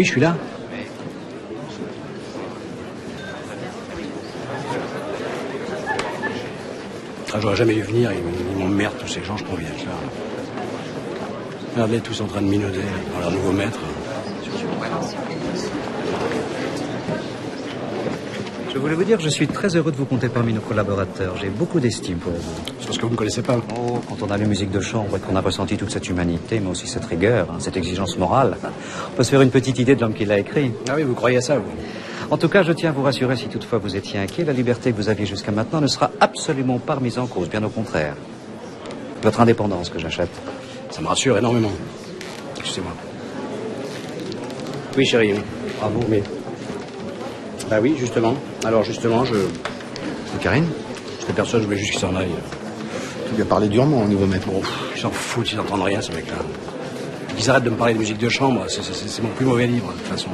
Oui, 0.00 0.06
je 0.06 0.12
suis 0.12 0.20
là. 0.22 0.34
Ah, 7.34 7.38
j'aurais 7.38 7.56
jamais 7.56 7.74
dû 7.74 7.82
venir, 7.82 8.10
ils, 8.12 8.58
m'emmerdent 8.58 8.96
tous 8.96 9.08
ces 9.08 9.22
gens, 9.22 9.36
je 9.36 9.44
conviens 9.44 9.68
de 9.68 9.84
là. 9.84 9.92
Regardez, 11.74 12.00
tous 12.00 12.18
en 12.22 12.26
train 12.26 12.40
de 12.40 12.46
minauder 12.46 12.80
dans 13.12 13.20
leur 13.20 13.30
nouveau 13.30 13.52
maître. 13.52 13.78
Je 18.69 18.69
voulais 18.80 18.94
vous 18.94 19.04
dire 19.04 19.18
que 19.18 19.22
je 19.22 19.28
suis 19.28 19.46
très 19.46 19.76
heureux 19.76 19.92
de 19.92 19.96
vous 19.96 20.06
compter 20.06 20.28
parmi 20.28 20.52
nos 20.52 20.60
collaborateurs. 20.60 21.36
J'ai 21.40 21.50
beaucoup 21.50 21.80
d'estime 21.80 22.18
pour 22.18 22.32
vous. 22.32 22.62
C'est 22.78 22.86
parce 22.86 22.98
que 22.98 23.02
vous 23.02 23.12
ne 23.12 23.16
connaissez 23.16 23.42
pas. 23.42 23.56
Oh, 23.76 24.00
quand 24.08 24.22
on 24.22 24.30
a 24.30 24.38
lu 24.38 24.46
musique 24.46 24.70
de 24.70 24.80
chambre 24.80 25.16
et 25.16 25.20
qu'on 25.20 25.36
a 25.36 25.40
ressenti 25.40 25.76
toute 25.76 25.90
cette 25.90 26.08
humanité, 26.08 26.60
mais 26.60 26.70
aussi 26.70 26.86
cette 26.86 27.04
rigueur, 27.04 27.50
hein, 27.50 27.56
cette 27.58 27.76
exigence 27.76 28.16
morale, 28.16 28.56
on 29.12 29.16
peut 29.16 29.22
se 29.22 29.30
faire 29.30 29.42
une 29.42 29.50
petite 29.50 29.78
idée 29.78 29.94
de 29.96 30.00
l'homme 30.00 30.14
qui 30.14 30.24
l'a 30.24 30.38
écrit. 30.38 30.72
Ah 30.88 30.94
oui, 30.96 31.02
vous 31.02 31.14
croyez 31.14 31.36
à 31.36 31.40
ça, 31.40 31.58
vous 31.58 31.70
En 32.30 32.38
tout 32.38 32.48
cas, 32.48 32.62
je 32.62 32.72
tiens 32.72 32.90
à 32.90 32.92
vous 32.92 33.02
rassurer, 33.02 33.36
si 33.36 33.48
toutefois 33.48 33.78
vous 33.78 33.96
étiez 33.96 34.18
inquiet, 34.18 34.44
la 34.44 34.52
liberté 34.52 34.92
que 34.92 34.96
vous 34.96 35.08
aviez 35.08 35.26
jusqu'à 35.26 35.52
maintenant 35.52 35.80
ne 35.80 35.86
sera 35.86 36.10
absolument 36.18 36.78
pas 36.78 36.94
remise 36.94 37.18
en 37.18 37.26
cause, 37.26 37.50
bien 37.50 37.62
au 37.62 37.70
contraire. 37.70 38.14
Votre 39.22 39.40
indépendance 39.40 39.90
que 39.90 39.98
j'achète. 39.98 40.30
Ça 40.90 41.02
me 41.02 41.06
rassure 41.06 41.36
énormément. 41.36 41.72
Excusez-moi. 42.58 42.92
Oui, 44.96 45.04
chérie. 45.04 45.34
Bravo, 45.78 46.00
mais... 46.08 46.22
Bah 47.70 47.76
oui, 47.80 47.94
justement. 47.96 48.34
Alors, 48.64 48.82
justement, 48.82 49.24
je... 49.24 49.36
Karine 50.40 50.66
J'étais 51.20 51.32
persuadé, 51.32 51.62
je 51.62 51.68
voulais 51.68 51.78
juste 51.78 51.92
qu'il 51.92 52.00
s'en 52.00 52.16
aille. 52.16 52.34
Tu 53.28 53.36
lui 53.36 53.42
as 53.42 53.44
parlé 53.44 53.68
durement 53.68 54.02
au 54.02 54.08
nouveau 54.08 54.26
maître. 54.26 54.48
Bon, 54.48 54.60
ils 54.94 55.00
s'en 55.00 55.10
foutent, 55.10 55.52
ils 55.52 55.56
n'entendent 55.56 55.82
rien, 55.82 56.00
ce 56.00 56.10
mec-là. 56.10 56.34
Qu'ils 57.36 57.48
arrêtent 57.48 57.62
de 57.62 57.70
me 57.70 57.76
parler 57.76 57.94
de 57.94 57.98
musique 58.00 58.18
de 58.18 58.28
chambre, 58.28 58.64
c'est 58.68 59.22
mon 59.22 59.28
plus 59.28 59.46
mauvais 59.46 59.68
livre, 59.68 59.92
de 59.92 59.98
toute 59.98 60.08
façon. 60.08 60.30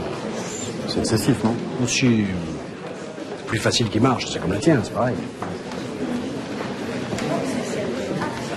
C'est 0.89 1.01
excessif, 1.01 1.45
non? 1.45 1.55
Aussi, 1.85 2.25
c'est 3.37 3.47
plus 3.47 3.59
facile 3.59 3.91
qu'il 3.91 4.01
marche, 4.01 4.27
c'est 4.33 4.39
comme 4.39 4.53
la 4.53 4.59
tienne, 4.59 4.81
c'est 4.83 4.95
pareil. 4.95 5.15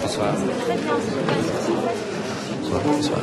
Bonsoir. 0.01 0.33
Bonsoir. 2.61 2.81
Bonsoir. 2.85 3.19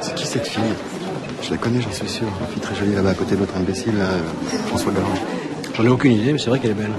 C'est 0.00 0.14
qui 0.14 0.26
cette 0.26 0.46
fille? 0.46 0.62
Je 1.42 1.50
la 1.50 1.56
connais, 1.56 1.80
j'en 1.80 1.90
suis 1.92 2.08
sûr. 2.08 2.26
Une 2.26 2.46
fille 2.52 2.60
très 2.60 2.74
jolie 2.74 2.94
là-bas 2.94 3.10
à 3.10 3.14
côté 3.14 3.34
de 3.34 3.40
l'autre 3.40 3.56
imbécile, 3.56 3.96
là, 3.96 4.04
euh, 4.04 4.58
François 4.68 4.92
Galland. 4.92 5.08
J'en 5.74 5.84
ai 5.84 5.88
aucune 5.88 6.12
idée, 6.12 6.32
mais 6.32 6.38
c'est 6.38 6.50
vrai 6.50 6.58
qu'elle 6.58 6.72
est 6.72 6.74
belle. 6.74 6.92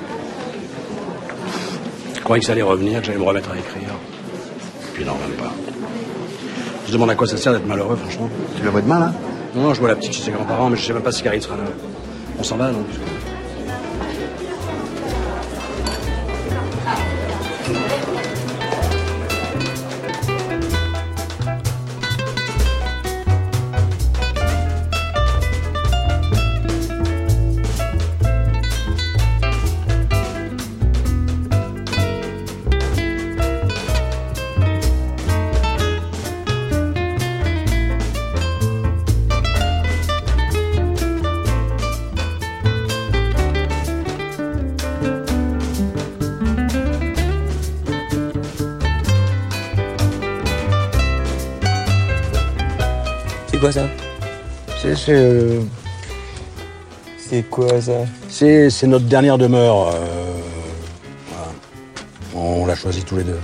Je 2.16 2.20
croyais 2.22 2.40
que 2.40 2.46
ça 2.46 2.54
allait 2.54 2.62
revenir, 2.62 3.00
que 3.00 3.06
j'allais 3.08 3.20
me 3.20 3.24
remettre 3.24 3.52
à 3.52 3.58
écrire. 3.58 3.90
Puis 4.94 5.06
non, 5.06 5.14
même 5.14 5.38
pas. 5.38 5.54
Je 6.86 6.90
me 6.90 6.94
demande 6.94 7.10
à 7.12 7.16
quoi 7.16 7.28
ça 7.28 7.38
sert 7.38 7.54
d'être 7.54 7.68
malheureux, 7.68 7.96
franchement. 7.96 8.30
Tu 8.58 8.64
la 8.64 8.72
vois 8.72 8.82
demain, 8.82 9.00
là? 9.00 9.14
Non, 9.56 9.64
non, 9.64 9.74
je 9.74 9.80
vois 9.80 9.90
la 9.90 9.96
petite 9.96 10.14
chez 10.14 10.24
ses 10.24 10.32
grands-parents, 10.32 10.70
mais 10.70 10.78
je 10.78 10.86
sais 10.86 10.94
même 10.94 11.04
pas 11.04 11.12
si 11.12 11.24
Karine 11.24 11.42
sera 11.42 11.58
là. 11.58 11.64
On 12.40 12.44
s'en 12.44 12.58
va, 12.58 12.72
non? 12.72 12.84
Quoi 57.52 57.82
ça 57.82 57.92
c'est- 58.30 58.88
notre 58.88 59.06
dernière 59.06 59.38
demeure. 59.38 59.90
euh, 59.90 60.40
voilà. 61.30 61.52
On 62.34 62.66
l'a 62.66 62.76
choisi 62.76 63.04
tous 63.04 63.18
les 63.18 63.24
deux. 63.24 63.40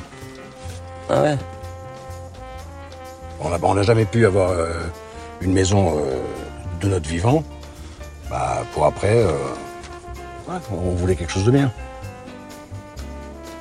Ah 1.10 1.22
ouais 1.24 1.38
On 3.39 3.74
n'a 3.76 3.84
jamais 3.84 4.05
pu 4.05 4.26
avoir 4.26 4.49
euh, 4.51 4.72
une 5.41 5.53
maison 5.53 5.97
euh, 5.99 6.22
de 6.82 6.88
notre 6.88 7.08
vivant. 7.08 7.43
Bah, 8.30 8.64
pour 8.74 8.86
après, 8.86 9.24
ouais, 9.24 10.55
on 10.72 10.91
voulait 10.95 11.16
quelque 11.16 11.32
chose 11.32 11.45
de 11.45 11.51
bien. 11.51 11.72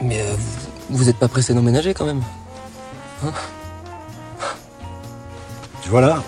Mais 0.00 0.22
vous, 0.36 0.96
vous 0.98 1.08
êtes 1.08 1.16
pas 1.18 1.28
pressé 1.28 1.54
d'emménager 1.54 1.94
quand 1.94 2.04
même 2.06 2.22
Hein 3.24 3.32
Tu 5.82 5.88
vois 5.90 6.00
là 6.00 6.22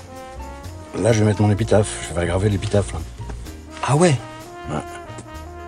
Là, 1.01 1.13
je 1.13 1.21
vais 1.21 1.27
mettre 1.27 1.43
mon 1.43 1.51
épitaphe. 1.51 2.09
Je 2.09 2.19
vais 2.19 2.27
graver 2.27 2.49
l'épitaphe. 2.49 2.93
là. 2.93 2.99
Ah 3.89 3.97
ouais 3.97 4.15
Ouais. 4.71 4.77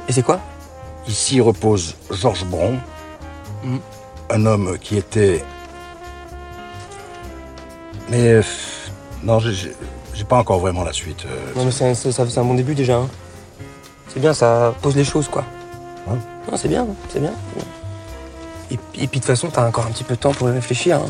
Et 0.08 0.12
c'est 0.12 0.22
quoi 0.22 0.38
Ici 1.08 1.40
repose 1.40 1.96
Georges 2.10 2.44
Bron, 2.44 2.76
Mhm. 3.64 3.80
un 4.30 4.46
homme 4.46 4.78
qui 4.78 4.96
était. 4.98 5.42
Mais 8.10 8.28
euh, 8.32 8.42
non, 9.22 9.38
j'ai- 9.40 9.74
pas 10.28 10.36
encore 10.36 10.58
vraiment 10.60 10.84
la 10.84 10.92
suite. 10.92 11.24
euh, 11.26 11.52
Non 11.56 11.64
mais 11.64 11.70
c'est 11.70 12.38
un, 12.38 12.44
bon 12.44 12.54
début 12.54 12.74
déjà. 12.74 12.96
hein. 12.98 13.08
C'est 14.08 14.20
bien, 14.20 14.34
ça 14.34 14.74
pose 14.82 14.94
les 14.96 15.04
choses 15.04 15.28
quoi. 15.28 15.44
Ouais. 16.06 16.18
Non, 16.50 16.56
c'est 16.58 16.68
bien, 16.68 16.86
c'est 17.08 17.20
bien. 17.20 17.32
Et, 18.70 18.76
puis- 18.76 19.02
et 19.04 19.06
puis 19.06 19.20
de 19.20 19.24
toute 19.24 19.24
façon, 19.24 19.48
t'as 19.50 19.66
encore 19.66 19.86
un 19.86 19.90
petit 19.90 20.04
peu 20.04 20.14
de 20.14 20.20
temps 20.20 20.32
pour 20.32 20.48
y 20.50 20.52
réfléchir. 20.52 20.96
hein. 20.98 21.06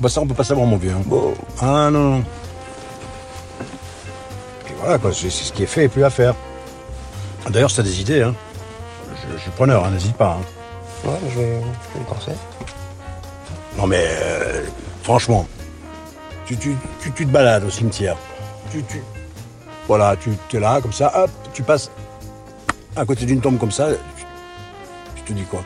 Bah 0.00 0.08
ça, 0.10 0.20
on 0.20 0.26
peut 0.26 0.34
pas 0.34 0.44
savoir, 0.44 0.66
mon 0.66 0.76
vieux. 0.76 0.92
hein. 0.92 1.02
Ah 1.60 1.88
non, 1.90 2.16
non. 2.18 2.24
Voilà, 4.84 4.98
quoi, 4.98 5.12
c'est 5.14 5.30
c'est 5.30 5.44
ce 5.44 5.52
qui 5.52 5.62
est 5.62 5.66
fait 5.66 5.84
et 5.84 5.88
plus 5.88 6.04
à 6.04 6.10
faire. 6.10 6.34
D'ailleurs, 7.48 7.70
si 7.70 7.76
t'as 7.76 7.82
des 7.82 8.00
idées, 8.02 8.22
hein, 8.22 8.34
je, 9.14 9.36
je 9.38 9.40
suis 9.42 9.50
preneur, 9.52 9.82
hein, 9.84 9.90
n'hésite 9.90 10.14
pas. 10.14 10.36
hein. 10.38 11.08
Ouais, 11.08 11.16
je 11.30 11.38
vais, 11.40 11.60
je 11.94 11.98
vais 11.98 12.04
penser. 12.04 12.32
Non 13.78 13.86
mais, 13.86 14.04
euh, 14.06 14.62
franchement, 15.02 15.46
tu, 16.46 16.56
tu, 16.58 16.76
tu, 17.00 17.12
tu 17.12 17.26
te 17.26 17.30
balades 17.30 17.64
au 17.64 17.70
cimetière. 17.70 18.16
Tu, 18.70 18.82
tu, 18.84 19.02
voilà, 19.88 20.16
tu 20.16 20.30
es 20.56 20.60
là, 20.60 20.80
comme 20.82 20.92
ça, 20.92 21.10
hop, 21.24 21.30
tu 21.54 21.62
passes 21.62 21.90
à 22.94 23.04
côté 23.06 23.24
d'une 23.24 23.40
tombe 23.40 23.58
comme 23.58 23.72
ça, 23.72 23.88
tu, 25.16 25.22
te 25.22 25.32
dis 25.32 25.44
quoi? 25.44 25.62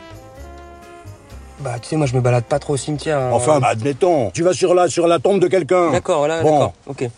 Bah, 1.59 1.75
tu 1.81 1.89
sais, 1.89 1.95
moi, 1.97 2.07
je 2.07 2.15
me 2.15 2.21
balade 2.21 2.45
pas 2.45 2.57
trop 2.59 2.73
au 2.75 2.77
cimetière. 2.77 3.19
hein. 3.19 3.29
Enfin, 3.33 3.59
bah, 3.59 3.67
admettons, 3.71 4.31
tu 4.31 4.43
vas 4.43 4.53
sur 4.53 4.73
la, 4.73 4.87
sur 4.87 5.07
la 5.07 5.19
tombe 5.19 5.41
de 5.41 5.47
quelqu'un. 5.47 5.91
D'accord, 5.91 6.25
là, 6.27 6.41
Bon. 6.41 6.51
d'accord, 6.51 6.73
ok. 6.87 7.09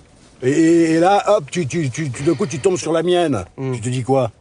Et, 0.43 0.99
là, 0.99 1.23
hop, 1.37 1.49
tu, 1.51 1.67
tu, 1.67 1.89
tu, 1.89 2.09
tu- 2.09 2.23
d'un 2.23 2.33
coup, 2.33 2.47
tu 2.47 2.59
tombes 2.59 2.77
sur 2.77 2.91
la 2.91 3.03
mienne. 3.03 3.45
Hmm. 3.57 3.73
Tu 3.73 3.81
te 3.81 3.89
dis 3.89 4.03
quoi 4.03 4.31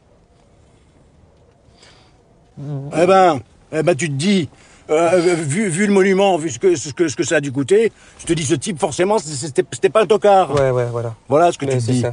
Eh 2.59 3.07
ben, 3.07 3.41
eh 3.73 3.83
ben, 3.83 3.95
tu 3.95 4.09
te 4.09 4.15
dis, 4.15 4.49
euh, 4.91 5.19
vu, 5.35 5.69
vu 5.69 5.87
le 5.87 5.93
monument, 5.93 6.37
vu 6.39 6.51
ce 6.51 6.59
que, 6.59 6.75
ce, 6.77 6.93
que, 6.93 7.09
ce 7.09 7.17
que 7.17 7.23
ça 7.25 7.37
a 7.37 7.41
dû 7.41 7.53
coûter, 7.53 7.93
je 8.19 8.27
te 8.27 8.33
dis, 8.33 8.45
ce 8.45 8.55
type, 8.55 8.79
forcément, 8.79 9.19
c'était 9.19 9.89
pas 9.91 10.03
un 10.03 10.07
tocard. 10.07 10.55
Ouais, 10.55 10.71
ouais, 10.71 10.87
voilà. 10.87 11.15
Voilà 11.29 11.53
ce 11.53 11.59
que 11.59 11.67
Mais 11.67 11.73
tu 11.73 11.79
te 11.79 11.83
c'est 11.85 11.93
dis. 11.93 12.01
ça. 12.01 12.13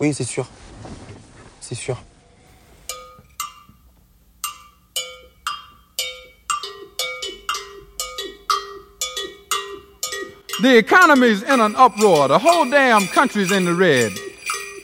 Oui, 0.00 0.12
c'est 0.14 0.24
sûr. 0.24 0.48
C'est 1.60 1.74
sûr. 1.74 2.02
The 10.62 10.76
economy's 10.76 11.42
in 11.42 11.58
an 11.58 11.74
uproar. 11.74 12.28
The 12.28 12.38
whole 12.38 12.68
damn 12.68 13.06
country's 13.06 13.50
in 13.50 13.64
the 13.64 13.72
red. 13.72 14.12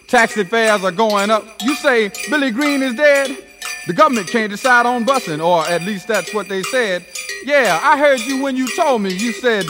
Taxi 0.07 0.43
fares 0.43 0.83
are 0.83 0.91
going 0.91 1.29
up. 1.31 1.45
You 1.61 1.75
say 1.75 2.11
Billy 2.31 2.51
Green 2.51 2.83
is 2.83 2.95
dead? 2.95 3.37
The 3.87 3.93
government 3.93 4.29
can't 4.29 4.51
decide 4.51 4.87
on 4.87 5.05
busing, 5.05 5.45
or 5.45 5.67
at 5.67 5.83
least 5.83 6.09
that's 6.09 6.33
what 6.33 6.49
they 6.49 6.63
said. 6.63 7.05
Yeah, 7.45 7.79
I 7.83 7.99
heard 7.99 8.21
you 8.21 8.43
when 8.43 8.57
you 8.57 8.75
told 8.75 9.03
me. 9.03 9.13
You 9.13 9.35
said 9.35 9.67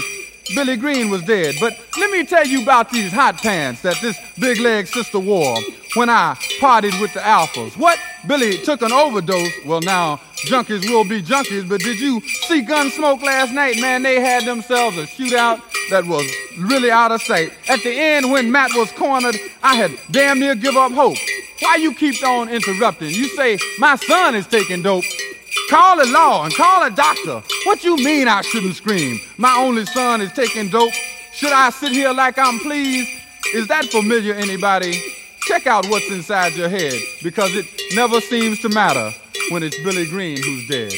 Billy 0.54 0.76
Green 0.76 1.10
was 1.10 1.22
dead. 1.22 1.56
But 1.58 1.76
let 1.98 2.12
me 2.12 2.24
tell 2.24 2.46
you 2.46 2.62
about 2.62 2.90
these 2.90 3.12
hot 3.12 3.38
pants 3.38 3.82
that 3.82 4.00
this 4.00 4.16
big 4.38 4.60
leg 4.60 4.86
sister 4.86 5.18
wore 5.18 5.58
when 5.94 6.08
I 6.08 6.36
partied 6.60 7.00
with 7.00 7.14
the 7.14 7.20
alphas. 7.20 7.76
What? 7.76 7.98
Billy 8.28 8.58
took 8.58 8.82
an 8.82 8.92
overdose. 8.92 9.52
Well, 9.64 9.80
now 9.80 10.20
junkies 10.46 10.88
will 10.88 11.04
be 11.04 11.20
junkies, 11.20 11.68
but 11.68 11.80
did 11.80 11.98
you 11.98 12.20
see 12.20 12.62
Gunsmoke 12.62 13.22
last 13.22 13.52
night? 13.52 13.80
Man, 13.80 14.04
they 14.04 14.20
had 14.20 14.44
themselves 14.44 14.96
a 14.98 15.02
shootout 15.02 15.60
that 15.90 16.04
was 16.06 16.30
really 16.58 16.90
out 16.90 17.12
of 17.12 17.22
sight. 17.22 17.52
At 17.68 17.82
the 17.82 17.90
end, 17.90 18.30
when 18.30 18.50
Matt 18.50 18.70
was 18.74 18.90
cornered, 18.92 19.36
I 19.62 19.74
had 19.76 19.92
damn 20.10 20.40
near 20.40 20.54
give 20.54 20.76
up 20.76 20.92
hope. 20.92 21.18
Why 21.60 21.76
you 21.76 21.94
keep 21.94 22.22
on 22.22 22.48
interrupting? 22.48 23.10
You 23.10 23.28
say 23.28 23.58
my 23.78 23.96
son 23.96 24.34
is 24.34 24.46
taking 24.46 24.82
dope. 24.82 25.04
Call 25.70 25.96
the 25.96 26.06
law 26.06 26.44
and 26.44 26.54
call 26.54 26.84
a 26.84 26.90
doctor. 26.90 27.42
What 27.64 27.82
you 27.82 27.96
mean 27.96 28.28
I 28.28 28.42
shouldn't 28.42 28.76
scream? 28.76 29.20
My 29.38 29.56
only 29.56 29.86
son 29.86 30.20
is 30.20 30.32
taking 30.32 30.68
dope. 30.68 30.92
Should 31.32 31.52
I 31.52 31.70
sit 31.70 31.92
here 31.92 32.12
like 32.12 32.38
I'm 32.38 32.58
pleased? 32.60 33.10
Is 33.54 33.68
that 33.68 33.86
familiar, 33.86 34.34
anybody? 34.34 35.00
Check 35.42 35.66
out 35.66 35.86
what's 35.88 36.10
inside 36.10 36.54
your 36.54 36.68
head, 36.68 36.94
because 37.22 37.54
it 37.54 37.66
never 37.94 38.20
seems 38.20 38.60
to 38.60 38.68
matter 38.68 39.12
when 39.50 39.62
it's 39.62 39.78
Billy 39.82 40.06
Green 40.06 40.42
who's 40.42 40.68
dead. 40.68 40.92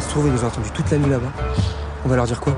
Se 0.00 0.08
trouve, 0.08 0.26
ils 0.26 0.32
nous 0.32 0.44
ont 0.44 0.46
entendu 0.46 0.70
toute 0.70 0.90
la 0.90 0.98
nuit 0.98 1.10
là-bas. 1.10 1.32
On 2.04 2.08
va 2.08 2.16
leur 2.16 2.26
dire 2.26 2.40
quoi? 2.40 2.54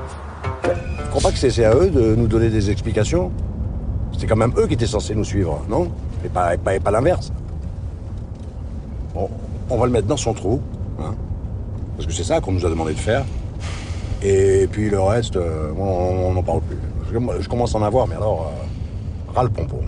Je 0.63 1.09
crois 1.09 1.21
pas 1.21 1.31
que 1.31 1.37
c'est 1.37 1.65
à 1.65 1.75
eux 1.75 1.89
de 1.89 2.15
nous 2.15 2.27
donner 2.27 2.49
des 2.49 2.71
explications. 2.71 3.31
C'est 4.17 4.25
quand 4.25 4.35
même 4.35 4.53
eux 4.57 4.67
qui 4.67 4.73
étaient 4.73 4.87
censés 4.87 5.15
nous 5.15 5.23
suivre, 5.23 5.61
non? 5.69 5.91
Et 6.25 6.29
pas, 6.29 6.55
et 6.55 6.57
pas, 6.57 6.75
et 6.75 6.79
pas 6.79 6.91
l'inverse. 6.91 7.31
Bon, 9.13 9.29
on 9.69 9.77
va 9.77 9.85
le 9.85 9.91
mettre 9.91 10.07
dans 10.07 10.17
son 10.17 10.33
trou, 10.33 10.61
hein 10.99 11.13
Parce 11.97 12.07
que 12.07 12.13
c'est 12.13 12.23
ça 12.23 12.39
qu'on 12.41 12.53
nous 12.53 12.65
a 12.65 12.69
demandé 12.69 12.93
de 12.93 12.99
faire. 12.99 13.25
Et 14.21 14.67
puis 14.71 14.89
le 14.89 15.01
reste, 15.01 15.35
euh, 15.35 15.71
on 15.77 16.33
n'en 16.33 16.43
parle 16.43 16.61
plus. 16.61 16.77
Je, 17.11 17.47
commence 17.47 17.75
à 17.75 17.77
en 17.77 17.83
avoir, 17.83 18.07
mais 18.07 18.15
alors, 18.15 18.51
euh, 18.51 19.33
ras 19.35 19.43
le 19.43 19.49
pompon. 19.49 19.81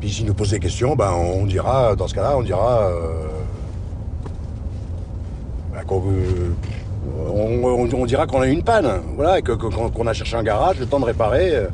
Puis 0.00 0.10
s'ils 0.10 0.26
nous 0.26 0.34
posent 0.34 0.50
des 0.50 0.58
questions, 0.58 0.96
ben 0.96 1.12
on 1.12 1.46
dira, 1.46 1.94
dans 1.94 2.08
ce 2.08 2.14
cas-là, 2.14 2.36
on 2.36 2.42
dira... 2.42 2.88
euh, 2.88 3.28
qu'on- 5.86 6.02
euh, 6.08 6.52
on, 7.34 7.64
on- 7.64 7.88
on 8.02 8.06
dira 8.06 8.26
qu'on 8.26 8.40
a 8.42 8.46
eu 8.46 8.52
une 8.52 8.62
panne, 8.62 8.88
voilà, 9.16 9.38
et 9.38 9.42
que- 9.42 9.52
que- 9.52 9.66
qu'on 9.66 9.88
qu'on 9.90 10.06
a 10.06 10.12
cherché 10.12 10.36
un 10.36 10.42
garage, 10.42 10.78
le 10.78 10.86
temps 10.86 11.00
de 11.00 11.04
réparer, 11.06 11.54
euh, 11.54 11.66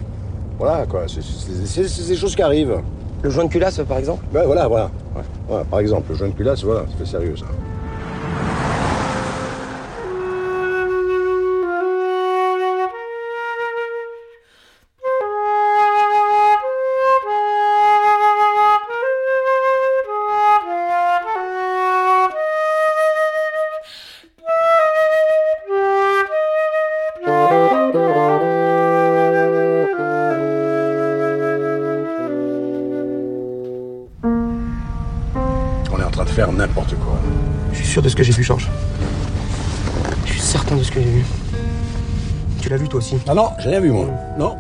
voilà 0.59 0.87
quoi, 0.87 1.03
c'est- 1.07 1.23
c'est 1.23 1.67
c'est- 1.67 1.89
c'est 1.89 2.09
des 2.09 2.17
choses 2.17 2.35
qui 2.35 2.43
arrivent. 2.43 2.79
Le 3.23 3.31
joint 3.31 3.45
de 3.45 3.51
culasse, 3.51 3.81
par 3.89 3.99
exemple? 3.99 4.23
Ben 4.33 4.45
voilà, 4.47 4.69
voilà, 4.69 4.91
ouais. 5.17 5.23
Voilà, 5.49 5.65
par 5.65 5.81
exemple, 5.81 6.05
le 6.11 6.15
joint 6.15 6.29
de 6.29 6.35
culasse, 6.35 6.63
voilà, 6.63 6.85
c'est 6.97 7.07
sérieux 7.07 7.37
ça. 7.37 7.47
Faire 36.39 36.53
n'importe 36.53 36.95
quoi. 37.01 37.15
Je 37.73 37.79
suis 37.79 37.87
sûr 37.87 38.01
de 38.01 38.09
ce 38.09 38.15
que 38.15 38.23
j'ai 38.23 38.33
vu, 38.33 38.45
Georges. 38.45 38.69
Je 40.25 40.31
suis 40.31 40.41
certain 40.41 40.77
de 40.77 40.85
ce 40.85 40.93
que 40.93 41.01
j'ai 41.01 41.11
vu. 41.11 41.25
Tu 42.63 42.69
l'as 42.69 42.77
vu 42.77 42.87
toi 42.89 42.99
aussi 42.99 43.17
Ah 43.27 43.35
non, 43.35 43.49
j'ai 43.59 43.71
rien 43.71 43.81
vu 43.81 43.91
moi. 43.91 44.07
Non. 44.39 44.55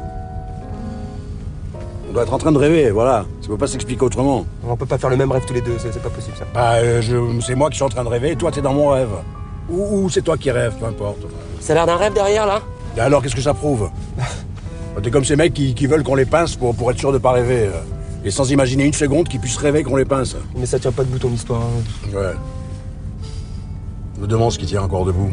On 2.08 2.12
doit 2.12 2.24
être 2.24 2.34
en 2.34 2.38
train 2.38 2.50
de 2.50 2.58
rêver, 2.58 2.90
voilà. 2.90 3.24
Ça 3.42 3.46
peut 3.48 3.56
pas 3.56 3.68
s'expliquer 3.68 4.02
autrement. 4.04 4.44
On 4.66 4.74
peut 4.76 4.86
pas 4.86 4.98
faire 4.98 5.08
le 5.10 5.16
même 5.16 5.30
rêve 5.30 5.44
tous 5.46 5.54
les 5.54 5.60
deux, 5.60 5.76
c'est 5.78 6.02
pas 6.02 6.08
possible 6.10 6.36
ça. 6.36 6.46
Bah, 6.52 6.72
euh, 6.78 7.00
je- 7.00 7.40
c'est 7.46 7.54
moi 7.54 7.70
qui 7.70 7.76
suis 7.76 7.84
en 7.84 7.88
train 7.90 8.02
de 8.02 8.08
rêver, 8.08 8.32
et 8.32 8.36
toi 8.36 8.50
t'es 8.50 8.60
dans 8.60 8.72
mon 8.74 8.88
rêve. 8.88 9.10
Ou, 9.70 10.00
ou 10.04 10.10
c'est 10.10 10.22
toi 10.22 10.36
qui 10.36 10.50
rêves, 10.50 10.74
peu 10.80 10.86
importe. 10.86 11.26
Ça 11.60 11.74
a 11.74 11.76
l'air 11.76 11.86
d'un 11.86 11.96
rêve 11.96 12.12
derrière 12.14 12.44
là 12.46 12.60
Et 12.96 13.00
alors, 13.00 13.22
qu'est-ce 13.22 13.36
que 13.36 13.42
ça 13.42 13.54
prouve? 13.54 13.88
T'es 15.02 15.10
comme 15.12 15.24
ces 15.24 15.36
mecs 15.36 15.54
qui, 15.54 15.74
qui 15.74 15.86
veulent 15.86 16.02
qu'on 16.02 16.16
les 16.16 16.24
pince 16.24 16.56
pour, 16.56 16.74
pour 16.74 16.90
être 16.90 16.98
sûr 16.98 17.12
de 17.12 17.18
pas 17.18 17.30
rêver. 17.30 17.66
euh, 17.72 17.80
Et 18.24 18.30
sans 18.30 18.50
imaginer 18.50 18.84
une 18.84 18.92
seconde 18.92 19.28
qu'ils 19.28 19.40
puissent 19.40 19.56
rêver 19.58 19.82
qu'on 19.82 19.96
les 19.96 20.04
pince. 20.04 20.36
Mais 20.56 20.66
ça 20.66 20.78
tient 20.78 20.92
pas 20.92 21.04
debout 21.04 21.18
ton 21.18 21.30
histoire. 21.30 21.62
hein. 21.62 22.16
Ouais. 22.16 22.32
Je 24.16 24.20
me 24.22 24.26
demande 24.26 24.50
ce 24.52 24.58
qui 24.58 24.66
tient 24.66 24.82
encore 24.82 25.04
debout. 25.04 25.30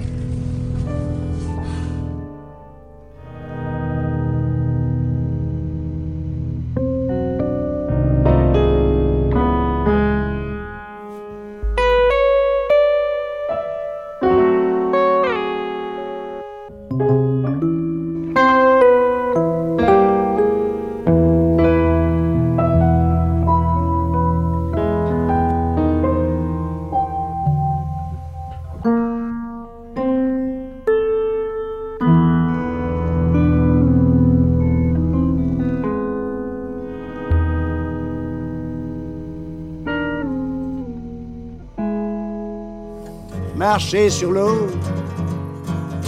Marcher 43.76 44.10
sur 44.10 44.32
l'eau, 44.32 44.70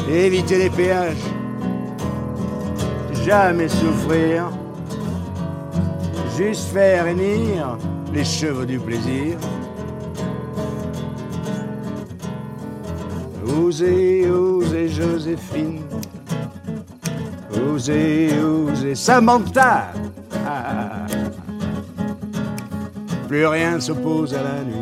éviter 0.10 0.58
les 0.58 0.70
péages, 0.70 1.18
jamais 3.26 3.68
souffrir, 3.68 4.50
juste 6.38 6.70
faire 6.70 7.08
hennir 7.08 7.78
les 8.14 8.24
chevaux 8.24 8.64
du 8.64 8.80
plaisir. 8.80 9.38
Osez, 13.46 14.32
osez 14.32 14.88
Joséphine, 14.88 15.84
osez, 17.70 18.30
osez 18.40 18.96
Samantha. 18.96 19.92
Ah. 20.46 21.06
Plus 23.28 23.46
rien 23.46 23.78
s'oppose 23.82 24.34
à 24.34 24.42
la 24.42 24.64
nuit. 24.64 24.77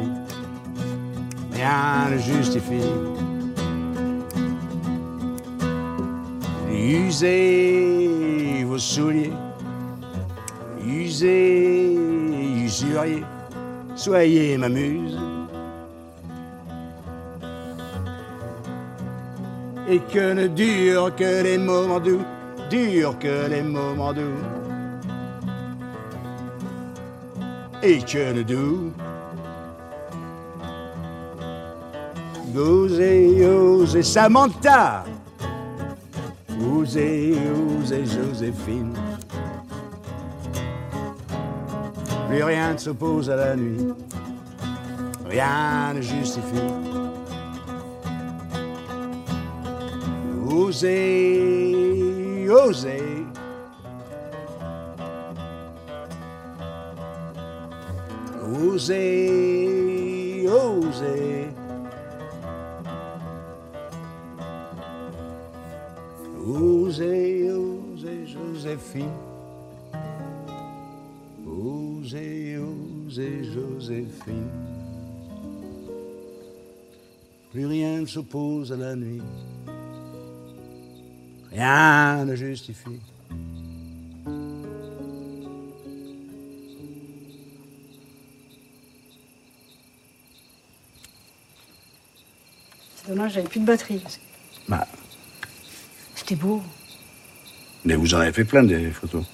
Rien 1.65 2.11
ne 2.11 2.17
justifie. 2.19 2.91
Usez 6.71 8.63
vos 8.65 8.77
souliers. 8.77 9.33
Usez, 10.85 11.97
usuriez. 12.65 13.23
Soyez 13.95 14.57
ma 14.59 14.69
muse. 14.69 15.17
Et 19.87 19.99
que 20.13 20.33
ne 20.33 20.47
durent 20.47 21.15
que 21.15 21.43
les 21.43 21.57
moments 21.57 21.99
doux, 21.99 22.21
durent 22.69 23.17
que 23.17 23.49
les 23.49 23.63
moments 23.63 24.13
doux. 24.13 24.39
Et 27.81 27.97
que 28.01 28.33
ne 28.33 28.43
doux. 28.43 28.93
Osez, 32.57 33.45
osez 33.45 34.03
Samantha. 34.03 35.03
Osez, 36.73 37.37
osez 37.79 38.05
Joséphine. 38.05 38.93
Plus 42.29 42.43
rien 42.43 42.73
ne 42.73 42.77
s'oppose 42.77 43.29
à 43.29 43.35
la 43.35 43.55
nuit. 43.57 43.93
Rien 45.27 45.93
ne 45.95 46.01
justifie. 46.01 46.55
Osez, 50.49 52.47
osez. 52.49 53.25
Osez, 58.63 60.47
osez. 60.47 61.64
Joséphine. 68.75 69.11
Osez, 71.47 72.57
osez, 72.57 73.43
Joséphine. 73.53 74.49
Plus 77.51 77.65
rien 77.65 78.01
ne 78.01 78.05
s'oppose 78.05 78.73
à 78.73 78.75
la 78.75 78.95
nuit. 78.95 79.21
Rien 81.51 82.25
ne 82.25 82.35
justifie. 82.35 82.99
C'est 92.95 93.07
dommage, 93.07 93.33
j'avais 93.33 93.47
plus 93.47 93.61
de 93.61 93.65
batterie. 93.65 94.03
Bah, 94.67 94.85
C'était 96.15 96.35
beau. 96.35 96.61
Mais 97.85 97.95
vous 97.95 98.13
en 98.13 98.19
avez 98.19 98.33
fait 98.33 98.43
plein 98.43 98.63
des 98.63 98.89
photos. 98.91 99.25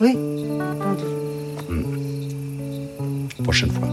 Oui. 0.00 0.16
Prochaine 3.44 3.70
fois. 3.70 3.88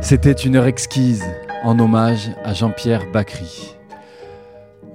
C'était 0.00 0.32
une 0.32 0.56
heure 0.56 0.66
exquise 0.66 1.24
en 1.62 1.78
hommage 1.78 2.30
à 2.44 2.52
Jean-Pierre 2.52 3.06
Bacry. 3.12 3.71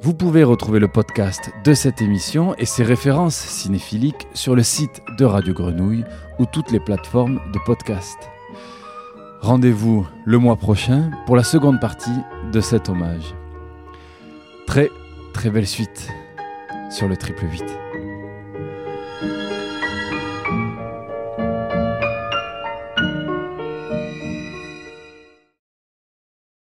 Vous 0.08 0.14
pouvez 0.14 0.46
retrouver 0.46 0.80
le 0.80 0.88
podcast 0.88 1.52
de 1.66 1.74
cette 1.74 2.02
émission 2.02 2.56
et 2.56 2.64
ses 2.64 2.86
références 2.86 3.36
cinéphiliques 3.36 4.26
sur 4.34 4.56
le 4.56 4.64
site 4.64 5.02
de 5.18 5.26
Radio 5.26 5.54
Grenouille 5.54 6.06
ou 6.40 6.46
toutes 6.46 6.72
les 6.72 6.80
plateformes 6.80 7.42
de 7.52 7.60
podcast. 7.66 8.18
Rendez-vous 9.42 10.08
le 10.24 10.38
mois 10.38 10.56
prochain 10.56 11.12
pour 11.26 11.36
la 11.36 11.44
seconde 11.44 11.82
partie 11.82 12.22
de 12.54 12.62
cet 12.62 12.88
hommage. 12.88 13.36
Très 14.66 14.90
très 15.34 15.50
belle 15.50 15.68
suite 15.68 16.08
sur 16.90 17.10
le 17.10 17.18
triple 17.18 17.44
8. 17.44 17.87